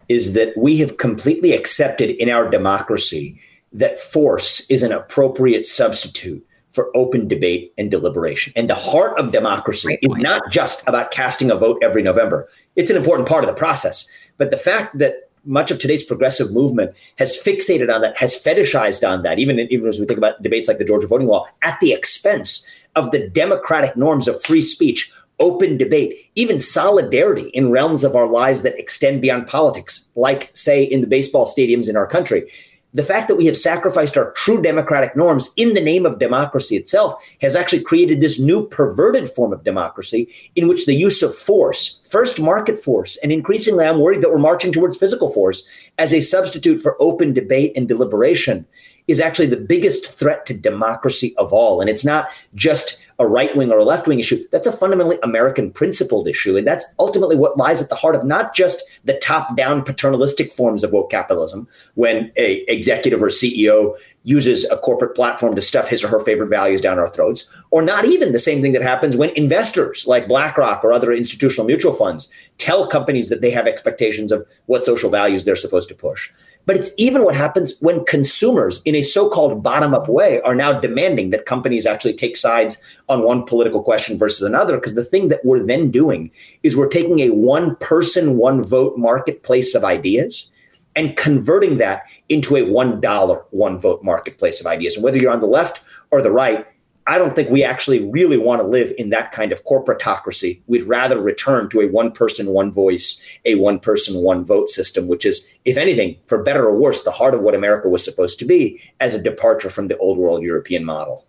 is 0.08 0.32
that 0.34 0.58
we 0.58 0.78
have 0.78 0.98
completely 0.98 1.52
accepted 1.52 2.12
in 2.12 2.30
our 2.30 2.50
democracy 2.50 3.40
that 3.74 4.00
force 4.00 4.70
is 4.70 4.84
an 4.84 4.94
appropriate 4.94 5.68
substitute 5.68 6.46
for 6.74 6.96
open 6.96 7.28
debate 7.28 7.74
and 7.78 7.90
deliberation. 7.90 8.52
And 8.56 8.70
the 8.70 8.76
heart 8.76 9.18
of 9.18 9.32
democracy 9.32 9.98
is 10.02 10.10
not 10.16 10.52
just 10.52 10.86
about 10.88 11.12
casting 11.12 11.52
a 11.52 11.56
vote 11.56 11.82
every 11.82 12.02
November. 12.02 12.50
It's 12.76 12.90
an 12.90 12.98
important 12.98 13.30
part 13.30 13.44
of 13.44 13.48
the 13.48 13.56
process. 13.56 14.10
But 14.38 14.52
the 14.52 14.58
fact 14.58 14.98
that 14.98 15.30
much 15.46 15.72
of 15.72 15.80
today's 15.80 16.04
progressive 16.04 16.52
movement 16.52 16.94
has 17.18 17.38
fixated 17.38 17.94
on 17.94 18.02
that, 18.02 18.18
has 18.18 18.36
fetishized 18.36 19.08
on 19.08 19.24
that, 19.24 19.40
even, 19.40 19.60
even 19.60 19.88
as 19.88 20.00
we 20.00 20.06
think 20.06 20.18
about 20.18 20.42
debates 20.42 20.68
like 20.68 20.80
the 20.80 20.86
Georgia 20.86 21.08
voting 21.08 21.28
law, 21.28 21.46
at 21.62 21.80
the 21.80 21.94
expense 21.94 22.68
of 22.96 23.12
the 23.12 23.28
democratic 23.30 23.96
norms 23.96 24.28
of 24.28 24.42
free 24.44 24.62
speech, 24.62 25.12
open 25.40 25.78
debate, 25.78 26.32
even 26.36 26.60
solidarity 26.60 27.50
in 27.50 27.72
realms 27.72 28.04
of 28.04 28.16
our 28.16 28.28
lives 28.28 28.62
that 28.62 28.80
extend 28.80 29.22
beyond 29.22 29.48
politics, 29.48 30.10
like, 30.16 30.50
say, 30.54 30.84
in 30.84 31.02
the 31.02 31.08
baseball 31.08 31.46
stadiums 31.46 31.90
in 31.90 31.98
our 31.98 32.08
country 32.08 32.50
the 32.94 33.04
fact 33.04 33.28
that 33.28 33.36
we 33.36 33.46
have 33.48 33.58
sacrificed 33.58 34.18
our 34.18 34.32
true 34.32 34.62
democratic 34.62 35.16
norms 35.16 35.52
in 35.58 35.74
the 35.74 35.82
name 35.82 36.06
of 36.06 36.20
democracy 36.20 36.76
itself 36.76 37.16
has 37.42 37.56
actually 37.56 37.82
created 37.82 38.22
this 38.22 38.40
new 38.40 38.68
perverted 38.68 39.30
form 39.30 39.52
of 39.52 39.64
democracy 39.64 40.30
in 40.56 40.68
which 40.68 40.86
the 40.86 40.94
use 40.94 41.24
of 41.24 41.36
force, 41.36 42.04
first 42.10 42.40
market 42.40 42.80
force, 42.80 43.18
and 43.18 43.32
increasingly 43.32 43.86
I'm 43.86 44.00
worried 44.00 44.22
that 44.22 44.32
we're 44.32 44.38
marching 44.38 44.72
towards 44.72 44.98
physical 44.98 45.32
force 45.32 45.66
as 45.98 46.14
a 46.14 46.22
substitute 46.22 46.82
for 46.82 47.02
open 47.02 47.34
debate 47.34 47.74
and 47.76 47.88
deliberation 47.88 48.66
is 49.08 49.20
actually 49.20 49.48
the 49.48 49.58
biggest 49.58 50.08
threat 50.08 50.46
to 50.46 50.54
democracy 50.54 51.34
of 51.38 51.52
all. 51.52 51.82
And 51.82 51.89
it's 51.89 52.06
not 52.06 52.30
just 52.56 53.04
a 53.20 53.28
right 53.28 53.56
wing 53.56 53.72
or 53.72 53.78
a 53.78 53.84
left 53.84 54.08
wing 54.08 54.20
issue. 54.20 54.46
That's 54.52 54.68
a 54.68 54.72
fundamentally 54.72 55.20
American 55.24 55.72
principled 55.72 56.28
issue. 56.28 56.58
And 56.58 56.66
that's 56.66 56.94
ultimately 57.00 57.36
what 57.36 57.58
lies 57.58 57.82
at 57.82 57.89
the 57.89 57.96
heart 57.96 58.16
of 58.16 58.26
not 58.26 58.56
just 58.56 58.84
the 59.04 59.18
top 59.20 59.56
down 59.56 59.84
paternalistic 59.84 60.52
forms 60.52 60.84
of 60.84 60.92
woke 60.92 61.12
capitalism, 61.12 61.68
when 61.96 62.32
a 62.38 62.63
executive 62.68 63.22
or 63.22 63.28
CEO 63.28 63.96
uses 64.24 64.70
a 64.72 64.78
corporate 64.78 65.16
platform 65.16 65.54
to 65.54 65.62
stuff 65.62 65.89
his 65.89 66.04
or 66.04 66.08
her 66.08 66.20
favorite 66.20 66.48
values 66.48 66.80
down 66.80 66.98
our 66.98 67.10
throats, 67.10 67.50
or 67.72 67.82
not 67.82 68.06
even 68.06 68.32
the 68.32 68.39
same 68.39 68.62
thing 68.62 68.72
that 68.72 68.82
happens 68.82 69.18
when 69.18 69.30
investors 69.32 70.08
like 70.08 70.30
BlackRock 70.30 70.84
or 70.84 70.94
other 70.94 71.12
institutional 71.12 71.68
mutual 71.68 71.94
funds 71.94 72.30
tell 72.58 72.88
companies 72.88 73.28
that 73.30 73.42
they 73.42 73.52
have 73.52 73.68
expectations 73.68 74.32
of 74.32 74.48
what 74.68 74.86
social 74.86 75.10
values 75.10 75.44
they're 75.44 75.58
supposed 75.58 75.89
to 75.89 75.96
push. 75.96 76.32
But 76.65 76.78
it's 76.78 76.91
even 76.97 77.26
what 77.26 77.36
happens 77.36 77.78
when 77.82 78.06
consumers, 78.06 78.82
in 78.84 78.95
a 78.95 79.02
so 79.02 79.30
called 79.30 79.62
bottom 79.62 79.93
up 79.93 80.08
way, 80.08 80.41
are 80.41 80.56
now 80.56 80.80
demanding 80.80 81.32
that 81.32 81.45
companies 81.45 81.86
actually 81.86 82.13
take 82.13 82.38
sides 82.38 82.78
on 83.10 83.23
one 83.23 83.43
political 83.45 83.84
question 83.84 84.17
versus 84.17 84.47
another. 84.47 84.78
Because 84.78 84.95
the 84.95 85.04
thing 85.04 85.28
that 85.28 85.43
we're 85.43 85.63
then 85.63 85.91
doing 85.91 86.32
is 86.63 86.78
we're 86.78 86.88
taking 86.88 87.19
a 87.19 87.30
one 87.30 87.76
person, 87.78 88.38
one 88.38 88.63
vote 88.63 88.97
marketplace 88.97 89.76
of 89.76 89.84
ideas 89.84 90.52
and 90.95 91.17
converting 91.17 91.78
that 91.80 92.04
into 92.30 92.56
a 92.56 92.62
$1, 92.62 93.43
one 93.49 93.80
vote 93.80 94.04
marketplace 94.04 94.60
of 94.60 94.67
ideas. 94.67 94.95
And 94.95 95.04
whether 95.04 95.17
you're 95.17 95.32
on 95.32 95.39
the 95.39 95.47
left 95.47 95.82
or 96.12 96.21
the 96.21 96.32
right, 96.32 96.67
I 97.06 97.18
don't 97.18 97.36
think 97.36 97.50
we 97.50 97.63
actually 97.63 98.08
really 98.10 98.38
want 98.38 98.62
to 98.62 98.68
live 98.68 98.94
in 98.98 99.10
that 99.10 99.32
kind 99.32 99.52
of 99.52 99.63
corporatocracy. 99.66 100.62
We'd 100.68 100.88
rather 100.88 101.20
return 101.20 101.70
to 101.70 101.82
a 101.82 101.89
one 101.89 102.12
person, 102.12 102.48
one 102.48 102.72
voice, 102.72 103.22
a 103.44 103.56
one 103.56 103.80
person, 103.80 104.22
one 104.22 104.46
vote 104.46 104.70
system, 104.70 105.08
which 105.08 105.26
is, 105.26 105.50
if 105.66 105.76
anything, 105.78 106.18
for 106.28 106.42
better 106.42 106.66
or 106.66 106.78
worse, 106.78 107.04
the 107.04 107.12
heart 107.12 107.34
of 107.34 107.42
what 107.42 107.56
America 107.56 107.89
was 107.89 108.04
supposed 108.04 108.39
to 108.39 108.46
be 108.46 108.82
as 109.02 109.13
a 109.13 109.22
departure 109.22 109.70
from 109.70 109.89
the 109.89 109.98
old 109.98 110.18
world 110.18 110.44
European 110.44 110.86
model. 110.86 111.26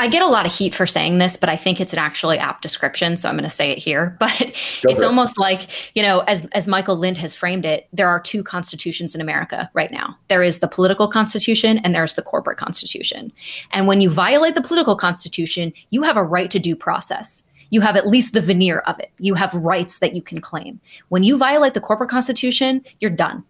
I 0.00 0.06
get 0.06 0.22
a 0.22 0.28
lot 0.28 0.46
of 0.46 0.52
heat 0.52 0.76
for 0.76 0.86
saying 0.86 1.18
this, 1.18 1.36
but 1.36 1.48
I 1.48 1.56
think 1.56 1.80
it's 1.80 1.92
an 1.92 1.98
actually 1.98 2.38
apt 2.38 2.62
description, 2.62 3.16
so 3.16 3.28
I'm 3.28 3.34
going 3.34 3.42
to 3.42 3.50
say 3.50 3.70
it 3.70 3.78
here. 3.78 4.16
But 4.28 4.52
it's 4.84 5.02
almost 5.02 5.38
it. 5.38 5.40
like, 5.40 5.68
you 5.96 6.02
know, 6.02 6.20
as 6.20 6.44
as 6.52 6.68
Michael 6.68 6.96
Lind 6.96 7.16
has 7.18 7.34
framed 7.34 7.64
it, 7.64 7.88
there 7.92 8.08
are 8.08 8.20
two 8.20 8.42
constitutions 8.42 9.14
in 9.14 9.20
America 9.20 9.70
right 9.74 9.90
now. 9.90 10.16
There 10.28 10.42
is 10.42 10.58
the 10.58 10.68
political 10.68 11.08
constitution 11.08 11.78
and 11.78 11.94
there's 11.94 12.14
the 12.14 12.22
corporate 12.22 12.58
constitution. 12.58 13.32
And 13.72 13.86
when 13.86 14.00
you 14.00 14.10
violate 14.10 14.54
the 14.54 14.62
political 14.62 14.96
constitution, 14.96 15.72
you 15.90 16.02
have 16.02 16.16
a 16.16 16.22
right 16.22 16.50
to 16.50 16.58
due 16.58 16.76
process. 16.76 17.42
You 17.70 17.80
have 17.80 17.96
at 17.96 18.06
least 18.06 18.34
the 18.34 18.40
veneer 18.40 18.80
of 18.80 18.98
it. 19.00 19.10
You 19.18 19.34
have 19.34 19.52
rights 19.54 19.98
that 19.98 20.14
you 20.14 20.22
can 20.22 20.40
claim. 20.40 20.80
When 21.08 21.22
you 21.22 21.36
violate 21.36 21.74
the 21.74 21.80
corporate 21.80 22.10
constitution, 22.10 22.84
you're 23.00 23.10
done 23.10 23.44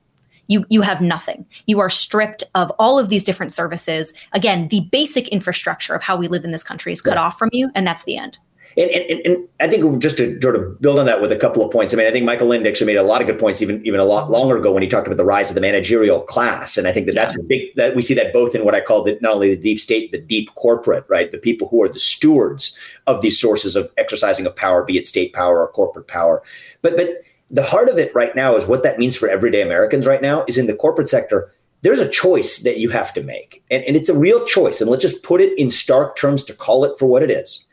you 0.48 0.66
you 0.68 0.82
have 0.82 1.00
nothing. 1.00 1.46
You 1.66 1.78
are 1.78 1.90
stripped 1.90 2.42
of 2.54 2.72
all 2.78 2.98
of 2.98 3.08
these 3.08 3.22
different 3.22 3.52
services. 3.52 4.12
Again, 4.32 4.68
the 4.68 4.80
basic 4.90 5.28
infrastructure 5.28 5.94
of 5.94 6.02
how 6.02 6.16
we 6.16 6.26
live 6.26 6.44
in 6.44 6.50
this 6.50 6.64
country 6.64 6.90
is 6.90 7.00
cut 7.00 7.14
yeah. 7.14 7.22
off 7.22 7.38
from 7.38 7.50
you, 7.52 7.70
and 7.74 7.87
that's 7.87 8.04
the 8.04 8.16
end. 8.16 8.38
And, 8.76 8.90
and, 8.90 9.26
and, 9.26 9.48
I 9.61 9.66
think 9.66 10.00
just 10.00 10.18
to 10.18 10.40
sort 10.40 10.54
of 10.54 10.80
build 10.80 11.00
on 11.00 11.06
that 11.06 11.20
with 11.20 11.32
a 11.32 11.37
couple 11.37 11.64
of 11.64 11.72
points. 11.72 11.92
I 11.92 11.96
mean, 11.96 12.06
I 12.06 12.12
think 12.12 12.24
Michael 12.24 12.46
Lind 12.46 12.64
actually 12.64 12.87
made 12.87 13.00
a 13.00 13.02
lot 13.02 13.20
of 13.20 13.26
good 13.26 13.38
points, 13.38 13.61
even 13.61 13.84
even 13.84 13.98
a 13.98 14.04
lot 14.04 14.30
longer 14.30 14.56
ago 14.56 14.70
when 14.70 14.84
he 14.84 14.88
talked 14.88 15.08
about 15.08 15.16
the 15.16 15.24
rise 15.24 15.50
of 15.50 15.56
the 15.56 15.61
managerial 15.61 16.20
class. 16.20 16.76
And 16.76 16.87
I 16.87 16.92
think 16.92 17.06
that 17.06 17.16
yeah. 17.16 17.22
that's 17.22 17.37
a 17.37 17.42
big 17.42 17.74
that 17.74 17.96
we 17.96 18.02
see 18.02 18.14
that 18.14 18.32
both 18.32 18.54
in 18.54 18.64
what 18.64 18.76
I 18.76 18.80
call 18.80 19.02
the, 19.02 19.18
not 19.20 19.34
only 19.34 19.54
the 19.54 19.61
deep 19.61 19.80
state, 19.80 20.12
the 20.12 20.20
deep 20.20 20.54
corporate, 20.54 21.04
right? 21.08 21.30
The 21.30 21.38
people 21.38 21.66
who 21.68 21.82
are 21.82 21.88
the 21.88 21.98
stewards 21.98 22.78
of 23.08 23.20
these 23.20 23.40
sources 23.40 23.74
of 23.74 23.90
exercising 23.96 24.46
of 24.46 24.54
power, 24.54 24.84
be 24.84 24.96
it 24.96 25.06
state 25.06 25.32
power 25.32 25.61
or 25.61 25.68
corporate 25.72 26.06
power. 26.06 26.42
But 26.80 26.96
but 26.96 27.22
the 27.50 27.62
heart 27.62 27.88
of 27.88 27.98
it 27.98 28.14
right 28.14 28.34
now 28.37 28.56
is 28.56 28.66
what 28.66 28.82
that 28.82 28.98
means 28.98 29.16
for 29.16 29.28
everyday 29.28 29.62
Americans 29.62 30.06
right 30.06 30.20
now 30.20 30.44
is 30.46 30.58
in 30.58 30.66
the 30.66 30.74
corporate 30.74 31.08
sector. 31.08 31.52
There's 31.82 32.00
a 32.00 32.08
choice 32.08 32.58
that 32.58 32.78
you 32.78 32.90
have 32.90 33.14
to 33.14 33.22
make. 33.22 33.62
And, 33.70 33.84
and 33.84 33.96
it's 33.96 34.08
a 34.08 34.18
real 34.18 34.44
choice. 34.44 34.80
And 34.80 34.90
let's 34.90 35.02
just 35.02 35.22
put 35.22 35.40
it 35.40 35.56
in 35.58 35.70
stark 35.70 36.16
terms 36.16 36.44
to 36.44 36.54
call 36.54 36.84
it 36.84 36.98
for 36.98 37.06
what 37.06 37.22
it 37.22 37.30
is. 37.30 37.64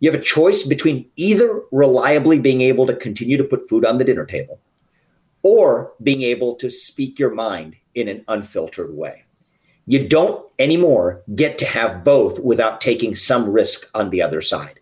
You 0.00 0.10
have 0.10 0.20
a 0.20 0.24
choice 0.24 0.64
between 0.64 1.08
either 1.16 1.62
reliably 1.70 2.40
being 2.40 2.60
able 2.60 2.86
to 2.86 2.96
continue 2.96 3.36
to 3.36 3.44
put 3.44 3.68
food 3.68 3.84
on 3.84 3.98
the 3.98 4.04
dinner 4.04 4.26
table 4.26 4.60
or 5.42 5.92
being 6.02 6.22
able 6.22 6.54
to 6.56 6.70
speak 6.70 7.18
your 7.18 7.32
mind 7.32 7.76
in 7.94 8.08
an 8.08 8.24
unfiltered 8.28 8.94
way. 8.94 9.24
You 9.86 10.08
don't 10.08 10.44
anymore 10.58 11.22
get 11.34 11.58
to 11.58 11.66
have 11.66 12.04
both 12.04 12.38
without 12.40 12.80
taking 12.80 13.14
some 13.14 13.50
risk 13.50 13.88
on 13.94 14.10
the 14.10 14.22
other 14.22 14.40
side. 14.40 14.80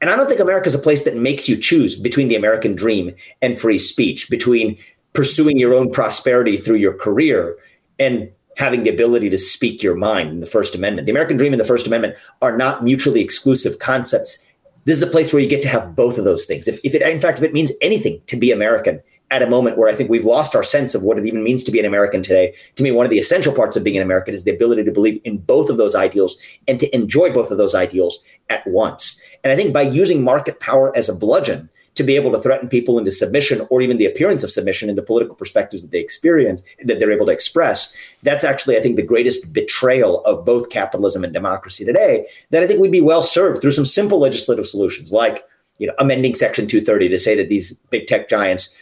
And 0.00 0.10
I 0.10 0.16
don't 0.16 0.28
think 0.28 0.40
America 0.40 0.68
is 0.68 0.74
a 0.74 0.78
place 0.78 1.04
that 1.04 1.16
makes 1.16 1.48
you 1.48 1.56
choose 1.56 1.98
between 1.98 2.28
the 2.28 2.36
American 2.36 2.74
dream 2.74 3.14
and 3.42 3.58
free 3.58 3.78
speech, 3.78 4.30
between 4.30 4.78
pursuing 5.12 5.58
your 5.58 5.74
own 5.74 5.90
prosperity 5.90 6.56
through 6.56 6.76
your 6.76 6.94
career 6.94 7.56
and 7.98 8.30
having 8.56 8.82
the 8.82 8.90
ability 8.90 9.30
to 9.30 9.38
speak 9.38 9.82
your 9.82 9.94
mind 9.94 10.30
in 10.30 10.40
the 10.40 10.46
First 10.46 10.74
Amendment. 10.74 11.06
The 11.06 11.12
American 11.12 11.36
dream 11.36 11.52
and 11.52 11.60
the 11.60 11.66
First 11.66 11.86
Amendment 11.86 12.16
are 12.42 12.56
not 12.56 12.82
mutually 12.82 13.20
exclusive 13.20 13.78
concepts. 13.78 14.44
This 14.84 14.96
is 15.00 15.02
a 15.02 15.10
place 15.10 15.32
where 15.32 15.42
you 15.42 15.48
get 15.48 15.62
to 15.62 15.68
have 15.68 15.94
both 15.94 16.18
of 16.18 16.24
those 16.24 16.44
things. 16.44 16.66
If, 16.66 16.80
if 16.82 16.94
it, 16.94 17.02
in 17.02 17.20
fact, 17.20 17.38
if 17.38 17.44
it 17.44 17.52
means 17.52 17.72
anything 17.80 18.20
to 18.26 18.36
be 18.36 18.50
American, 18.50 19.00
at 19.30 19.42
a 19.42 19.50
moment 19.50 19.76
where 19.76 19.88
I 19.88 19.94
think 19.94 20.08
we've 20.08 20.24
lost 20.24 20.54
our 20.54 20.64
sense 20.64 20.94
of 20.94 21.02
what 21.02 21.18
it 21.18 21.26
even 21.26 21.42
means 21.42 21.62
to 21.64 21.70
be 21.70 21.78
an 21.78 21.84
American 21.84 22.22
today. 22.22 22.54
To 22.76 22.82
me, 22.82 22.90
one 22.90 23.04
of 23.04 23.10
the 23.10 23.18
essential 23.18 23.52
parts 23.52 23.76
of 23.76 23.84
being 23.84 23.96
an 23.96 24.02
American 24.02 24.34
is 24.34 24.44
the 24.44 24.54
ability 24.54 24.84
to 24.84 24.92
believe 24.92 25.20
in 25.24 25.38
both 25.38 25.68
of 25.68 25.76
those 25.76 25.94
ideals 25.94 26.38
and 26.66 26.80
to 26.80 26.94
enjoy 26.94 27.30
both 27.30 27.50
of 27.50 27.58
those 27.58 27.74
ideals 27.74 28.20
at 28.48 28.66
once. 28.66 29.20
And 29.44 29.52
I 29.52 29.56
think 29.56 29.72
by 29.72 29.82
using 29.82 30.24
market 30.24 30.60
power 30.60 30.96
as 30.96 31.08
a 31.08 31.14
bludgeon 31.14 31.68
to 31.94 32.04
be 32.04 32.14
able 32.14 32.30
to 32.30 32.40
threaten 32.40 32.68
people 32.68 32.96
into 32.96 33.10
submission 33.10 33.66
or 33.70 33.82
even 33.82 33.98
the 33.98 34.06
appearance 34.06 34.44
of 34.44 34.52
submission 34.52 34.88
in 34.88 34.94
the 34.94 35.02
political 35.02 35.34
perspectives 35.34 35.82
that 35.82 35.90
they 35.90 35.98
experience, 35.98 36.62
that 36.84 37.00
they're 37.00 37.10
able 37.10 37.26
to 37.26 37.32
express, 37.32 37.92
that's 38.22 38.44
actually, 38.44 38.76
I 38.76 38.80
think, 38.80 38.96
the 38.96 39.02
greatest 39.02 39.52
betrayal 39.52 40.24
of 40.24 40.44
both 40.44 40.70
capitalism 40.70 41.24
and 41.24 41.32
democracy 41.32 41.84
today. 41.84 42.26
That 42.50 42.62
I 42.62 42.68
think 42.68 42.80
we'd 42.80 42.92
be 42.92 43.00
well 43.00 43.24
served 43.24 43.60
through 43.60 43.72
some 43.72 43.84
simple 43.84 44.20
legislative 44.20 44.66
solutions 44.66 45.12
like 45.12 45.44
you 45.78 45.86
know, 45.86 45.94
amending 45.98 46.34
Section 46.34 46.66
230 46.66 47.08
to 47.08 47.18
say 47.18 47.36
that 47.36 47.48
these 47.48 47.72
big 47.90 48.06
tech 48.06 48.28
giants 48.28 48.74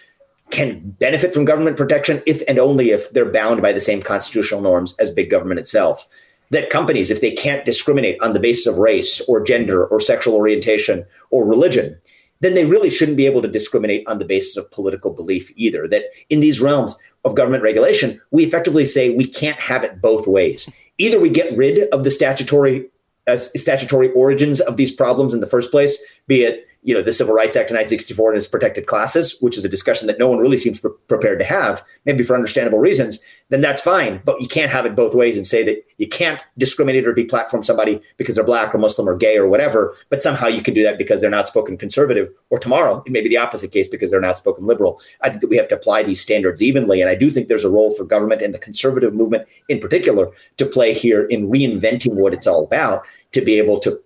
can 0.51 0.91
benefit 1.01 1.35
from 1.35 1.45
government 1.45 1.77
protection 1.77 2.23
if 2.27 2.43
and 2.49 2.59
only 2.59 2.91
if 2.91 3.11
they're 3.13 3.31
bound 3.31 3.63
by 3.63 3.73
the 3.73 3.81
same 3.81 4.01
constitutional 4.01 4.61
norms 4.61 4.95
as 4.99 5.11
big 5.11 5.31
government 5.31 5.61
itself. 5.61 6.07
That 6.51 6.71
companies, 6.71 7.11
if 7.11 7.21
they 7.21 7.33
can't 7.33 7.65
discriminate 7.65 8.23
on 8.23 8.33
the 8.33 8.39
basis 8.39 8.67
of 8.67 8.79
race 8.79 9.21
or 9.29 9.43
gender 9.43 9.85
or 9.85 10.01
sexual 10.01 10.35
orientation 10.35 11.05
or 11.31 11.45
religion, 11.45 11.99
then 12.41 12.55
they 12.55 12.65
really 12.65 12.91
shouldn't 12.91 13.17
be 13.17 13.27
able 13.27 13.43
to 13.43 13.49
discriminate 13.49 14.07
on 14.07 14.19
the 14.19 14.25
basis 14.25 14.57
of 14.57 14.71
political 14.71 15.13
belief 15.13 15.51
either. 15.57 15.89
That 15.89 16.05
in 16.29 16.41
these 16.41 16.61
realms 16.61 16.97
of 17.25 17.35
government 17.35 17.65
regulation, 17.65 18.21
we 18.31 18.45
effectively 18.45 18.87
say 18.87 19.11
we 19.11 19.27
can't 19.27 19.59
have 19.59 19.83
it 19.83 20.01
both 20.01 20.29
ways. 20.29 20.71
Either 20.99 21.19
we 21.19 21.31
get 21.31 21.57
rid 21.57 21.89
of 21.93 22.05
the 22.05 22.11
statutory 22.11 22.87
uh, 23.27 23.37
statutory 23.37 24.13
origins 24.13 24.61
of 24.61 24.77
these 24.77 24.93
problems 24.93 25.35
in 25.35 25.41
the 25.41 25.49
first 25.49 25.73
place, 25.73 25.99
be 26.29 26.45
it 26.45 26.65
you 26.87 26.95
know 26.95 27.03
the 27.03 27.13
Civil 27.13 27.35
Rights 27.35 27.57
Act 27.57 27.71
of 27.71 27.75
1964 27.75 28.31
and 28.31 28.39
its 28.39 28.47
protected 28.47 28.87
classes, 28.87 29.37
which 29.41 29.57
is 29.57 29.65
a 29.65 29.69
discussion 29.69 30.07
that 30.07 30.21
no 30.21 30.29
one 30.29 30.39
really 30.39 30.57
seems 30.57 30.79
pre- 30.79 30.93
prepared 31.09 31.41
to 31.41 31.45
have, 31.45 31.85
maybe 32.05 32.23
for 32.23 32.37
understandable 32.37 32.79
reasons, 32.79 33.19
then 33.49 33.61
that's 33.61 33.83
fine. 33.83 34.23
But 34.25 34.41
you 34.41 34.47
can't 34.47 34.71
have 34.71 34.87
it 34.87 34.95
both 34.95 35.13
ways 35.13 35.37
and 35.37 35.45
say 35.45 35.65
that 35.65 35.85
you 35.99 36.07
can't 36.07 36.45
discriminate 36.57 37.05
or 37.05 37.13
deplatform 37.13 37.65
somebody 37.65 38.01
because 38.19 38.37
they're 38.37 38.45
black 38.45 38.73
or 38.73 38.79
Muslim 38.79 39.09
or 39.09 39.17
gay 39.17 39.37
or 39.37 39.49
whatever, 39.49 39.97
but 40.11 40.23
somehow 40.23 40.47
you 40.47 40.63
can 40.63 40.75
do 40.75 40.85
that 40.85 40.97
because 40.97 41.21
they're 41.21 41.29
not 41.29 41.49
spoken 41.49 41.77
conservative. 41.77 42.31
Or 42.51 42.61
tomorrow, 42.61 43.03
it 43.05 43.11
may 43.11 43.21
be 43.21 43.29
the 43.29 43.37
opposite 43.37 43.73
case 43.73 43.89
because 43.89 44.13
they're 44.13 44.21
not 44.21 44.39
spoken 44.39 44.65
liberal. 44.65 45.01
I 45.23 45.29
think 45.29 45.41
that 45.41 45.51
we 45.51 45.57
have 45.57 45.69
to 45.69 45.75
apply 45.75 46.05
these 46.05 46.21
standards 46.21 46.63
evenly. 46.63 47.01
And 47.01 47.11
I 47.11 47.17
do 47.17 47.33
think 47.33 47.49
there's 47.49 47.65
a 47.65 47.69
role 47.69 47.93
for 47.97 48.05
government 48.05 48.43
and 48.43 48.55
the 48.55 48.61
conservative 48.61 49.13
movement 49.13 49.49
in 49.69 49.81
particular 49.81 50.31
to 50.59 50.67
play 50.67 50.95
here 50.95 51.25
in 51.25 51.49
reinventing 51.51 52.15
what 52.15 52.33
it's 52.33 52.47
all 52.47 52.63
about 52.63 53.05
to 53.33 53.41
be 53.41 53.59
able 53.59 53.81
to 53.81 54.01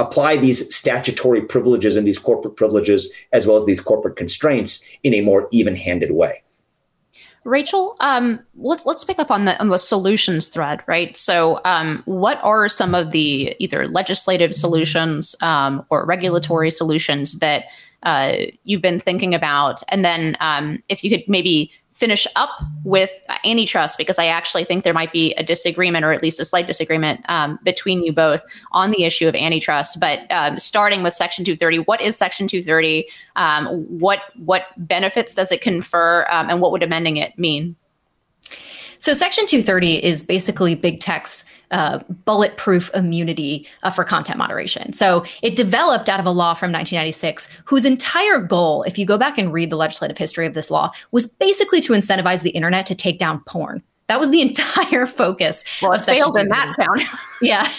apply 0.00 0.36
these 0.36 0.74
statutory 0.74 1.42
privileges 1.42 1.96
and 1.96 2.06
these 2.06 2.18
corporate 2.18 2.56
privileges 2.56 3.12
as 3.32 3.46
well 3.46 3.56
as 3.56 3.66
these 3.66 3.80
corporate 3.80 4.16
constraints 4.16 4.84
in 5.02 5.14
a 5.14 5.20
more 5.20 5.48
even-handed 5.52 6.12
way. 6.12 6.42
Rachel, 7.44 7.96
um, 8.00 8.38
let's 8.56 8.84
let's 8.84 9.02
pick 9.02 9.18
up 9.18 9.30
on 9.30 9.46
the 9.46 9.58
on 9.58 9.70
the 9.70 9.78
solutions 9.78 10.46
thread, 10.46 10.82
right? 10.86 11.16
So, 11.16 11.60
um, 11.64 12.02
what 12.04 12.38
are 12.42 12.68
some 12.68 12.94
of 12.94 13.12
the 13.12 13.56
either 13.58 13.88
legislative 13.88 14.54
solutions 14.54 15.34
um, 15.40 15.84
or 15.88 16.04
regulatory 16.04 16.70
solutions 16.70 17.38
that 17.38 17.64
uh, 18.02 18.34
you've 18.64 18.82
been 18.82 19.00
thinking 19.00 19.34
about? 19.34 19.82
And 19.88 20.04
then, 20.04 20.36
um, 20.40 20.82
if 20.90 21.02
you 21.02 21.08
could 21.08 21.26
maybe 21.28 21.72
finish 22.00 22.26
up 22.34 22.48
with 22.82 23.10
antitrust 23.44 23.98
because 23.98 24.18
I 24.18 24.26
actually 24.26 24.64
think 24.64 24.84
there 24.84 24.94
might 24.94 25.12
be 25.12 25.34
a 25.34 25.42
disagreement 25.42 26.02
or 26.04 26.12
at 26.12 26.22
least 26.22 26.40
a 26.40 26.46
slight 26.46 26.66
disagreement 26.66 27.20
um, 27.28 27.58
between 27.62 28.02
you 28.02 28.10
both 28.12 28.42
on 28.72 28.90
the 28.90 29.04
issue 29.04 29.28
of 29.28 29.34
antitrust. 29.34 30.00
But 30.00 30.20
um, 30.32 30.58
starting 30.58 31.02
with 31.02 31.12
Section 31.12 31.44
230, 31.44 31.80
what 31.80 32.00
is 32.00 32.16
Section 32.16 32.48
230? 32.48 33.06
Um, 33.36 33.66
what 33.86 34.20
what 34.36 34.64
benefits 34.78 35.34
does 35.34 35.52
it 35.52 35.60
confer, 35.60 36.26
um, 36.30 36.48
and 36.48 36.60
what 36.60 36.72
would 36.72 36.82
amending 36.82 37.18
it 37.18 37.38
mean? 37.38 37.76
So 38.98 39.12
Section 39.12 39.46
230 39.46 40.02
is 40.02 40.22
basically 40.22 40.74
big 40.74 41.00
tech's 41.00 41.44
uh, 41.70 42.00
bulletproof 42.24 42.90
immunity 42.94 43.66
uh, 43.82 43.90
for 43.90 44.04
content 44.04 44.38
moderation. 44.38 44.92
So 44.92 45.24
it 45.42 45.56
developed 45.56 46.08
out 46.08 46.20
of 46.20 46.26
a 46.26 46.30
law 46.30 46.54
from 46.54 46.72
1996 46.72 47.48
whose 47.64 47.84
entire 47.84 48.38
goal, 48.38 48.82
if 48.84 48.98
you 48.98 49.06
go 49.06 49.16
back 49.16 49.38
and 49.38 49.52
read 49.52 49.70
the 49.70 49.76
legislative 49.76 50.18
history 50.18 50.46
of 50.46 50.54
this 50.54 50.70
law, 50.70 50.90
was 51.12 51.26
basically 51.26 51.80
to 51.82 51.92
incentivize 51.92 52.42
the 52.42 52.50
internet 52.50 52.86
to 52.86 52.94
take 52.94 53.18
down 53.18 53.40
porn 53.46 53.82
That 54.08 54.18
was 54.18 54.30
the 54.30 54.40
entire 54.48 55.06
focus. 55.06 55.64
Well, 55.80 55.92
it 55.92 56.02
failed 56.02 56.36
in 56.36 56.48
that 56.48 56.74
town. 56.76 57.00
yeah. 57.42 57.70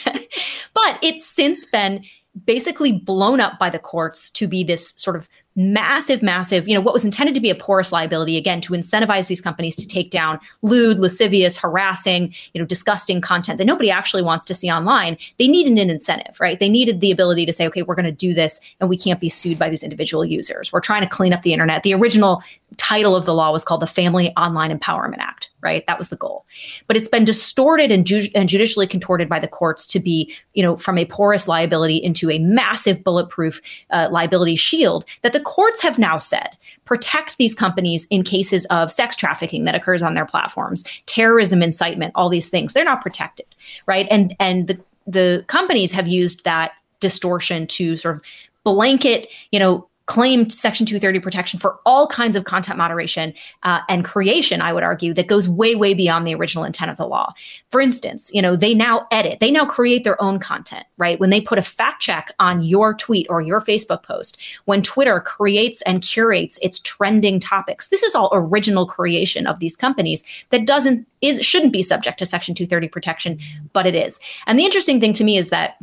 but 0.73 0.99
it's 1.01 1.25
since 1.25 1.65
been 1.65 2.03
basically 2.45 2.93
blown 2.93 3.41
up 3.41 3.59
by 3.59 3.69
the 3.69 3.79
courts 3.79 4.29
to 4.31 4.47
be 4.47 4.63
this 4.63 4.93
sort 4.95 5.15
of 5.15 5.27
massive, 5.55 6.23
massive, 6.23 6.67
you 6.67 6.73
know, 6.73 6.81
what 6.81 6.93
was 6.93 7.03
intended 7.03 7.35
to 7.35 7.41
be 7.41 7.49
a 7.49 7.55
porous 7.55 7.91
liability, 7.91 8.37
again, 8.37 8.61
to 8.61 8.73
incentivize 8.73 9.27
these 9.27 9.41
companies 9.41 9.75
to 9.75 9.87
take 9.87 10.09
down 10.09 10.39
lewd, 10.61 10.99
lascivious, 10.99 11.57
harassing, 11.57 12.33
you 12.53 12.61
know, 12.61 12.65
disgusting 12.65 13.19
content 13.21 13.57
that 13.57 13.65
nobody 13.65 13.91
actually 13.91 14.23
wants 14.23 14.45
to 14.45 14.55
see 14.55 14.71
online. 14.71 15.17
They 15.37 15.47
needed 15.47 15.73
an 15.73 15.89
incentive, 15.89 16.39
right? 16.39 16.57
They 16.57 16.69
needed 16.69 17.01
the 17.01 17.11
ability 17.11 17.45
to 17.45 17.53
say, 17.53 17.67
okay, 17.67 17.81
we're 17.81 17.95
going 17.95 18.05
to 18.05 18.11
do 18.11 18.33
this 18.33 18.61
and 18.79 18.89
we 18.89 18.97
can't 18.97 19.19
be 19.19 19.29
sued 19.29 19.59
by 19.59 19.69
these 19.69 19.83
individual 19.83 20.23
users. 20.23 20.71
We're 20.71 20.79
trying 20.79 21.01
to 21.01 21.09
clean 21.09 21.33
up 21.33 21.41
the 21.41 21.53
internet. 21.53 21.83
The 21.83 21.93
original 21.93 22.41
title 22.77 23.15
of 23.15 23.25
the 23.25 23.33
law 23.33 23.51
was 23.51 23.65
called 23.65 23.81
the 23.81 23.87
Family 23.87 24.31
Online 24.37 24.77
Empowerment 24.77 25.19
Act, 25.19 25.49
right? 25.61 25.85
That 25.85 25.97
was 25.97 26.09
the 26.09 26.15
goal. 26.15 26.45
But 26.87 26.97
it's 26.97 27.09
been 27.09 27.23
distorted 27.23 27.91
and, 27.91 28.05
ju- 28.05 28.29
and 28.35 28.49
judicially 28.49 28.87
contorted 28.87 29.29
by 29.29 29.39
the 29.39 29.47
courts 29.47 29.85
to 29.87 29.99
be, 29.99 30.33
you 30.53 30.63
know, 30.63 30.77
from 30.77 30.97
a 30.97 31.05
porous 31.05 31.47
liability 31.47 31.97
into 31.97 32.29
a 32.29 32.39
massive 32.39 33.03
bulletproof 33.03 33.61
uh, 33.91 34.09
liability 34.11 34.55
shield 34.55 35.05
that 35.21 35.33
the 35.33 35.39
courts 35.39 35.81
have 35.81 35.99
now 35.99 36.17
said 36.17 36.57
protect 36.85 37.37
these 37.37 37.55
companies 37.55 38.05
in 38.09 38.23
cases 38.23 38.65
of 38.65 38.91
sex 38.91 39.15
trafficking 39.15 39.63
that 39.65 39.75
occurs 39.75 40.01
on 40.01 40.13
their 40.13 40.25
platforms, 40.25 40.83
terrorism 41.05 41.63
incitement, 41.63 42.11
all 42.15 42.27
these 42.27 42.49
things. 42.49 42.73
They're 42.73 42.83
not 42.83 43.01
protected, 43.01 43.45
right? 43.85 44.07
And 44.11 44.35
and 44.39 44.67
the 44.67 44.79
the 45.07 45.45
companies 45.47 45.91
have 45.91 46.07
used 46.07 46.43
that 46.43 46.73
distortion 46.99 47.67
to 47.67 47.95
sort 47.95 48.15
of 48.15 48.21
blanket, 48.63 49.27
you 49.51 49.59
know, 49.59 49.87
claimed 50.11 50.51
Section 50.51 50.85
230 50.85 51.21
protection 51.21 51.57
for 51.57 51.79
all 51.85 52.05
kinds 52.05 52.35
of 52.35 52.43
content 52.43 52.77
moderation 52.77 53.33
uh, 53.63 53.79
and 53.87 54.03
creation, 54.03 54.61
I 54.61 54.73
would 54.73 54.83
argue, 54.83 55.13
that 55.13 55.27
goes 55.27 55.47
way, 55.47 55.73
way 55.73 55.93
beyond 55.93 56.27
the 56.27 56.35
original 56.35 56.65
intent 56.65 56.91
of 56.91 56.97
the 56.97 57.07
law. 57.07 57.31
For 57.69 57.79
instance, 57.79 58.29
you 58.33 58.41
know, 58.41 58.57
they 58.57 58.73
now 58.73 59.07
edit, 59.09 59.39
they 59.39 59.49
now 59.49 59.65
create 59.65 60.03
their 60.03 60.21
own 60.21 60.37
content, 60.37 60.85
right? 60.97 61.17
When 61.17 61.29
they 61.29 61.39
put 61.39 61.59
a 61.59 61.61
fact 61.61 62.01
check 62.01 62.29
on 62.39 62.61
your 62.61 62.93
tweet 62.93 63.25
or 63.29 63.39
your 63.39 63.61
Facebook 63.61 64.03
post, 64.03 64.37
when 64.65 64.81
Twitter 64.81 65.21
creates 65.21 65.81
and 65.83 66.01
curates 66.01 66.59
its 66.61 66.81
trending 66.81 67.39
topics, 67.39 67.87
this 67.87 68.03
is 68.03 68.13
all 68.13 68.31
original 68.33 68.85
creation 68.85 69.47
of 69.47 69.59
these 69.59 69.77
companies 69.77 70.25
that 70.49 70.67
doesn't 70.67 71.07
is 71.21 71.41
shouldn't 71.45 71.71
be 71.71 71.81
subject 71.81 72.19
to 72.19 72.25
Section 72.25 72.53
230 72.53 72.89
protection, 72.89 73.39
but 73.71 73.87
it 73.87 73.95
is. 73.95 74.19
And 74.45 74.59
the 74.59 74.65
interesting 74.65 74.99
thing 74.99 75.13
to 75.13 75.23
me 75.23 75.37
is 75.37 75.51
that 75.51 75.77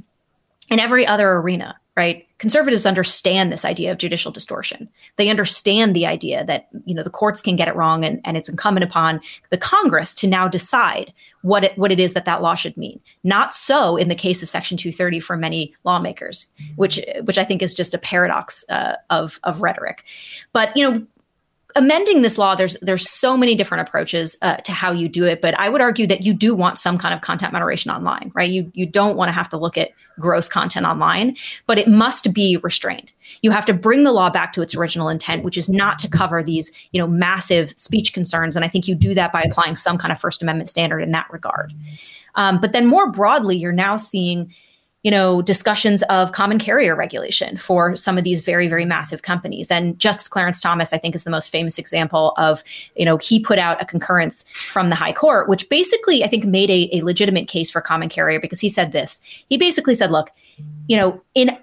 in 0.71 0.81
every 0.81 1.07
other 1.07 1.33
arena, 1.33 1.81
right? 1.97 2.28
Conservatives 2.39 2.87
understand 2.87 3.53
this 3.53 3.65
idea 3.65 3.91
of 3.91 3.99
judicial 3.99 4.31
distortion. 4.31 4.89
They 5.17 5.29
understand 5.29 5.95
the 5.95 6.07
idea 6.07 6.45
that 6.45 6.69
you 6.85 6.95
know 6.95 7.03
the 7.03 7.11
courts 7.11 7.43
can 7.43 7.57
get 7.57 7.69
it 7.69 7.75
wrong, 7.75 8.05
and, 8.05 8.21
and 8.25 8.37
it's 8.37 8.49
incumbent 8.49 8.85
upon 8.85 9.21
the 9.51 9.59
Congress 9.59 10.15
to 10.17 10.29
now 10.29 10.47
decide 10.47 11.13
what 11.43 11.65
it, 11.65 11.79
what 11.79 11.91
it 11.91 11.99
is 11.99 12.13
that 12.13 12.25
that 12.27 12.41
law 12.41 12.55
should 12.55 12.77
mean. 12.77 13.01
Not 13.25 13.53
so 13.53 13.97
in 13.97 14.09
the 14.09 14.15
case 14.15 14.43
of 14.43 14.49
Section 14.49 14.77
230 14.77 15.19
for 15.19 15.37
many 15.37 15.75
lawmakers, 15.85 16.47
which 16.77 17.01
which 17.25 17.39
I 17.39 17.45
think 17.45 17.61
is 17.61 17.75
just 17.75 17.93
a 17.93 17.99
paradox 17.99 18.65
uh, 18.69 18.95
of 19.11 19.41
of 19.43 19.61
rhetoric. 19.61 20.05
But 20.53 20.77
you 20.77 20.89
know, 20.89 21.07
amending 21.77 22.23
this 22.23 22.39
law 22.39 22.55
there's 22.55 22.77
there's 22.81 23.09
so 23.09 23.37
many 23.37 23.55
different 23.55 23.87
approaches 23.87 24.37
uh, 24.43 24.57
to 24.57 24.73
how 24.73 24.91
you 24.91 25.09
do 25.09 25.25
it 25.25 25.41
but 25.43 25.59
i 25.59 25.69
would 25.69 25.81
argue 25.81 26.07
that 26.07 26.23
you 26.23 26.33
do 26.33 26.55
want 26.55 26.79
some 26.79 26.97
kind 26.97 27.13
of 27.13 27.21
content 27.21 27.53
moderation 27.53 27.91
online 27.91 28.33
right? 28.35 28.51
You 28.51 28.71
you 28.75 28.87
don't 28.87 29.17
want 29.17 29.29
to 29.29 29.33
have 29.33 29.49
to 29.51 29.57
look 29.57 29.77
at 29.77 29.91
gross 30.19 30.49
content 30.49 30.87
online 30.87 31.37
but 31.67 31.79
it 31.79 31.89
must 31.89 32.33
be 32.33 32.57
restrained. 32.59 33.11
You 33.43 33.51
have 33.51 33.65
to 33.67 33.75
bring 33.75 34.05
the 34.05 34.13
law 34.13 34.31
back 34.31 34.53
to 34.53 34.63
its 34.63 34.75
original 34.75 35.09
intent 35.09 35.45
which 35.45 35.57
is 35.57 35.69
not 35.69 35.99
to 36.01 36.09
cover 36.09 36.43
these 36.43 36.73
you 36.93 37.01
know 37.01 37.07
massive 37.07 37.71
speech 37.71 38.13
concerns 38.13 38.57
and 38.57 38.65
i 38.65 38.69
think 38.69 38.89
you 38.89 38.95
do 38.95 39.15
that 39.15 39.33
by 39.33 39.43
applying 39.43 39.77
some 39.77 39.99
kind 39.99 40.13
of 40.13 40.19
first 40.19 40.43
amendment 40.43 40.69
standard 40.69 41.01
in 41.01 41.11
that 41.13 41.27
regard. 41.31 41.73
Um, 42.35 42.61
but 42.61 42.73
then 42.73 42.87
more 42.87 43.11
broadly 43.11 43.57
you're 43.57 43.73
now 43.73 43.97
seeing 43.97 44.53
you 45.09 45.11
know, 45.11 45.41
discussions 45.41 46.03
of 46.11 46.33
common 46.33 46.59
carrier 46.59 46.95
regulation 46.95 47.57
for 47.57 47.97
some 47.97 48.19
of 48.19 48.25
these 48.25 48.43
very, 48.43 48.69
very 48.69 48.85
massive 48.85 49.23
companies. 49.23 49.71
And 49.71 49.99
Justice 49.99 50.29
Clarence 50.29 50.61
Thomas, 50.61 50.93
I 50.93 50.99
think, 50.99 51.15
is 51.15 51.25
the 51.25 51.31
most 51.31 51.49
famous 51.49 51.79
example 51.79 52.35
of, 52.37 52.63
you 52.95 53.07
know, 53.07 53.17
he 53.17 53.41
put 53.41 53.59
out 53.59 53.81
a 53.81 53.87
concurrence 53.87 54.45
from 54.65 54.91
the 54.91 54.95
High 54.95 55.15
Court, 55.15 55.49
which 55.49 55.67
basically, 55.71 56.25
I 56.25 56.27
think, 56.27 56.45
made 56.45 56.69
a, 56.69 56.95
a 56.95 57.01
legitimate 57.01 57.49
case 57.49 57.71
for 57.71 57.81
common 57.81 58.11
carrier 58.11 58.39
because 58.39 58.61
he 58.61 58.69
said 58.69 58.93
this. 58.93 59.19
He 59.49 59.57
basically 59.57 59.95
said, 59.95 60.11
look, 60.11 60.29
you 60.89 60.97
know, 60.99 61.23
in 61.35 61.57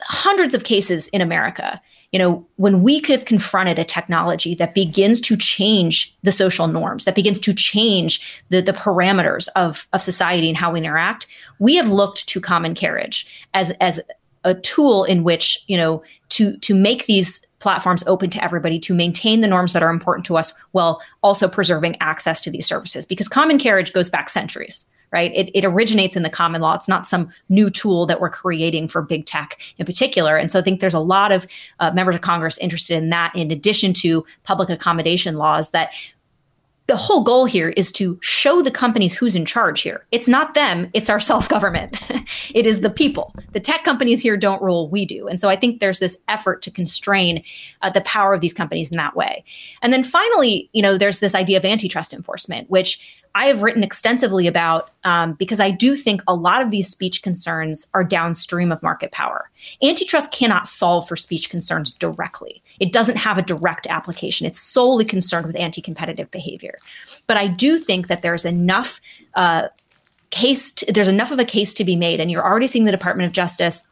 hundreds 0.00 0.54
of 0.54 0.64
cases 0.64 1.08
in 1.08 1.20
America, 1.20 1.78
you 2.16 2.18
know, 2.18 2.46
when 2.56 2.82
we 2.82 3.02
have 3.08 3.26
confronted 3.26 3.78
a 3.78 3.84
technology 3.84 4.54
that 4.54 4.72
begins 4.72 5.20
to 5.20 5.36
change 5.36 6.16
the 6.22 6.32
social 6.32 6.66
norms, 6.66 7.04
that 7.04 7.14
begins 7.14 7.38
to 7.38 7.52
change 7.52 8.26
the, 8.48 8.62
the 8.62 8.72
parameters 8.72 9.48
of, 9.54 9.86
of 9.92 10.00
society 10.00 10.48
and 10.48 10.56
how 10.56 10.72
we 10.72 10.78
interact, 10.78 11.26
we 11.58 11.74
have 11.74 11.90
looked 11.90 12.26
to 12.26 12.40
common 12.40 12.74
carriage 12.74 13.26
as, 13.52 13.70
as 13.82 14.00
a 14.44 14.54
tool 14.54 15.04
in 15.04 15.24
which, 15.24 15.62
you 15.66 15.76
know, 15.76 16.02
to, 16.30 16.56
to 16.56 16.74
make 16.74 17.04
these 17.04 17.44
platforms 17.58 18.02
open 18.06 18.30
to 18.30 18.42
everybody 18.42 18.78
to 18.78 18.94
maintain 18.94 19.42
the 19.42 19.48
norms 19.48 19.74
that 19.74 19.82
are 19.82 19.90
important 19.90 20.24
to 20.24 20.38
us 20.38 20.54
while 20.70 21.02
also 21.22 21.46
preserving 21.46 21.98
access 22.00 22.40
to 22.40 22.50
these 22.50 22.66
services. 22.66 23.04
Because 23.04 23.28
common 23.28 23.58
carriage 23.58 23.92
goes 23.92 24.08
back 24.08 24.30
centuries 24.30 24.86
right? 25.12 25.32
It, 25.34 25.50
it 25.54 25.64
originates 25.64 26.16
in 26.16 26.22
the 26.22 26.30
common 26.30 26.60
law. 26.60 26.74
It's 26.74 26.88
not 26.88 27.06
some 27.06 27.30
new 27.48 27.70
tool 27.70 28.06
that 28.06 28.20
we're 28.20 28.30
creating 28.30 28.88
for 28.88 29.02
big 29.02 29.26
tech 29.26 29.58
in 29.78 29.86
particular. 29.86 30.36
And 30.36 30.50
so 30.50 30.58
I 30.58 30.62
think 30.62 30.80
there's 30.80 30.94
a 30.94 31.00
lot 31.00 31.32
of 31.32 31.46
uh, 31.80 31.90
members 31.92 32.14
of 32.14 32.20
Congress 32.20 32.58
interested 32.58 32.96
in 32.96 33.10
that, 33.10 33.34
in 33.34 33.50
addition 33.50 33.92
to 33.94 34.24
public 34.42 34.68
accommodation 34.68 35.36
laws 35.36 35.70
that 35.70 35.90
the 36.86 36.96
whole 36.96 37.22
goal 37.22 37.46
here 37.46 37.70
is 37.70 37.90
to 37.90 38.18
show 38.22 38.62
the 38.62 38.70
companies 38.70 39.14
who's 39.14 39.34
in 39.34 39.44
charge 39.44 39.80
here. 39.80 40.06
It's 40.12 40.28
not 40.28 40.54
them, 40.54 40.88
it's 40.94 41.10
our 41.10 41.18
self 41.30 41.48
government. 41.48 42.00
it 42.54 42.66
is 42.66 42.80
the 42.80 42.90
people. 42.90 43.34
The 43.52 43.60
tech 43.60 43.84
companies 43.84 44.20
here 44.20 44.36
don't 44.36 44.62
rule, 44.62 44.88
we 44.88 45.04
do. 45.04 45.26
And 45.26 45.40
so 45.40 45.48
I 45.48 45.56
think 45.56 45.80
there's 45.80 45.98
this 45.98 46.18
effort 46.28 46.62
to 46.62 46.70
constrain 46.70 47.42
uh, 47.82 47.90
the 47.90 48.02
power 48.02 48.34
of 48.34 48.40
these 48.40 48.54
companies 48.54 48.90
in 48.90 48.96
that 48.98 49.16
way. 49.16 49.44
And 49.82 49.92
then 49.92 50.04
finally, 50.04 50.70
you 50.72 50.82
know, 50.82 50.96
there's 50.96 51.18
this 51.18 51.34
idea 51.34 51.56
of 51.56 51.64
antitrust 51.64 52.12
enforcement, 52.12 52.70
which 52.70 53.00
I 53.36 53.48
have 53.48 53.62
written 53.62 53.84
extensively 53.84 54.46
about 54.46 54.88
um, 55.04 55.34
because 55.34 55.60
I 55.60 55.70
do 55.70 55.94
think 55.94 56.22
a 56.26 56.34
lot 56.34 56.62
of 56.62 56.70
these 56.70 56.88
speech 56.88 57.20
concerns 57.20 57.86
are 57.92 58.02
downstream 58.02 58.72
of 58.72 58.82
market 58.82 59.12
power. 59.12 59.50
Antitrust 59.82 60.32
cannot 60.32 60.66
solve 60.66 61.06
for 61.06 61.16
speech 61.16 61.50
concerns 61.50 61.92
directly. 61.92 62.62
It 62.80 62.94
doesn't 62.94 63.16
have 63.16 63.36
a 63.36 63.42
direct 63.42 63.86
application. 63.88 64.46
It's 64.46 64.58
solely 64.58 65.04
concerned 65.04 65.46
with 65.46 65.54
anti-competitive 65.54 66.30
behavior. 66.30 66.78
But 67.26 67.36
I 67.36 67.46
do 67.46 67.76
think 67.76 68.06
that 68.06 68.22
there's 68.22 68.46
enough 68.46 69.02
uh, 69.34 69.68
case. 70.30 70.72
To, 70.72 70.90
there's 70.90 71.06
enough 71.06 71.30
of 71.30 71.38
a 71.38 71.44
case 71.44 71.74
to 71.74 71.84
be 71.84 71.94
made, 71.94 72.20
and 72.20 72.30
you're 72.30 72.42
already 72.42 72.66
seeing 72.66 72.86
the 72.86 72.90
Department 72.90 73.26
of 73.26 73.34
Justice 73.34 73.82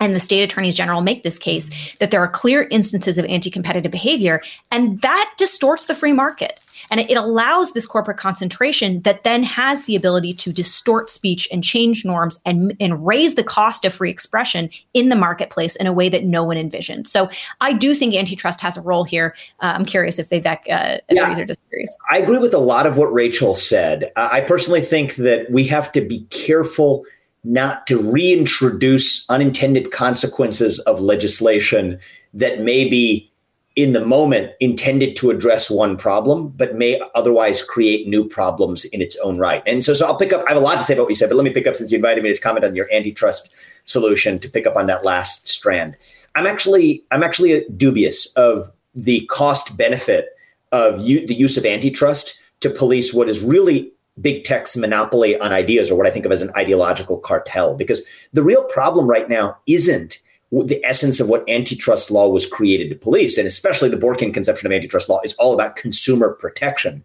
and 0.00 0.14
the 0.14 0.20
state 0.20 0.42
attorneys 0.42 0.74
general 0.74 1.02
make 1.02 1.24
this 1.24 1.38
case 1.38 1.70
that 2.00 2.10
there 2.10 2.20
are 2.20 2.28
clear 2.28 2.66
instances 2.70 3.18
of 3.18 3.26
anti-competitive 3.26 3.92
behavior, 3.92 4.40
and 4.70 5.02
that 5.02 5.30
distorts 5.36 5.84
the 5.84 5.94
free 5.94 6.14
market. 6.14 6.58
And 6.92 7.00
it, 7.00 7.16
allows 7.16 7.72
this 7.72 7.86
corporate 7.86 8.18
concentration 8.18 9.00
that 9.02 9.24
then 9.24 9.42
has 9.44 9.86
the 9.86 9.96
ability 9.96 10.34
to 10.34 10.52
distort 10.52 11.08
speech 11.08 11.48
and 11.50 11.64
change 11.64 12.04
norms 12.04 12.38
and, 12.44 12.76
and 12.78 13.06
raise 13.06 13.34
the 13.34 13.42
cost 13.42 13.86
of 13.86 13.94
free 13.94 14.10
expression 14.10 14.68
in 14.92 15.08
the 15.08 15.16
marketplace 15.16 15.74
in 15.76 15.86
a 15.86 15.92
way 15.92 16.10
that 16.10 16.24
no 16.24 16.44
one 16.44 16.58
envisioned. 16.58 17.08
So 17.08 17.30
I 17.62 17.72
do 17.72 17.94
think 17.94 18.14
antitrust 18.14 18.60
has 18.60 18.76
a 18.76 18.82
role 18.82 19.04
here. 19.04 19.34
Uh, 19.60 19.72
I'm 19.74 19.86
curious 19.86 20.18
if 20.18 20.28
Vivek 20.28 20.58
uh, 20.68 20.98
yeah, 21.10 21.22
agrees 21.22 21.38
or 21.38 21.46
disagrees. 21.46 21.96
I 22.10 22.18
agree 22.18 22.38
with 22.38 22.52
a 22.52 22.58
lot 22.58 22.86
of 22.86 22.98
what 22.98 23.10
Rachel 23.10 23.54
said. 23.54 24.12
Uh, 24.14 24.28
I 24.30 24.42
personally 24.42 24.82
think 24.82 25.16
that 25.16 25.50
we 25.50 25.64
have 25.68 25.92
to 25.92 26.02
be 26.02 26.24
careful 26.24 27.06
not 27.42 27.86
to 27.86 27.98
reintroduce 27.98 29.28
unintended 29.30 29.92
consequences 29.92 30.78
of 30.80 31.00
legislation 31.00 31.98
that 32.34 32.60
may 32.60 32.86
be 32.86 33.31
in 33.74 33.92
the 33.92 34.04
moment 34.04 34.52
intended 34.60 35.16
to 35.16 35.30
address 35.30 35.70
one 35.70 35.96
problem, 35.96 36.48
but 36.48 36.74
may 36.74 37.00
otherwise 37.14 37.62
create 37.62 38.06
new 38.06 38.28
problems 38.28 38.84
in 38.86 39.00
its 39.00 39.16
own 39.18 39.38
right. 39.38 39.62
And 39.66 39.82
so, 39.82 39.94
so 39.94 40.06
I'll 40.06 40.16
pick 40.16 40.32
up. 40.32 40.44
I 40.46 40.52
have 40.52 40.60
a 40.60 40.64
lot 40.64 40.78
to 40.78 40.84
say 40.84 40.94
about 40.94 41.04
what 41.04 41.10
you 41.10 41.14
said, 41.14 41.30
but 41.30 41.36
let 41.36 41.44
me 41.44 41.50
pick 41.50 41.66
up 41.66 41.76
since 41.76 41.90
you 41.90 41.96
invited 41.96 42.22
me 42.22 42.34
to 42.34 42.40
comment 42.40 42.64
on 42.64 42.76
your 42.76 42.92
antitrust 42.92 43.52
solution 43.84 44.38
to 44.38 44.48
pick 44.48 44.66
up 44.66 44.76
on 44.76 44.86
that 44.86 45.04
last 45.04 45.48
strand. 45.48 45.96
I'm 46.34 46.46
actually 46.46 47.04
I'm 47.10 47.22
actually 47.22 47.64
dubious 47.76 48.26
of 48.34 48.70
the 48.94 49.26
cost 49.26 49.76
benefit 49.76 50.28
of 50.70 51.02
the 51.02 51.34
use 51.34 51.56
of 51.56 51.64
antitrust 51.64 52.38
to 52.60 52.70
police 52.70 53.12
what 53.12 53.28
is 53.28 53.42
really 53.42 53.92
big 54.20 54.44
tech's 54.44 54.76
monopoly 54.76 55.38
on 55.40 55.52
ideas, 55.52 55.90
or 55.90 55.96
what 55.96 56.06
I 56.06 56.10
think 56.10 56.26
of 56.26 56.32
as 56.32 56.42
an 56.42 56.52
ideological 56.56 57.18
cartel. 57.18 57.74
Because 57.74 58.02
the 58.32 58.42
real 58.42 58.64
problem 58.64 59.06
right 59.06 59.28
now 59.28 59.56
isn't 59.66 60.18
the 60.52 60.84
essence 60.84 61.18
of 61.18 61.28
what 61.28 61.48
antitrust 61.48 62.10
law 62.10 62.28
was 62.28 62.46
created 62.46 62.90
to 62.90 62.94
police, 62.94 63.38
and 63.38 63.46
especially 63.46 63.88
the 63.88 63.96
Borkean 63.96 64.34
conception 64.34 64.66
of 64.66 64.72
antitrust 64.72 65.08
law 65.08 65.20
is 65.24 65.32
all 65.34 65.54
about 65.54 65.76
consumer 65.76 66.34
protection. 66.34 67.02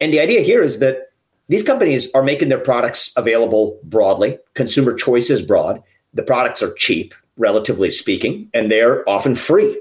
And 0.00 0.12
the 0.12 0.20
idea 0.20 0.42
here 0.42 0.62
is 0.62 0.78
that 0.80 1.10
these 1.48 1.62
companies 1.62 2.12
are 2.12 2.22
making 2.22 2.48
their 2.48 2.58
products 2.58 3.12
available 3.16 3.80
broadly. 3.82 4.38
Consumer 4.54 4.94
choice 4.94 5.30
is 5.30 5.42
broad. 5.42 5.82
The 6.14 6.22
products 6.22 6.62
are 6.62 6.74
cheap, 6.74 7.14
relatively 7.36 7.90
speaking, 7.90 8.50
and 8.52 8.70
they're 8.70 9.08
often 9.08 9.34
free. 9.34 9.80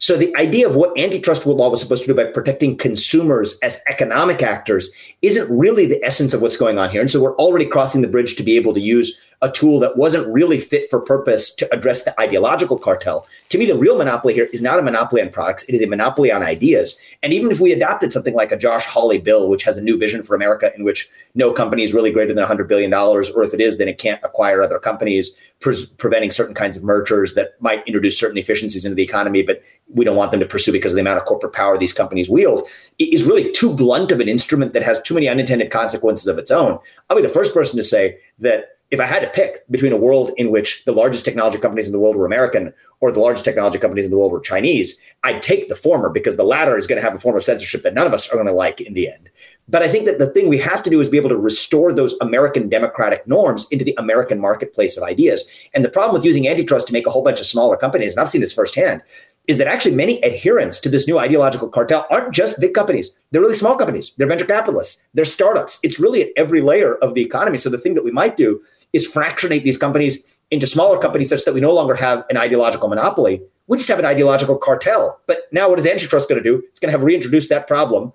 So 0.00 0.16
the 0.16 0.34
idea 0.34 0.66
of 0.66 0.76
what 0.76 0.98
antitrust 0.98 1.44
law 1.44 1.68
was 1.68 1.82
supposed 1.82 2.04
to 2.04 2.08
do 2.08 2.14
by 2.14 2.24
protecting 2.24 2.74
consumers 2.74 3.58
as 3.62 3.82
economic 3.86 4.42
actors 4.42 4.90
isn't 5.20 5.46
really 5.50 5.84
the 5.84 6.02
essence 6.02 6.32
of 6.32 6.40
what's 6.40 6.56
going 6.56 6.78
on 6.78 6.88
here. 6.88 7.02
And 7.02 7.10
so 7.10 7.20
we're 7.20 7.36
already 7.36 7.66
crossing 7.66 8.00
the 8.00 8.08
bridge 8.08 8.34
to 8.36 8.42
be 8.42 8.56
able 8.56 8.72
to 8.72 8.80
use 8.80 9.20
a 9.42 9.50
tool 9.50 9.80
that 9.80 9.96
wasn't 9.96 10.30
really 10.32 10.60
fit 10.60 10.88
for 10.90 11.00
purpose 11.00 11.54
to 11.54 11.72
address 11.74 12.04
the 12.04 12.18
ideological 12.20 12.78
cartel. 12.78 13.26
To 13.48 13.58
me, 13.58 13.64
the 13.64 13.76
real 13.76 13.96
monopoly 13.96 14.34
here 14.34 14.48
is 14.52 14.60
not 14.60 14.78
a 14.78 14.82
monopoly 14.82 15.22
on 15.22 15.30
products, 15.30 15.64
it 15.64 15.74
is 15.74 15.82
a 15.82 15.86
monopoly 15.86 16.30
on 16.30 16.42
ideas. 16.42 16.96
And 17.22 17.32
even 17.32 17.50
if 17.50 17.58
we 17.58 17.72
adopted 17.72 18.12
something 18.12 18.34
like 18.34 18.52
a 18.52 18.58
Josh 18.58 18.84
Hawley 18.84 19.18
bill, 19.18 19.48
which 19.48 19.64
has 19.64 19.78
a 19.78 19.82
new 19.82 19.96
vision 19.96 20.22
for 20.22 20.34
America 20.34 20.72
in 20.76 20.84
which 20.84 21.08
no 21.34 21.52
company 21.52 21.84
is 21.84 21.94
really 21.94 22.10
greater 22.10 22.34
than 22.34 22.44
$100 22.44 22.68
billion, 22.68 22.92
or 22.92 23.20
if 23.42 23.54
it 23.54 23.60
is, 23.60 23.78
then 23.78 23.88
it 23.88 23.98
can't 23.98 24.22
acquire 24.22 24.62
other 24.62 24.78
companies, 24.78 25.34
pre- 25.60 25.86
preventing 25.96 26.30
certain 26.30 26.54
kinds 26.54 26.76
of 26.76 26.84
mergers 26.84 27.34
that 27.34 27.60
might 27.60 27.86
introduce 27.86 28.18
certain 28.18 28.38
efficiencies 28.38 28.84
into 28.84 28.94
the 28.94 29.02
economy, 29.02 29.42
but 29.42 29.62
we 29.92 30.04
don't 30.04 30.16
want 30.16 30.30
them 30.30 30.40
to 30.40 30.46
pursue 30.46 30.72
because 30.72 30.92
of 30.92 30.96
the 30.96 31.00
amount 31.00 31.18
of 31.18 31.24
corporate 31.24 31.52
power 31.52 31.76
these 31.76 31.92
companies 31.92 32.30
wield, 32.30 32.68
is 32.98 33.24
really 33.24 33.50
too 33.52 33.74
blunt 33.74 34.12
of 34.12 34.20
an 34.20 34.28
instrument 34.28 34.72
that 34.72 34.82
has 34.82 35.00
too 35.02 35.14
many 35.14 35.28
unintended 35.28 35.70
consequences 35.70 36.26
of 36.26 36.38
its 36.38 36.50
own. 36.50 36.78
I'll 37.08 37.16
be 37.16 37.22
the 37.22 37.28
first 37.28 37.54
person 37.54 37.76
to 37.76 37.84
say 37.84 38.18
that 38.38 38.76
if 38.90 38.98
I 38.98 39.06
had 39.06 39.20
to 39.20 39.28
pick 39.28 39.68
between 39.70 39.92
a 39.92 39.96
world 39.96 40.32
in 40.36 40.50
which 40.50 40.84
the 40.84 40.92
largest 40.92 41.24
technology 41.24 41.58
companies 41.58 41.86
in 41.86 41.92
the 41.92 41.98
world 41.98 42.16
were 42.16 42.26
American 42.26 42.74
or 42.98 43.12
the 43.12 43.20
largest 43.20 43.44
technology 43.44 43.78
companies 43.78 44.04
in 44.04 44.10
the 44.10 44.18
world 44.18 44.32
were 44.32 44.40
Chinese, 44.40 45.00
I'd 45.22 45.42
take 45.42 45.68
the 45.68 45.76
former 45.76 46.10
because 46.10 46.36
the 46.36 46.44
latter 46.44 46.76
is 46.76 46.88
going 46.88 47.00
to 47.00 47.04
have 47.04 47.14
a 47.14 47.18
form 47.18 47.36
of 47.36 47.44
censorship 47.44 47.84
that 47.84 47.94
none 47.94 48.06
of 48.06 48.12
us 48.12 48.28
are 48.28 48.34
going 48.34 48.48
to 48.48 48.52
like 48.52 48.80
in 48.80 48.94
the 48.94 49.08
end. 49.08 49.30
But 49.68 49.82
I 49.82 49.88
think 49.88 50.06
that 50.06 50.18
the 50.18 50.26
thing 50.26 50.48
we 50.48 50.58
have 50.58 50.82
to 50.82 50.90
do 50.90 50.98
is 50.98 51.08
be 51.08 51.16
able 51.16 51.28
to 51.28 51.36
restore 51.36 51.92
those 51.92 52.16
American 52.20 52.68
democratic 52.68 53.24
norms 53.28 53.68
into 53.70 53.84
the 53.84 53.94
American 53.98 54.40
marketplace 54.40 54.96
of 54.96 55.04
ideas. 55.04 55.44
And 55.72 55.84
the 55.84 55.88
problem 55.88 56.14
with 56.14 56.24
using 56.24 56.48
antitrust 56.48 56.88
to 56.88 56.92
make 56.92 57.06
a 57.06 57.10
whole 57.10 57.22
bunch 57.22 57.38
of 57.38 57.46
smaller 57.46 57.76
companies, 57.76 58.10
and 58.10 58.20
I've 58.20 58.28
seen 58.28 58.40
this 58.40 58.52
firsthand, 58.52 59.02
is 59.50 59.58
that 59.58 59.66
actually 59.66 59.96
many 59.96 60.22
adherents 60.24 60.78
to 60.78 60.88
this 60.88 61.08
new 61.08 61.18
ideological 61.18 61.68
cartel 61.68 62.06
aren't 62.08 62.32
just 62.32 62.60
big 62.60 62.72
companies. 62.72 63.10
They're 63.32 63.40
really 63.40 63.56
small 63.56 63.74
companies. 63.74 64.12
They're 64.16 64.28
venture 64.28 64.44
capitalists. 64.44 65.02
They're 65.12 65.24
startups. 65.24 65.80
It's 65.82 65.98
really 65.98 66.22
at 66.22 66.28
every 66.36 66.60
layer 66.60 66.94
of 66.98 67.14
the 67.14 67.22
economy. 67.22 67.58
So 67.58 67.68
the 67.68 67.76
thing 67.76 67.94
that 67.94 68.04
we 68.04 68.12
might 68.12 68.36
do 68.36 68.62
is 68.92 69.04
fractionate 69.04 69.64
these 69.64 69.76
companies 69.76 70.24
into 70.52 70.68
smaller 70.68 71.00
companies 71.00 71.30
such 71.30 71.44
that 71.46 71.52
we 71.52 71.60
no 71.60 71.74
longer 71.74 71.96
have 71.96 72.24
an 72.30 72.36
ideological 72.36 72.88
monopoly. 72.88 73.42
We 73.66 73.76
just 73.76 73.88
have 73.88 73.98
an 73.98 74.06
ideological 74.06 74.56
cartel. 74.56 75.18
But 75.26 75.48
now 75.50 75.68
what 75.68 75.80
is 75.80 75.86
antitrust 75.86 76.28
going 76.28 76.40
to 76.40 76.48
do? 76.48 76.62
It's 76.68 76.78
going 76.78 76.92
to 76.92 76.96
have 76.96 77.02
reintroduced 77.02 77.48
that 77.50 77.66
problem 77.66 78.12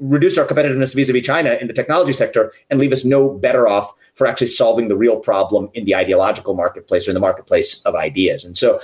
reduce 0.00 0.38
our 0.38 0.46
competitiveness 0.46 0.94
vis-a-vis 0.94 1.22
China 1.22 1.58
in 1.60 1.66
the 1.66 1.74
technology 1.74 2.14
sector 2.14 2.52
and 2.70 2.80
leave 2.80 2.90
us 2.90 3.04
no 3.04 3.28
better 3.28 3.68
off 3.68 3.92
for 4.14 4.26
actually 4.26 4.46
solving 4.46 4.88
the 4.88 4.96
real 4.96 5.18
problem 5.18 5.68
in 5.74 5.84
the 5.84 5.94
ideological 5.94 6.54
marketplace 6.54 7.06
or 7.06 7.10
in 7.10 7.14
the 7.14 7.20
marketplace 7.20 7.82
of 7.82 7.94
ideas. 7.94 8.42
And 8.44 8.56
so 8.56 8.80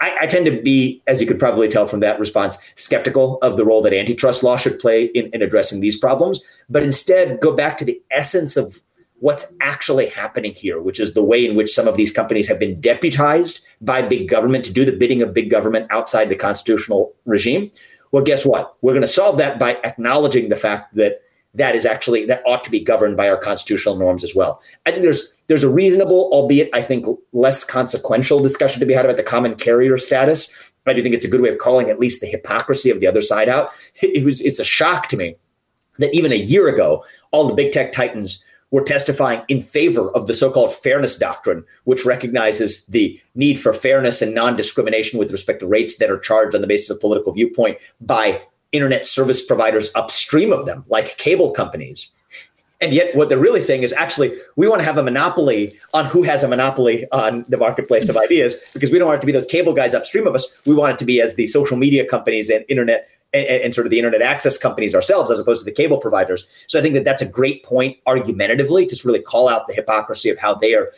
I, 0.00 0.16
I, 0.22 0.26
tend 0.26 0.46
to 0.46 0.62
be, 0.62 1.02
as 1.06 1.20
you 1.20 1.26
could 1.26 1.40
probably 1.40 1.68
tell 1.68 1.86
from 1.86 2.00
that 2.00 2.20
response, 2.20 2.56
skeptical 2.76 3.38
of 3.42 3.56
the 3.56 3.64
role 3.64 3.82
that 3.82 3.92
antitrust 3.92 4.42
law 4.42 4.56
should 4.56 4.78
play 4.78 5.06
in, 5.06 5.26
in 5.32 5.42
addressing 5.42 5.80
these 5.80 5.98
problems, 5.98 6.40
but 6.68 6.84
instead 6.84 7.40
go 7.40 7.54
back 7.54 7.76
to 7.78 7.84
the 7.84 8.00
essence 8.10 8.56
of 8.56 8.80
what's 9.20 9.46
actually 9.60 10.06
happening 10.06 10.52
here, 10.52 10.80
which 10.80 11.00
is 11.00 11.14
the 11.14 11.22
way 11.22 11.44
in 11.44 11.56
which 11.56 11.74
some 11.74 11.88
of 11.88 11.96
these 11.96 12.12
companies 12.12 12.46
have 12.46 12.60
been 12.60 12.80
deputized 12.80 13.60
by 13.80 14.00
big 14.00 14.28
government 14.28 14.64
to 14.64 14.72
do 14.72 14.84
the 14.84 14.92
bidding 14.92 15.22
of 15.22 15.34
big 15.34 15.50
government 15.50 15.86
outside 15.90 16.28
the 16.28 16.36
constitutional 16.36 17.12
regime, 17.24 17.70
well, 18.12 18.22
guess 18.22 18.46
what? 18.46 18.76
We're 18.80 18.92
going 18.92 19.02
to 19.02 19.08
solve 19.08 19.36
that 19.38 19.58
by 19.58 19.74
acknowledging 19.84 20.48
the 20.48 20.56
fact 20.56 20.94
that 20.94 21.22
that 21.58 21.74
is 21.74 21.84
actually 21.84 22.24
that 22.24 22.42
ought 22.46 22.64
to 22.64 22.70
be 22.70 22.80
governed 22.80 23.16
by 23.16 23.28
our 23.28 23.36
constitutional 23.36 23.96
norms 23.96 24.24
as 24.24 24.34
well. 24.34 24.62
I 24.86 24.90
think 24.90 25.02
there's 25.02 25.42
there's 25.48 25.64
a 25.64 25.68
reasonable, 25.68 26.30
albeit 26.32 26.70
I 26.72 26.82
think 26.82 27.06
less 27.32 27.64
consequential 27.64 28.40
discussion 28.40 28.80
to 28.80 28.86
be 28.86 28.94
had 28.94 29.04
about 29.04 29.16
the 29.16 29.22
common 29.22 29.56
carrier 29.56 29.98
status. 29.98 30.54
I 30.86 30.94
do 30.94 31.02
think 31.02 31.14
it's 31.14 31.24
a 31.24 31.28
good 31.28 31.42
way 31.42 31.50
of 31.50 31.58
calling 31.58 31.90
at 31.90 32.00
least 32.00 32.20
the 32.20 32.26
hypocrisy 32.26 32.90
of 32.90 33.00
the 33.00 33.06
other 33.06 33.20
side 33.20 33.48
out. 33.48 33.72
It 34.02 34.24
was 34.24 34.40
it's 34.40 34.58
a 34.58 34.64
shock 34.64 35.08
to 35.08 35.16
me 35.16 35.36
that 35.98 36.14
even 36.14 36.32
a 36.32 36.36
year 36.36 36.68
ago, 36.68 37.04
all 37.32 37.48
the 37.48 37.54
big 37.54 37.72
tech 37.72 37.92
titans 37.92 38.44
were 38.70 38.82
testifying 38.82 39.42
in 39.48 39.62
favor 39.62 40.10
of 40.10 40.26
the 40.26 40.34
so-called 40.34 40.72
fairness 40.72 41.16
doctrine, 41.16 41.64
which 41.84 42.04
recognizes 42.04 42.84
the 42.86 43.20
need 43.34 43.54
for 43.58 43.72
fairness 43.72 44.20
and 44.20 44.34
non-discrimination 44.34 45.18
with 45.18 45.32
respect 45.32 45.60
to 45.60 45.66
rates 45.66 45.96
that 45.96 46.10
are 46.10 46.18
charged 46.18 46.54
on 46.54 46.60
the 46.60 46.66
basis 46.66 46.90
of 46.90 47.00
political 47.00 47.32
viewpoint 47.32 47.78
by 48.00 48.42
internet 48.72 49.06
service 49.06 49.44
providers 49.44 49.90
upstream 49.94 50.52
of 50.52 50.66
them, 50.66 50.84
like 50.88 51.16
cable 51.18 51.50
companies. 51.50 52.10
And 52.80 52.92
yet, 52.92 53.16
what 53.16 53.28
they're 53.28 53.38
really 53.38 53.62
saying 53.62 53.82
is 53.82 53.92
actually, 53.92 54.38
we 54.54 54.68
want 54.68 54.80
to 54.80 54.84
have 54.84 54.98
a 54.98 55.02
monopoly 55.02 55.76
on 55.94 56.04
who 56.04 56.22
has 56.22 56.44
a 56.44 56.48
monopoly 56.48 57.06
on 57.10 57.44
the 57.48 57.56
marketplace 57.56 58.08
of 58.08 58.16
ideas 58.24 58.56
because 58.72 58.90
we 58.90 58.98
don't 58.98 59.08
want 59.08 59.18
it 59.18 59.20
to 59.22 59.26
be 59.26 59.32
those 59.32 59.46
cable 59.46 59.72
guys 59.72 59.94
upstream 59.94 60.26
of 60.26 60.34
us. 60.34 60.46
We 60.64 60.74
want 60.74 60.92
it 60.92 60.98
to 60.98 61.04
be 61.04 61.20
as 61.20 61.34
the 61.34 61.48
social 61.48 61.76
media 61.76 62.06
companies 62.06 62.48
and 62.50 62.64
internet 62.68 63.08
and, 63.32 63.46
and, 63.46 63.74
sort 63.74 63.86
of 63.86 63.90
the 63.90 63.98
internet 63.98 64.22
access 64.22 64.56
companies 64.56 64.94
ourselves 64.94 65.30
as 65.30 65.38
opposed 65.38 65.60
to 65.60 65.64
the 65.64 65.72
cable 65.72 65.98
providers. 65.98 66.46
So 66.66 66.78
I 66.78 66.82
think 66.82 66.94
that 66.94 67.04
that's 67.04 67.20
a 67.20 67.28
great 67.28 67.62
point 67.62 67.98
argumentatively 68.06 68.86
to 68.86 69.00
really 69.04 69.20
call 69.20 69.48
out 69.48 69.66
the 69.66 69.74
hypocrisy 69.74 70.30
of 70.30 70.38
how 70.38 70.54
they 70.54 70.74
are 70.74 70.90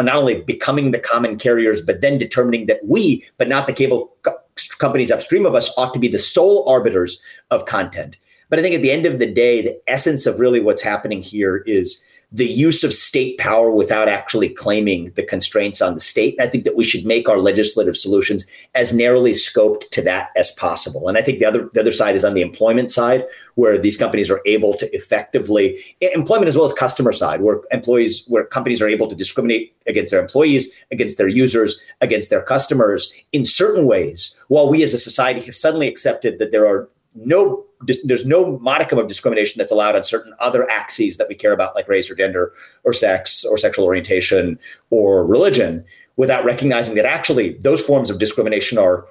not 0.00 0.16
only 0.16 0.42
becoming 0.42 0.90
the 0.90 0.98
common 0.98 1.38
carriers, 1.38 1.80
but 1.80 2.00
then 2.00 2.18
determining 2.18 2.66
that 2.66 2.80
we, 2.84 3.24
but 3.38 3.48
not 3.48 3.66
the 3.66 3.72
cable 3.72 4.12
co- 4.22 4.36
companies 4.78 5.10
upstream 5.10 5.46
of 5.46 5.54
us, 5.54 5.72
ought 5.76 5.92
to 5.94 6.00
be 6.00 6.08
the 6.08 6.18
sole 6.18 6.68
arbiters 6.68 7.20
of 7.50 7.66
content. 7.66 8.16
But 8.48 8.58
I 8.58 8.62
think 8.62 8.74
at 8.74 8.82
the 8.82 8.92
end 8.92 9.06
of 9.06 9.18
the 9.18 9.32
day, 9.32 9.62
the 9.62 9.80
essence 9.88 10.26
of 10.26 10.40
really 10.40 10.60
what's 10.60 10.82
happening 10.82 11.22
here 11.22 11.58
is 11.66 12.00
the 12.32 12.46
use 12.46 12.82
of 12.82 12.92
state 12.92 13.38
power 13.38 13.70
without 13.70 14.08
actually 14.08 14.48
claiming 14.48 15.12
the 15.14 15.22
constraints 15.22 15.80
on 15.80 15.94
the 15.94 16.00
state. 16.00 16.36
I 16.40 16.48
think 16.48 16.64
that 16.64 16.74
we 16.74 16.82
should 16.82 17.06
make 17.06 17.28
our 17.28 17.38
legislative 17.38 17.96
solutions 17.96 18.44
as 18.74 18.92
narrowly 18.92 19.30
scoped 19.30 19.90
to 19.90 20.02
that 20.02 20.30
as 20.36 20.50
possible. 20.50 21.08
And 21.08 21.16
I 21.16 21.22
think 21.22 21.38
the 21.38 21.44
other 21.44 21.70
the 21.72 21.80
other 21.80 21.92
side 21.92 22.16
is 22.16 22.24
on 22.24 22.34
the 22.34 22.42
employment 22.42 22.90
side, 22.90 23.24
where 23.54 23.78
these 23.78 23.96
companies 23.96 24.28
are 24.28 24.40
able 24.44 24.74
to 24.74 24.92
effectively 24.94 25.78
employment 26.00 26.48
as 26.48 26.56
well 26.56 26.66
as 26.66 26.72
customer 26.72 27.12
side, 27.12 27.42
where 27.42 27.60
employees 27.70 28.24
where 28.26 28.44
companies 28.44 28.82
are 28.82 28.88
able 28.88 29.08
to 29.08 29.14
discriminate 29.14 29.76
against 29.86 30.10
their 30.10 30.20
employees, 30.20 30.68
against 30.90 31.18
their 31.18 31.28
users, 31.28 31.80
against 32.00 32.28
their 32.28 32.42
customers 32.42 33.12
in 33.30 33.44
certain 33.44 33.86
ways, 33.86 34.34
while 34.48 34.68
we 34.68 34.82
as 34.82 34.94
a 34.94 34.98
society 34.98 35.40
have 35.42 35.54
suddenly 35.54 35.86
accepted 35.86 36.40
that 36.40 36.50
there 36.50 36.66
are 36.66 36.88
no 37.14 37.65
there's 38.04 38.24
no 38.24 38.58
modicum 38.58 38.98
of 38.98 39.08
discrimination 39.08 39.58
that's 39.58 39.72
allowed 39.72 39.96
on 39.96 40.04
certain 40.04 40.34
other 40.38 40.68
axes 40.70 41.16
that 41.18 41.28
we 41.28 41.34
care 41.34 41.52
about 41.52 41.74
like 41.74 41.88
race 41.88 42.10
or 42.10 42.14
gender 42.14 42.52
or 42.84 42.92
sex 42.92 43.44
or 43.44 43.58
sexual 43.58 43.84
orientation 43.84 44.58
or 44.90 45.26
religion 45.26 45.84
without 46.16 46.44
recognizing 46.44 46.94
that 46.94 47.04
actually 47.04 47.54
those 47.58 47.82
forms 47.82 48.10
of 48.10 48.18
discrimination 48.18 48.78
are 48.78 49.06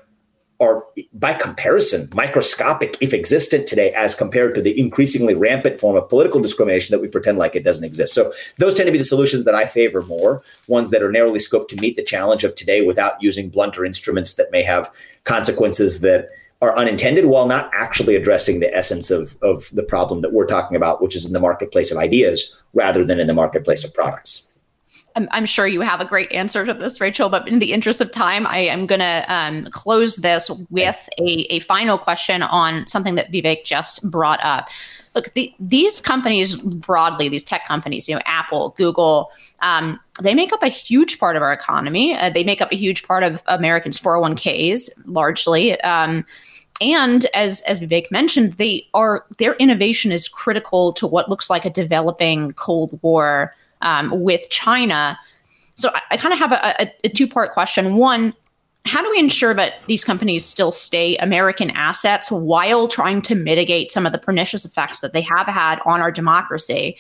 are 0.62 0.86
by 1.14 1.34
comparison 1.34 2.08
microscopic 2.14 2.98
if 3.02 3.14
existent 3.14 3.68
today 3.68 3.92
as 3.92 4.16
compared 4.16 4.56
to 4.56 4.62
the 4.62 4.80
increasingly 4.80 5.34
rampant 5.34 5.80
form 5.80 5.98
of 5.98 6.08
political 6.08 6.40
discrimination 6.40 6.94
that 6.94 7.02
we 7.02 7.10
pretend 7.10 7.38
like 7.38 7.56
it 7.56 7.64
doesn't 7.64 7.84
exist. 7.84 8.14
So 8.14 8.32
those 8.58 8.74
tend 8.74 8.88
to 8.88 8.92
be 8.92 8.98
the 8.98 9.04
solutions 9.04 9.44
that 9.46 9.54
i 9.54 9.66
favor 9.66 10.02
more 10.04 10.42
ones 10.68 10.92
that 10.92 11.04
are 11.04 11.12
narrowly 11.12 11.40
scoped 11.40 11.68
to 11.70 11.76
meet 11.76 11.98
the 11.98 12.04
challenge 12.04 12.46
of 12.46 12.56
today 12.56 12.82
without 12.82 13.22
using 13.22 13.50
blunter 13.50 13.84
instruments 13.84 14.36
that 14.36 14.52
may 14.52 14.64
have 14.64 14.90
consequences 15.26 16.00
that 16.00 16.30
are 16.62 16.78
unintended 16.78 17.26
while 17.26 17.48
not 17.48 17.70
actually 17.74 18.16
addressing 18.16 18.60
the 18.60 18.74
essence 18.76 19.12
of, 19.12 19.36
of 19.42 19.70
the 19.74 19.84
problem 19.84 20.22
that 20.22 20.34
we're 20.34 20.48
talking 20.48 20.76
about, 20.76 21.02
which 21.02 21.16
is 21.16 21.26
in 21.26 21.34
the 21.34 21.40
marketplace 21.40 21.92
of 21.92 21.98
ideas 21.98 22.56
rather 22.74 23.04
than 23.04 23.20
in 23.20 23.28
the 23.28 23.34
marketplace 23.34 23.84
of 23.84 23.94
products. 23.94 24.50
I'm, 25.16 25.28
I'm 25.32 25.46
sure 25.46 25.66
you 25.66 25.82
have 25.82 26.02
a 26.02 26.06
great 26.06 26.32
answer 26.32 26.66
to 26.66 26.74
this, 26.74 27.00
Rachel, 27.00 27.30
but 27.30 27.48
in 27.48 27.60
the 27.60 27.72
interest 27.72 28.02
of 28.02 28.12
time, 28.12 28.46
I 28.46 28.60
am 28.60 28.86
going 28.86 29.00
to 29.00 29.26
um, 29.28 29.68
close 29.72 30.18
this 30.18 30.50
with 30.70 31.10
a, 31.18 31.54
a 31.54 31.60
final 31.62 31.98
question 31.98 32.44
on 32.44 32.86
something 32.88 33.16
that 33.16 33.32
Vivek 33.32 33.64
just 33.64 34.10
brought 34.12 34.40
up. 34.44 34.70
Look, 35.16 35.34
the, 35.34 35.54
these 35.60 36.02
companies 36.02 36.56
broadly, 36.56 37.30
these 37.30 37.44
tech 37.44 37.66
companies, 37.66 38.08
you 38.08 38.16
know, 38.16 38.22
Apple, 38.26 38.76
Google, 38.78 39.32
um, 39.62 40.00
they 40.22 40.34
make 40.34 40.52
up 40.54 40.62
a 40.62 40.68
huge 40.68 41.20
part 41.20 41.36
of 41.36 41.42
our 41.42 41.54
economy. 41.54 42.16
Uh, 42.16 42.30
they 42.30 42.44
make 42.44 42.62
up 42.62 42.72
a 42.72 42.76
huge 42.76 43.04
part 43.08 43.24
of 43.24 43.42
Americans' 43.48 43.98
401ks, 43.98 44.90
largely. 45.06 45.80
Um, 45.82 46.26
and 46.82 47.26
as 47.34 47.62
as 47.62 47.80
Vivek 47.80 48.12
mentioned, 48.12 48.54
they 48.54 48.86
are 48.94 49.26
their 49.38 49.54
innovation 49.56 50.12
is 50.12 50.28
critical 50.28 50.92
to 50.94 51.08
what 51.08 51.30
looks 51.30 51.50
like 51.50 51.64
a 51.64 51.70
developing 51.70 52.52
Cold 52.54 53.00
War 53.02 53.56
um, 53.82 54.22
with 54.22 54.50
China. 54.50 55.18
So 55.76 55.90
I, 55.94 56.02
I 56.12 56.18
kind 56.18 56.34
of 56.34 56.40
have 56.40 56.52
a, 56.52 56.84
a, 56.84 56.94
a 57.06 57.10
two 57.10 57.28
part 57.28 57.54
question. 57.54 57.96
One, 57.96 58.34
how 58.86 59.02
do 59.02 59.10
we 59.10 59.20
ensure 59.20 59.54
that 59.54 59.84
these 59.88 60.04
companies 60.04 60.46
still 60.46 60.72
stay 60.72 61.18
American 61.18 61.72
assets 61.72 62.32
while 62.32 62.88
trying 62.88 63.22
to 63.24 63.36
mitigate 63.36 63.92
some 63.92 64.06
of 64.06 64.12
the 64.12 64.20
pernicious 64.20 64.64
effects 64.64 65.00
that 65.00 65.12
they 65.12 65.22
have 65.22 65.48
had 65.48 65.80
on 65.86 66.02
our 66.02 66.12
democracy? 66.12 66.96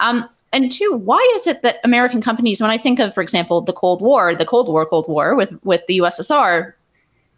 Um, 0.00 0.28
and 0.52 0.72
two, 0.72 1.00
why 1.04 1.20
is 1.36 1.46
it 1.46 1.62
that 1.62 1.76
American 1.84 2.20
companies, 2.20 2.60
when 2.60 2.70
I 2.70 2.78
think 2.78 2.98
of, 2.98 3.14
for 3.14 3.22
example, 3.22 3.60
the 3.60 3.72
Cold 3.72 4.00
War, 4.00 4.34
the 4.34 4.46
Cold 4.46 4.68
War, 4.68 4.84
Cold 4.86 5.06
War 5.08 5.36
with 5.36 5.52
with 5.64 5.82
the 5.86 5.98
USSR, 5.98 6.72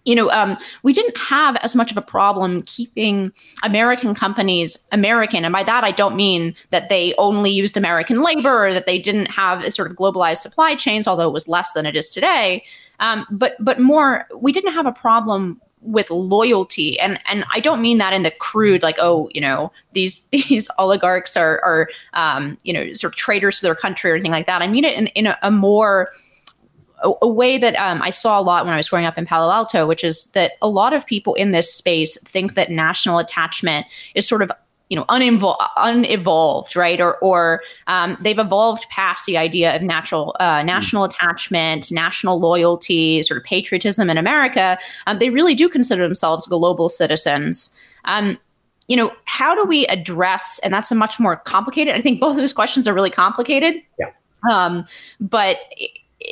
you 0.04 0.14
know, 0.14 0.30
um, 0.30 0.56
we 0.82 0.92
didn't 0.92 1.18
have 1.18 1.56
as 1.56 1.76
much 1.76 1.90
of 1.90 1.96
a 1.96 2.02
problem 2.02 2.62
keeping 2.62 3.32
American 3.62 4.14
companies 4.14 4.88
American. 4.92 5.44
And 5.44 5.52
by 5.52 5.64
that, 5.64 5.84
I 5.84 5.90
don't 5.90 6.16
mean 6.16 6.54
that 6.70 6.88
they 6.88 7.14
only 7.18 7.50
used 7.50 7.76
American 7.76 8.22
labor 8.22 8.66
or 8.66 8.72
that 8.72 8.86
they 8.86 8.98
didn't 8.98 9.26
have 9.26 9.62
a 9.62 9.70
sort 9.70 9.90
of 9.90 9.96
globalized 9.96 10.38
supply 10.38 10.74
chains, 10.74 11.06
although 11.06 11.28
it 11.28 11.34
was 11.34 11.48
less 11.48 11.72
than 11.72 11.84
it 11.84 11.96
is 11.96 12.08
today. 12.08 12.64
Um, 13.00 13.26
but 13.30 13.56
but 13.58 13.80
more, 13.80 14.26
we 14.36 14.52
didn't 14.52 14.72
have 14.72 14.86
a 14.86 14.92
problem 14.92 15.60
with 15.82 16.10
loyalty. 16.10 16.98
And 17.00 17.18
and 17.26 17.44
I 17.52 17.60
don't 17.60 17.80
mean 17.80 17.98
that 17.98 18.12
in 18.12 18.22
the 18.22 18.30
crude 18.30 18.82
like 18.82 18.96
oh 18.98 19.28
you 19.32 19.40
know 19.40 19.72
these 19.92 20.26
these 20.32 20.70
oligarchs 20.78 21.36
are 21.36 21.60
are 21.64 21.88
um, 22.14 22.58
you 22.62 22.72
know 22.72 22.92
sort 22.92 23.12
of 23.12 23.16
traitors 23.16 23.60
to 23.60 23.66
their 23.66 23.74
country 23.74 24.10
or 24.10 24.14
anything 24.14 24.32
like 24.32 24.46
that. 24.46 24.62
I 24.62 24.66
mean 24.66 24.84
it 24.84 24.96
in, 24.96 25.06
in 25.08 25.26
a, 25.26 25.38
a 25.42 25.50
more 25.50 26.10
a, 27.02 27.12
a, 27.22 27.28
way 27.28 27.56
that 27.56 27.74
um, 27.76 28.02
I 28.02 28.10
saw 28.10 28.38
a 28.38 28.42
lot 28.42 28.64
when 28.64 28.74
I 28.74 28.76
was 28.76 28.90
growing 28.90 29.06
up 29.06 29.16
in 29.16 29.24
Palo 29.24 29.50
Alto, 29.50 29.86
which 29.86 30.04
is 30.04 30.24
that 30.32 30.52
a 30.60 30.68
lot 30.68 30.92
of 30.92 31.06
people 31.06 31.34
in 31.34 31.52
this 31.52 31.72
space 31.72 32.22
think 32.24 32.54
that 32.54 32.70
national 32.70 33.18
attachment 33.18 33.86
is 34.14 34.28
sort 34.28 34.42
of 34.42 34.52
you 34.90 34.96
know 34.96 35.04
uninvol- 35.08 35.56
unevolved 35.78 36.76
right? 36.76 37.00
Or 37.00 37.16
or 37.18 37.62
um, 37.86 38.18
they've 38.20 38.38
evolved 38.38 38.86
past 38.90 39.24
the 39.24 39.38
idea 39.38 39.74
of 39.74 39.80
natural 39.80 40.36
uh, 40.38 40.62
national 40.62 41.04
mm. 41.04 41.14
attachment 41.14 41.90
national 41.90 42.38
loyalty 42.38 43.22
sort 43.22 43.38
of 43.38 43.44
patriotism 43.44 44.10
in 44.10 44.18
america. 44.18 44.78
Um, 45.06 45.18
they 45.18 45.30
really 45.30 45.54
do 45.54 45.68
consider 45.68 46.02
themselves 46.02 46.46
global 46.46 46.90
citizens. 46.90 47.74
Um, 48.04 48.38
you 48.88 48.96
know 48.96 49.12
how 49.24 49.54
do 49.54 49.64
we 49.64 49.86
address 49.86 50.58
and 50.64 50.74
that's 50.74 50.90
a 50.90 50.96
much 50.96 51.20
more 51.20 51.36
complicated 51.36 51.94
i 51.94 52.02
think 52.02 52.18
both 52.18 52.32
of 52.32 52.38
those 52.38 52.52
questions 52.52 52.86
are 52.86 52.92
really 52.92 53.10
complicated. 53.10 53.76
Yeah. 53.98 54.10
Um, 54.50 54.86
but 55.20 55.58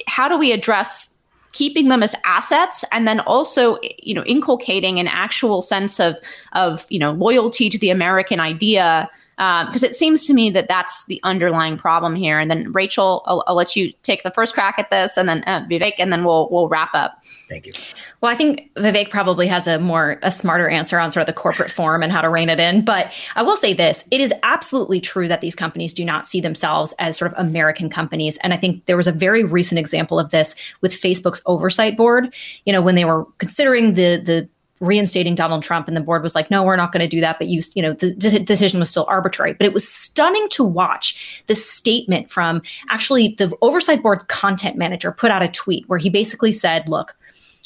how 0.07 0.29
do 0.29 0.37
we 0.39 0.53
address 0.53 1.18
keeping 1.53 1.89
them 1.89 2.03
as 2.03 2.15
assets 2.25 2.85
and 2.93 3.07
then 3.07 3.21
also 3.21 3.79
you 3.99 4.15
know 4.15 4.25
inculcating 4.25 4.99
an 4.99 5.09
actual 5.09 5.63
sense 5.63 5.99
of 5.99 6.17
of 6.53 6.87
you 6.91 6.99
know 6.99 7.13
loyalty 7.13 7.71
to 7.71 7.79
the 7.79 7.91
american 7.91 8.41
idea 8.41 9.09
because 9.39 9.85
uh, 9.85 9.87
it 9.87 9.95
seems 9.95 10.27
to 10.27 10.35
me 10.35 10.51
that 10.51 10.67
that's 10.67 11.05
the 11.05 11.21
underlying 11.23 11.79
problem 11.79 12.17
here. 12.17 12.41
And 12.41 12.51
then 12.51 12.73
Rachel, 12.73 13.23
I'll, 13.25 13.45
I'll 13.47 13.55
let 13.55 13.77
you 13.77 13.93
take 14.03 14.25
the 14.25 14.33
first 14.33 14.53
crack 14.53 14.75
at 14.79 14.91
this, 14.91 15.17
and 15.17 15.29
then 15.29 15.45
uh, 15.47 15.65
Vivek, 15.71 15.95
and 15.99 16.13
then 16.13 16.25
we'll 16.25 16.49
we'll 16.51 16.67
wrap 16.69 16.91
up. 16.93 17.23
Thank 17.49 17.67
you. 17.67 17.73
Well, 18.21 18.33
I 18.33 18.35
think 18.35 18.69
Vivek 18.75 19.11
probably 19.11 19.47
has 19.47 19.69
a 19.69 19.79
more 19.79 20.19
a 20.25 20.33
smarter 20.33 20.69
answer 20.69 20.99
on 20.99 21.13
sort 21.13 21.23
of 21.23 21.29
the 21.29 21.41
corporate 21.41 21.71
form 21.71 22.03
and 22.03 22.11
how 22.11 22.21
to 22.21 22.29
rein 22.29 22.49
it 22.49 22.59
in. 22.59 22.85
But 22.85 23.13
I 23.37 23.43
will 23.43 23.57
say 23.57 23.73
this: 23.73 24.05
it 24.11 24.21
is 24.21 24.35
absolutely 24.43 25.01
true 25.01 25.29
that 25.29 25.41
these 25.41 25.55
companies 25.55 25.93
do 25.93 26.05
not 26.05 26.27
see 26.27 26.41
themselves 26.41 26.93
as 26.99 27.17
sort 27.17 27.33
of 27.33 27.39
American 27.39 27.89
companies. 27.89 28.39
And 28.39 28.53
I 28.53 28.57
think 28.57 28.87
there 28.87 28.97
was 28.97 29.07
a 29.07 29.13
very 29.13 29.45
recent 29.45 29.79
example 29.79 30.19
of 30.19 30.33
this 30.33 30.57
with 30.81 30.93
Facebook's 30.93 31.43
oversight 31.47 31.97
board. 31.97 32.35
You 32.65 32.73
know, 32.73 32.83
when 32.83 32.97
they 32.97 33.05
were 33.05 33.25
considering 33.39 33.93
the 33.93 34.17
the 34.17 34.49
reinstating 34.81 35.35
Donald 35.35 35.63
Trump 35.63 35.89
and 35.89 35.97
the 35.97 36.01
board 36.01 36.23
was 36.23 36.35
like 36.35 36.51
no 36.51 36.63
we're 36.63 36.77
not 36.77 36.93
going 36.93 37.01
to 37.01 37.09
do 37.09 37.21
that 37.21 37.39
but 37.39 37.49
you 37.49 37.63
you 37.75 37.83
know 37.83 37.93
the 37.93 38.15
de- 38.15 38.39
decision 38.39 38.79
was 38.79 38.91
still 38.91 39.07
arbitrary. 39.09 39.55
But 39.55 39.67
it 39.67 39.73
was 39.73 39.89
stunning 39.89 40.49
to 40.51 40.65
watch 40.65 41.43
the 41.47 41.57
statement 41.57 42.31
from 42.31 42.63
actually 42.91 43.35
the 43.39 43.55
oversight 43.63 44.03
board's 44.03 44.25
content 44.25 44.77
manager 44.77 45.13
put 45.13 45.31
out 45.31 45.43
a 45.43 45.49
tweet 45.49 45.89
where 45.89 45.99
he 45.99 46.11
basically 46.11 46.53
said 46.53 46.89
look 46.89 47.17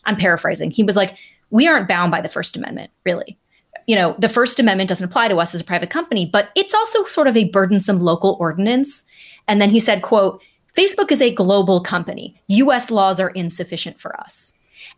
I'm 0.05 0.17
paraphrasing 0.17 0.71
he 0.71 0.83
was 0.83 0.97
like 0.97 1.17
we 1.51 1.69
aren't 1.69 1.89
bound 1.89 2.11
by 2.11 2.21
the 2.21 2.29
first 2.29 2.57
amendment 2.57 2.91
really. 3.05 3.39
You 3.87 3.97
know 3.97 4.15
the 4.19 4.29
first 4.29 4.59
amendment 4.61 4.89
doesn't 4.89 5.09
apply 5.09 5.29
to 5.29 5.37
us 5.37 5.55
as 5.55 5.61
a 5.61 5.65
private 5.65 5.91
company 5.91 6.27
but 6.27 6.51
it's 6.55 6.75
also 6.75 7.05
sort 7.05 7.29
of 7.29 7.37
a 7.37 7.45
burdensome 7.51 8.01
local 8.01 8.37
ordinance. 8.41 9.05
And 9.49 9.61
then 9.61 9.71
he 9.71 9.81
said 9.81 10.03
quote 10.03 10.41
Facebook 10.77 11.13
is 11.13 11.21
a 11.21 11.31
global 11.31 11.81
company. 11.81 12.41
US 12.49 12.91
laws 12.91 13.21
are 13.21 13.31
insufficient 13.31 14.01
for 14.01 14.19
us. 14.19 14.53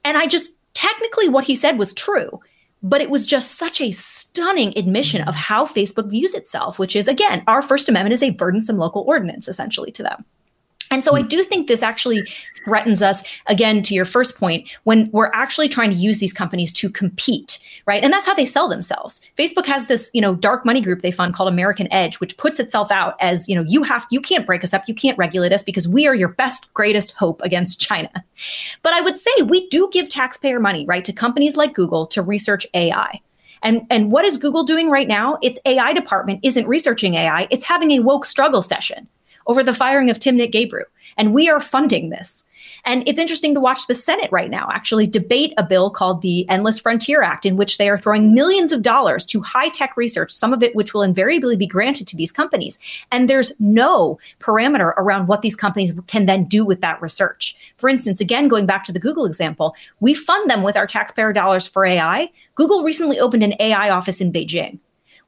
And 0.05 0.17
I 0.17 0.27
just 0.27 0.53
technically 0.85 1.28
what 1.28 1.45
he 1.45 1.55
said 1.55 1.78
was 1.78 1.93
true 1.93 2.41
but 2.85 3.01
it 3.01 3.09
was 3.09 3.24
just 3.24 3.53
such 3.53 3.80
a 3.80 3.91
stunning 3.91 4.76
admission 4.76 5.22
of 5.22 5.35
how 5.35 5.64
Facebook 5.64 6.11
views 6.11 6.35
itself, 6.35 6.78
which 6.78 6.95
is 6.95 7.09
again, 7.09 7.43
our 7.47 7.62
First 7.62 7.89
Amendment 7.89 8.12
is 8.12 8.22
a 8.22 8.28
burdensome 8.28 8.76
local 8.76 9.05
ordinance 9.09 9.49
essentially 9.49 9.91
to 9.93 10.03
them. 10.03 10.24
And 10.95 11.03
so 11.03 11.16
I 11.16 11.22
hmm. 11.22 11.28
do 11.28 11.42
think 11.42 11.66
this 11.66 11.82
actually 11.82 12.22
threatens 12.64 13.03
us, 13.03 13.24
again, 13.47 13.82
to 13.82 13.95
your 13.95 14.05
first 14.05 14.38
point, 14.38 14.68
when 14.84 15.11
we're 15.11 15.30
actually 15.34 15.68
trying 15.68 15.90
to 15.90 15.97
use 15.97 16.18
these 16.18 16.32
companies 16.32 16.72
to 16.72 16.88
compete, 16.88 17.59
right? 17.84 18.03
And 18.03 18.12
that's 18.12 18.24
how 18.24 18.32
they 18.32 18.47
sell 18.47 18.68
themselves. 18.68 19.20
Facebook 19.36 19.66
has 19.66 19.88
this, 19.88 20.09
you 20.14 20.20
know, 20.20 20.36
dark 20.36 20.64
money 20.64 20.80
group 20.80 21.03
they 21.03 21.11
fund 21.11 21.34
called 21.34 21.49
American 21.49 21.92
Edge, 21.92 22.20
which 22.20 22.36
puts 22.36 22.61
itself 22.61 22.92
out 22.92 23.16
as, 23.20 23.49
you 23.49 23.57
know, 23.57 23.64
you 23.66 23.82
have, 23.82 24.07
you 24.11 24.20
can't 24.20 24.47
break 24.47 24.62
us 24.62 24.72
up, 24.72 24.84
you 24.86 24.95
can't 24.95 25.18
regulate 25.18 25.53
us 25.53 25.64
because 25.64 25.88
we 25.88 26.07
are 26.07 26.14
your 26.14 26.28
best, 26.28 26.72
greatest 26.74 27.11
hope 27.12 27.42
against 27.42 27.80
China. 27.80 28.11
But 28.82 28.92
I 28.92 29.01
would 29.01 29.16
say 29.16 29.30
we 29.45 29.68
do 29.68 29.90
give 29.92 30.09
taxpayer 30.09 30.61
money, 30.61 30.86
right, 30.86 31.05
to 31.05 31.12
companies 31.12 31.57
like 31.57 31.74
Google 31.74 32.07
to 32.07 32.22
research 32.22 32.68
AI. 32.72 33.20
And, 33.62 33.82
and 33.90 34.12
what 34.12 34.24
is 34.24 34.38
Google 34.38 34.62
doing 34.62 34.90
right 34.90 35.09
now? 35.09 35.38
Its 35.42 35.59
AI 35.66 35.92
department 35.92 36.40
isn't 36.45 36.68
researching 36.68 37.14
AI, 37.14 37.49
it's 37.51 37.64
having 37.64 37.90
a 37.90 37.99
woke 37.99 38.24
struggle 38.24 38.62
session 38.62 39.09
over 39.47 39.62
the 39.62 39.74
firing 39.74 40.11
of 40.11 40.18
Timnit 40.18 40.53
Gebru. 40.53 40.82
And 41.16 41.34
we 41.34 41.49
are 41.49 41.61
funding 41.61 42.11
this. 42.11 42.45
And 42.84 43.07
it's 43.07 43.18
interesting 43.18 43.55
to 43.55 43.61
watch 43.61 43.86
the 43.86 43.95
Senate 43.95 44.30
right 44.30 44.51
now 44.51 44.68
actually 44.70 45.07
debate 45.07 45.55
a 45.57 45.62
bill 45.62 45.90
called 45.90 46.22
the 46.22 46.49
Endless 46.49 46.78
Frontier 46.78 47.22
Act, 47.22 47.47
in 47.47 47.57
which 47.57 47.78
they 47.78 47.88
are 47.88 47.99
throwing 47.99 48.34
millions 48.34 48.72
of 48.72 48.82
dollars 48.82 49.24
to 49.26 49.40
high 49.40 49.68
tech 49.68 49.97
research, 49.97 50.30
some 50.30 50.53
of 50.53 50.62
it 50.62 50.74
which 50.74 50.92
will 50.92 51.03
invariably 51.03 51.57
be 51.57 51.66
granted 51.66 52.07
to 52.09 52.16
these 52.16 52.32
companies. 52.32 52.78
And 53.11 53.28
there's 53.28 53.53
no 53.59 54.18
parameter 54.40 54.92
around 54.97 55.28
what 55.28 55.42
these 55.42 55.57
companies 55.57 55.95
can 56.07 56.26
then 56.26 56.45
do 56.45 56.64
with 56.64 56.80
that 56.82 57.01
research. 57.01 57.57
For 57.76 57.88
instance, 57.88 58.20
again, 58.20 58.49
going 58.49 58.66
back 58.66 58.84
to 58.84 58.92
the 58.92 59.01
Google 59.01 59.24
example, 59.26 59.74
we 60.01 60.14
fund 60.14 60.51
them 60.51 60.62
with 60.62 60.76
our 60.76 60.86
taxpayer 60.86 61.32
dollars 61.32 61.66
for 61.66 61.84
AI. 61.84 62.30
Google 62.55 62.82
recently 62.82 63.18
opened 63.18 63.42
an 63.42 63.55
AI 63.61 63.90
office 63.90 64.20
in 64.20 64.32
Beijing 64.32 64.78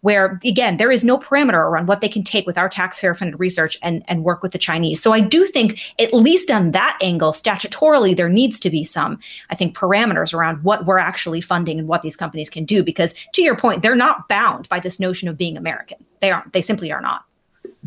where 0.07 0.39
again 0.45 0.77
there 0.77 0.93
is 0.93 1.03
no 1.03 1.19
parameter 1.19 1.55
around 1.55 1.89
what 1.89 2.01
they 2.01 2.09
can 2.09 2.23
take 2.23 2.47
with 2.47 2.57
our 2.57 2.69
taxpayer 2.69 3.13
funded 3.13 3.41
research 3.41 3.77
and, 3.83 4.05
and 4.07 4.23
work 4.23 4.41
with 4.41 4.53
the 4.53 4.59
chinese. 4.59 5.03
So 5.03 5.13
i 5.13 5.19
do 5.19 5.45
think 5.45 5.81
at 5.99 6.15
least 6.15 6.49
on 6.49 6.71
that 6.71 6.97
angle 7.03 7.33
statutorily 7.33 8.15
there 8.15 8.29
needs 8.29 8.61
to 8.61 8.71
be 8.71 8.85
some 8.85 9.19
i 9.51 9.57
think 9.57 9.77
parameters 9.77 10.33
around 10.33 10.63
what 10.63 10.87
we're 10.87 10.99
actually 10.99 11.41
funding 11.41 11.81
and 11.81 11.89
what 11.89 12.03
these 12.03 12.15
companies 12.15 12.49
can 12.49 12.65
do. 12.65 12.85
Because 12.85 13.17
to 13.33 13.43
your 13.43 13.57
point 13.57 13.83
they're 13.83 13.97
not 13.97 14.29
bound 14.29 14.69
by 14.69 14.79
this 14.79 15.01
notion 15.01 15.29
of 15.29 15.37
being 15.37 15.57
american. 15.57 15.99
They 16.21 16.31
aren't. 16.31 16.53
They 16.53 16.63
simply 16.63 16.93
are 16.93 17.01
not. 17.01 17.25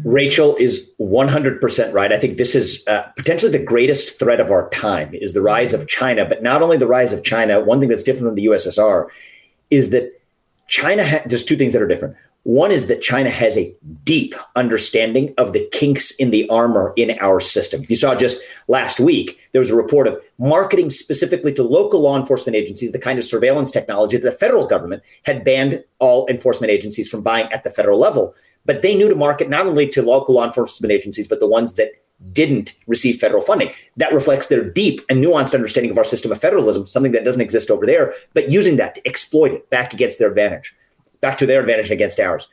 Rachel 0.04 0.58
is 0.58 0.92
100% 1.00 1.94
right. 1.94 2.12
I 2.12 2.20
think 2.20 2.38
this 2.38 2.54
is 2.54 2.86
uh, 2.88 3.04
potentially 3.16 3.52
the 3.52 3.64
greatest 3.64 4.20
threat 4.20 4.42
of 4.42 4.52
our 4.52 4.70
time 4.70 5.14
is 5.14 5.34
the 5.34 5.42
rise 5.42 5.74
of 5.74 5.88
China, 5.88 6.26
but 6.26 6.44
not 6.44 6.62
only 6.62 6.76
the 6.76 6.88
rise 6.88 7.14
of 7.14 7.24
China, 7.24 7.62
one 7.62 7.80
thing 7.80 7.90
that's 7.90 8.04
different 8.04 8.28
from 8.28 8.36
the 8.36 8.46
USSR 8.46 9.08
is 9.70 9.90
that 9.92 10.19
China, 10.70 11.06
ha- 11.06 11.24
there's 11.26 11.44
two 11.44 11.56
things 11.58 11.74
that 11.74 11.82
are 11.82 11.88
different. 11.88 12.16
One 12.44 12.72
is 12.72 12.88
that 12.88 13.02
China 13.02 13.30
has 13.30 13.58
a 13.58 13.76
deep 14.06 14.34
understanding 14.56 15.34
of 15.38 15.52
the 15.52 15.68
kinks 15.74 16.12
in 16.12 16.32
the 16.32 16.48
armor 16.50 16.94
in 16.96 17.18
our 17.20 17.42
system. 17.42 17.84
If 17.84 17.90
you 17.90 17.98
saw 17.98 18.16
just 18.16 18.42
last 18.70 19.00
week, 19.00 19.38
there 19.52 19.60
was 19.60 19.70
a 19.70 19.76
report 19.76 20.08
of 20.08 20.22
marketing 20.38 20.90
specifically 20.90 21.54
to 21.54 21.64
local 21.64 22.00
law 22.02 22.18
enforcement 22.18 22.56
agencies, 22.56 22.94
the 22.94 23.00
kind 23.00 23.20
of 23.20 23.26
surveillance 23.26 23.72
technology 23.72 24.16
that 24.16 24.24
the 24.24 24.38
federal 24.38 24.66
government 24.66 25.04
had 25.24 25.44
banned 25.44 25.84
all 26.00 26.28
enforcement 26.30 26.72
agencies 26.72 27.10
from 27.10 27.22
buying 27.22 27.52
at 27.52 27.66
the 27.66 27.70
federal 27.70 28.00
level. 28.00 28.34
But 28.66 28.84
they 28.84 28.96
knew 28.96 29.10
to 29.10 29.16
market 29.16 29.50
not 29.50 29.66
only 29.68 29.90
to 29.90 30.02
local 30.02 30.36
law 30.36 30.46
enforcement 30.46 30.94
agencies, 30.94 31.28
but 31.28 31.42
the 31.42 31.48
ones 31.48 31.74
that 31.74 31.92
didn't 32.32 32.74
receive 32.88 33.20
federal 33.20 33.42
funding. 33.42 33.72
That 33.98 34.14
reflects 34.14 34.48
their 34.48 34.64
deep 34.64 35.02
and 35.10 35.24
nuanced 35.24 35.54
understanding 35.54 35.92
of 35.92 35.98
our 35.98 36.04
system 36.04 36.32
of 36.32 36.40
federalism, 36.40 36.86
something 36.86 37.14
that 37.14 37.24
doesn't 37.24 37.42
exist 37.42 37.72
over 37.72 37.86
there, 37.86 38.14
but 38.34 38.50
using 38.50 38.76
that 38.78 38.96
to 38.96 39.08
exploit 39.08 39.54
it 39.54 39.70
back 39.70 39.94
against 39.94 40.20
their 40.20 40.30
advantage, 40.30 40.76
back 41.22 41.38
to 41.38 41.46
their 41.46 41.62
advantage 41.62 41.92
against 41.92 42.20
ours. 42.20 42.50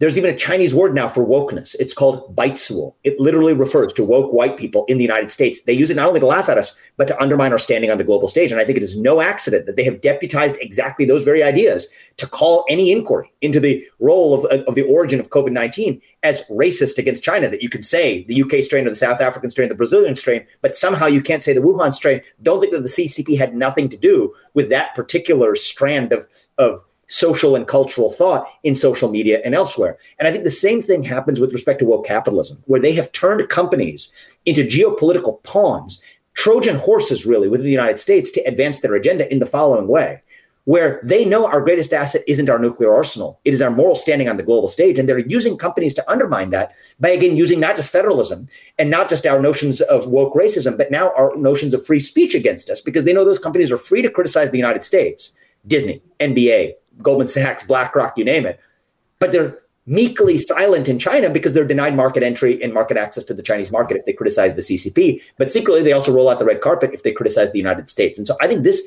There's 0.00 0.16
even 0.16 0.34
a 0.34 0.36
Chinese 0.36 0.74
word 0.74 0.94
now 0.94 1.08
for 1.08 1.26
wokeness. 1.26 1.76
It's 1.78 1.92
called 1.92 2.34
baizuo. 2.34 2.94
It 3.04 3.20
literally 3.20 3.52
refers 3.52 3.92
to 3.92 4.02
woke 4.02 4.32
white 4.32 4.56
people 4.56 4.86
in 4.86 4.96
the 4.96 5.04
United 5.04 5.30
States. 5.30 5.60
They 5.60 5.74
use 5.74 5.90
it 5.90 5.96
not 5.96 6.08
only 6.08 6.20
to 6.20 6.26
laugh 6.26 6.48
at 6.48 6.56
us, 6.56 6.74
but 6.96 7.06
to 7.08 7.20
undermine 7.20 7.52
our 7.52 7.58
standing 7.58 7.90
on 7.90 7.98
the 7.98 8.04
global 8.04 8.26
stage. 8.26 8.50
And 8.50 8.58
I 8.58 8.64
think 8.64 8.78
it 8.78 8.82
is 8.82 8.96
no 8.96 9.20
accident 9.20 9.66
that 9.66 9.76
they 9.76 9.84
have 9.84 10.00
deputized 10.00 10.56
exactly 10.58 11.04
those 11.04 11.22
very 11.22 11.42
ideas 11.42 11.86
to 12.16 12.26
call 12.26 12.64
any 12.70 12.90
inquiry 12.90 13.30
into 13.42 13.60
the 13.60 13.86
role 13.98 14.32
of, 14.32 14.46
of 14.46 14.74
the 14.74 14.84
origin 14.84 15.20
of 15.20 15.28
COVID 15.28 15.52
19 15.52 16.00
as 16.22 16.40
racist 16.46 16.96
against 16.96 17.22
China. 17.22 17.50
That 17.50 17.62
you 17.62 17.68
can 17.68 17.82
say 17.82 18.24
the 18.24 18.42
UK 18.42 18.64
strain 18.64 18.86
or 18.86 18.90
the 18.90 18.96
South 18.96 19.20
African 19.20 19.50
strain, 19.50 19.68
the 19.68 19.74
Brazilian 19.74 20.16
strain, 20.16 20.46
but 20.62 20.74
somehow 20.74 21.08
you 21.08 21.20
can't 21.20 21.42
say 21.42 21.52
the 21.52 21.60
Wuhan 21.60 21.92
strain. 21.92 22.22
Don't 22.42 22.60
think 22.60 22.72
that 22.72 22.82
the 22.82 22.88
CCP 22.88 23.36
had 23.36 23.54
nothing 23.54 23.90
to 23.90 23.98
do 23.98 24.34
with 24.54 24.70
that 24.70 24.94
particular 24.94 25.54
strand 25.56 26.14
of, 26.14 26.26
of 26.56 26.82
social 27.10 27.56
and 27.56 27.66
cultural 27.66 28.08
thought 28.08 28.46
in 28.62 28.74
social 28.74 29.10
media 29.10 29.40
and 29.44 29.52
elsewhere. 29.54 29.98
And 30.18 30.28
I 30.28 30.32
think 30.32 30.44
the 30.44 30.50
same 30.50 30.80
thing 30.80 31.02
happens 31.02 31.40
with 31.40 31.52
respect 31.52 31.80
to 31.80 31.84
woke 31.84 32.06
capitalism, 32.06 32.62
where 32.66 32.80
they 32.80 32.92
have 32.92 33.10
turned 33.10 33.46
companies 33.48 34.12
into 34.46 34.62
geopolitical 34.62 35.42
pawns, 35.42 36.02
Trojan 36.34 36.76
horses, 36.76 37.26
really, 37.26 37.48
within 37.48 37.66
the 37.66 37.72
United 37.72 37.98
States 37.98 38.30
to 38.30 38.40
advance 38.42 38.80
their 38.80 38.94
agenda 38.94 39.30
in 39.30 39.40
the 39.40 39.46
following 39.46 39.88
way. 39.88 40.22
Where 40.64 41.00
they 41.02 41.24
know 41.24 41.46
our 41.46 41.60
greatest 41.60 41.92
asset 41.92 42.22
isn't 42.28 42.48
our 42.48 42.58
nuclear 42.58 42.94
arsenal, 42.94 43.40
it 43.44 43.52
is 43.52 43.60
our 43.60 43.70
moral 43.70 43.96
standing 43.96 44.28
on 44.28 44.36
the 44.36 44.44
global 44.44 44.68
stage. 44.68 44.96
And 44.96 45.08
they're 45.08 45.18
using 45.18 45.56
companies 45.56 45.94
to 45.94 46.08
undermine 46.08 46.50
that 46.50 46.72
by, 47.00 47.08
again, 47.08 47.36
using 47.36 47.58
not 47.58 47.74
just 47.74 47.90
federalism 47.90 48.46
and 48.78 48.88
not 48.88 49.08
just 49.08 49.26
our 49.26 49.42
notions 49.42 49.80
of 49.80 50.06
woke 50.06 50.34
racism, 50.34 50.76
but 50.76 50.92
now 50.92 51.12
our 51.16 51.34
notions 51.36 51.74
of 51.74 51.84
free 51.84 51.98
speech 51.98 52.36
against 52.36 52.70
us, 52.70 52.80
because 52.80 53.04
they 53.04 53.12
know 53.12 53.24
those 53.24 53.40
companies 53.40 53.72
are 53.72 53.76
free 53.76 54.02
to 54.02 54.10
criticize 54.10 54.52
the 54.52 54.58
United 54.58 54.84
States, 54.84 55.36
Disney, 55.66 56.02
NBA, 56.20 56.74
Goldman 57.02 57.28
Sachs, 57.28 57.62
BlackRock, 57.62 58.16
you 58.16 58.24
name 58.24 58.46
it. 58.46 58.60
But 59.18 59.32
they're 59.32 59.58
meekly 59.86 60.38
silent 60.38 60.88
in 60.88 60.98
China 60.98 61.28
because 61.28 61.52
they're 61.52 61.64
denied 61.64 61.96
market 61.96 62.22
entry 62.22 62.62
and 62.62 62.72
market 62.72 62.96
access 62.96 63.24
to 63.24 63.34
the 63.34 63.42
Chinese 63.42 63.72
market 63.72 63.96
if 63.96 64.04
they 64.04 64.12
criticize 64.12 64.54
the 64.54 64.62
CCP. 64.62 65.20
But 65.36 65.50
secretly, 65.50 65.82
they 65.82 65.92
also 65.92 66.12
roll 66.12 66.28
out 66.28 66.38
the 66.38 66.44
red 66.44 66.60
carpet 66.60 66.90
if 66.92 67.02
they 67.02 67.12
criticize 67.12 67.50
the 67.50 67.58
United 67.58 67.88
States. 67.88 68.16
And 68.16 68.26
so 68.26 68.36
I 68.40 68.46
think 68.46 68.62
this 68.62 68.86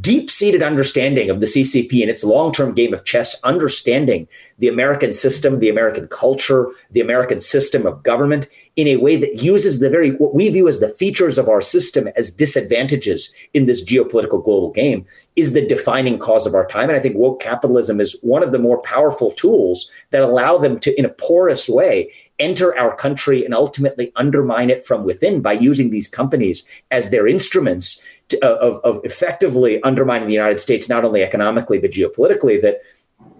deep 0.00 0.30
seated 0.30 0.62
understanding 0.62 1.30
of 1.30 1.40
the 1.40 1.46
CCP 1.46 2.00
and 2.00 2.10
its 2.10 2.24
long 2.24 2.52
term 2.52 2.74
game 2.74 2.92
of 2.92 3.04
chess, 3.04 3.42
understanding 3.42 4.28
the 4.58 4.68
American 4.68 5.12
system, 5.12 5.60
the 5.60 5.68
American 5.68 6.08
culture, 6.08 6.68
the 6.90 7.00
American 7.00 7.40
system 7.40 7.86
of 7.86 8.02
government 8.02 8.46
in 8.76 8.88
a 8.88 8.96
way 8.96 9.16
that 9.16 9.40
uses 9.40 9.78
the 9.78 9.88
very, 9.88 10.10
what 10.10 10.34
we 10.34 10.48
view 10.48 10.66
as 10.66 10.80
the 10.80 10.88
features 10.88 11.38
of 11.38 11.48
our 11.48 11.60
system 11.60 12.08
as 12.16 12.30
disadvantages 12.30 13.32
in 13.52 13.66
this 13.66 13.84
geopolitical 13.84 14.42
global 14.42 14.72
game 14.72 15.06
is 15.36 15.52
the 15.52 15.66
defining 15.66 16.18
cause 16.18 16.44
of 16.46 16.54
our 16.54 16.66
time. 16.66 16.88
And 16.88 16.98
I 16.98 17.00
think 17.00 17.16
woke 17.16 17.40
capitalism 17.40 18.00
is 18.00 18.18
one 18.22 18.42
of 18.42 18.50
the 18.50 18.58
more 18.58 18.82
powerful 18.82 19.30
tools 19.30 19.88
that 20.10 20.22
allow 20.22 20.58
them 20.58 20.80
to, 20.80 20.98
in 20.98 21.04
a 21.04 21.08
porous 21.08 21.68
way, 21.68 22.12
enter 22.40 22.76
our 22.76 22.96
country 22.96 23.44
and 23.44 23.54
ultimately 23.54 24.10
undermine 24.16 24.70
it 24.70 24.84
from 24.84 25.04
within 25.04 25.40
by 25.40 25.52
using 25.52 25.90
these 25.90 26.08
companies 26.08 26.64
as 26.90 27.10
their 27.10 27.28
instruments 27.28 28.04
to, 28.28 28.44
of, 28.44 28.80
of 28.82 29.00
effectively 29.04 29.80
undermining 29.84 30.26
the 30.26 30.34
United 30.34 30.58
States, 30.58 30.88
not 30.88 31.04
only 31.04 31.22
economically, 31.22 31.78
but 31.78 31.92
geopolitically. 31.92 32.60
That 32.60 32.80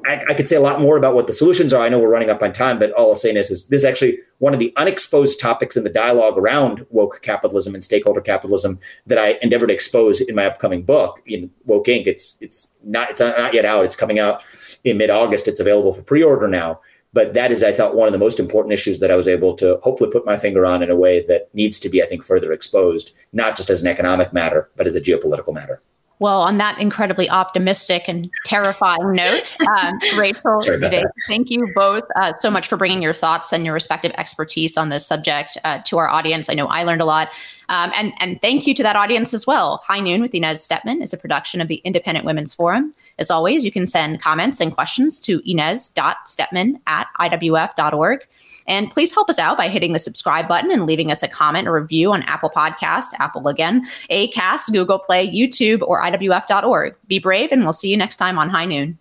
I, 0.07 0.23
I, 0.29 0.35
could 0.35 0.49
say 0.49 0.57
a 0.57 0.61
lot 0.61 0.81
more 0.81 0.97
about 0.97 1.15
what 1.15 1.27
the 1.27 1.33
solutions 1.33 1.73
are. 1.73 1.83
I 1.83 1.89
know 1.89 1.99
we're 1.99 2.09
running 2.09 2.31
up 2.31 2.43
on 2.43 2.53
time, 2.53 2.79
but 2.79 2.93
all 2.93 3.11
I'm 3.11 3.17
saying 3.17 3.37
is, 3.37 3.51
is 3.51 3.69
this 3.69 3.81
is 3.81 3.85
actually 3.85 4.19
one 4.39 4.53
of 4.53 4.61
the 4.61 4.73
unexposed 4.77 5.41
topics 5.41 5.77
in 5.77 5.85
the 5.85 5.91
dialogue 5.91 6.37
around 6.37 6.87
woke 6.91 7.21
capitalism 7.23 7.75
and 7.75 7.83
stakeholder 7.83 8.21
capitalism 8.21 8.79
that 9.07 9.19
I 9.19 9.39
endeavor 9.41 9.67
to 9.67 9.73
expose 9.73 10.21
in 10.21 10.35
my 10.35 10.45
upcoming 10.45 10.83
book 10.83 11.23
in 11.27 11.51
Woke 11.65 11.87
Inc. 11.87 12.07
It's 12.07 12.37
it's 12.41 12.73
not 12.85 13.11
it's 13.11 13.21
not 13.21 13.55
yet 13.55 13.65
out. 13.65 13.85
It's 13.85 13.97
coming 13.97 14.19
out 14.19 14.43
in 14.85 14.99
mid 14.99 15.11
August. 15.11 15.49
It's 15.49 15.61
available 15.61 15.93
for 15.93 16.03
pre 16.03 16.23
order 16.23 16.49
now. 16.49 16.81
But 17.15 17.33
that 17.35 17.53
is, 17.53 17.63
I 17.63 17.71
thought, 17.71 17.95
one 17.95 18.09
of 18.09 18.13
the 18.13 18.19
most 18.19 18.41
important 18.41 18.73
issues 18.73 18.99
that 18.99 19.11
I 19.11 19.15
was 19.15 19.29
able 19.29 19.55
to 19.55 19.79
hopefully 19.85 20.11
put 20.11 20.27
my 20.27 20.37
finger 20.37 20.67
on 20.67 20.83
in 20.83 20.91
a 20.91 20.97
way 20.97 21.25
that 21.29 21.49
needs 21.55 21.79
to 21.79 21.89
be, 21.89 22.03
I 22.03 22.07
think, 22.07 22.25
further 22.25 22.53
exposed, 22.53 23.13
not 23.33 23.57
just 23.57 23.71
as 23.71 23.83
an 23.83 23.89
economic 23.89 24.33
matter, 24.33 24.69
but 24.75 24.89
as 24.89 24.97
a 24.97 25.01
geopolitical 25.01 25.55
matter. 25.55 25.81
Well, 26.25 26.41
on 26.41 26.57
that 26.57 26.79
incredibly 26.79 27.29
optimistic 27.29 28.05
and 28.09 28.31
terrifying 28.47 29.13
note, 29.13 29.55
um, 29.69 29.99
Rachel, 30.17 30.59
Vic, 30.59 31.05
thank 31.29 31.51
you 31.51 31.71
both 31.75 32.05
uh, 32.17 32.33
so 32.33 32.51
much 32.51 32.67
for 32.67 32.79
bringing 32.79 33.03
your 33.03 33.13
thoughts 33.13 33.53
and 33.53 33.63
your 33.63 33.75
respective 33.75 34.11
expertise 34.17 34.79
on 34.79 34.89
this 34.89 35.07
subject 35.07 35.59
uh, 35.65 35.81
to 35.85 35.99
our 35.99 36.09
audience. 36.09 36.49
I 36.49 36.55
know 36.55 36.67
I 36.67 36.85
learned 36.85 37.03
a 37.03 37.05
lot. 37.05 37.29
Um, 37.69 37.93
and, 37.95 38.15
and 38.21 38.41
thank 38.41 38.67
you 38.67 38.73
to 38.73 38.83
that 38.83 38.97
audience 38.97 39.35
as 39.35 39.47
well. 39.47 39.83
High 39.87 40.01
Noon 40.01 40.23
with 40.23 40.35
Inez 40.35 40.67
Stepman 40.67 41.03
is 41.03 41.13
a 41.13 41.19
production 41.19 41.61
of 41.61 41.69
the 41.69 41.83
Independent 41.85 42.25
Women's 42.25 42.55
Forum. 42.55 42.95
As 43.19 43.31
always, 43.31 43.63
you 43.63 43.71
can 43.71 43.85
send 43.85 44.23
comments 44.23 44.63
and 44.63 44.73
questions 44.73 45.21
to 45.21 45.43
inez.stepman 45.45 46.81
at 46.87 47.07
iwf.org. 47.21 48.27
And 48.67 48.91
please 48.91 49.13
help 49.13 49.31
us 49.31 49.39
out 49.39 49.57
by 49.57 49.69
hitting 49.69 49.93
the 49.93 49.99
subscribe 49.99 50.49
button 50.49 50.71
and 50.71 50.87
leaving 50.87 51.11
us 51.11 51.23
a 51.23 51.29
comment 51.29 51.69
or 51.69 51.81
review 51.81 52.13
on 52.13 52.23
Apple 52.25 52.51
Podcasts, 52.51 53.15
Apple 53.19 53.49
again, 53.49 53.87
Acast, 54.11 54.73
Google 54.73 54.99
Play, 54.99 55.29
YouTube, 55.29 55.83
or 55.83 56.03
IWF.org. 56.03 56.95
Be 57.07 57.19
brave, 57.19 57.53
and 57.53 57.63
we'll 57.63 57.73
see 57.73 57.91
you 57.91 57.97
next 57.97 58.17
time 58.17 58.39
on 58.39 58.49
High 58.49 58.67
Noon. 58.67 58.93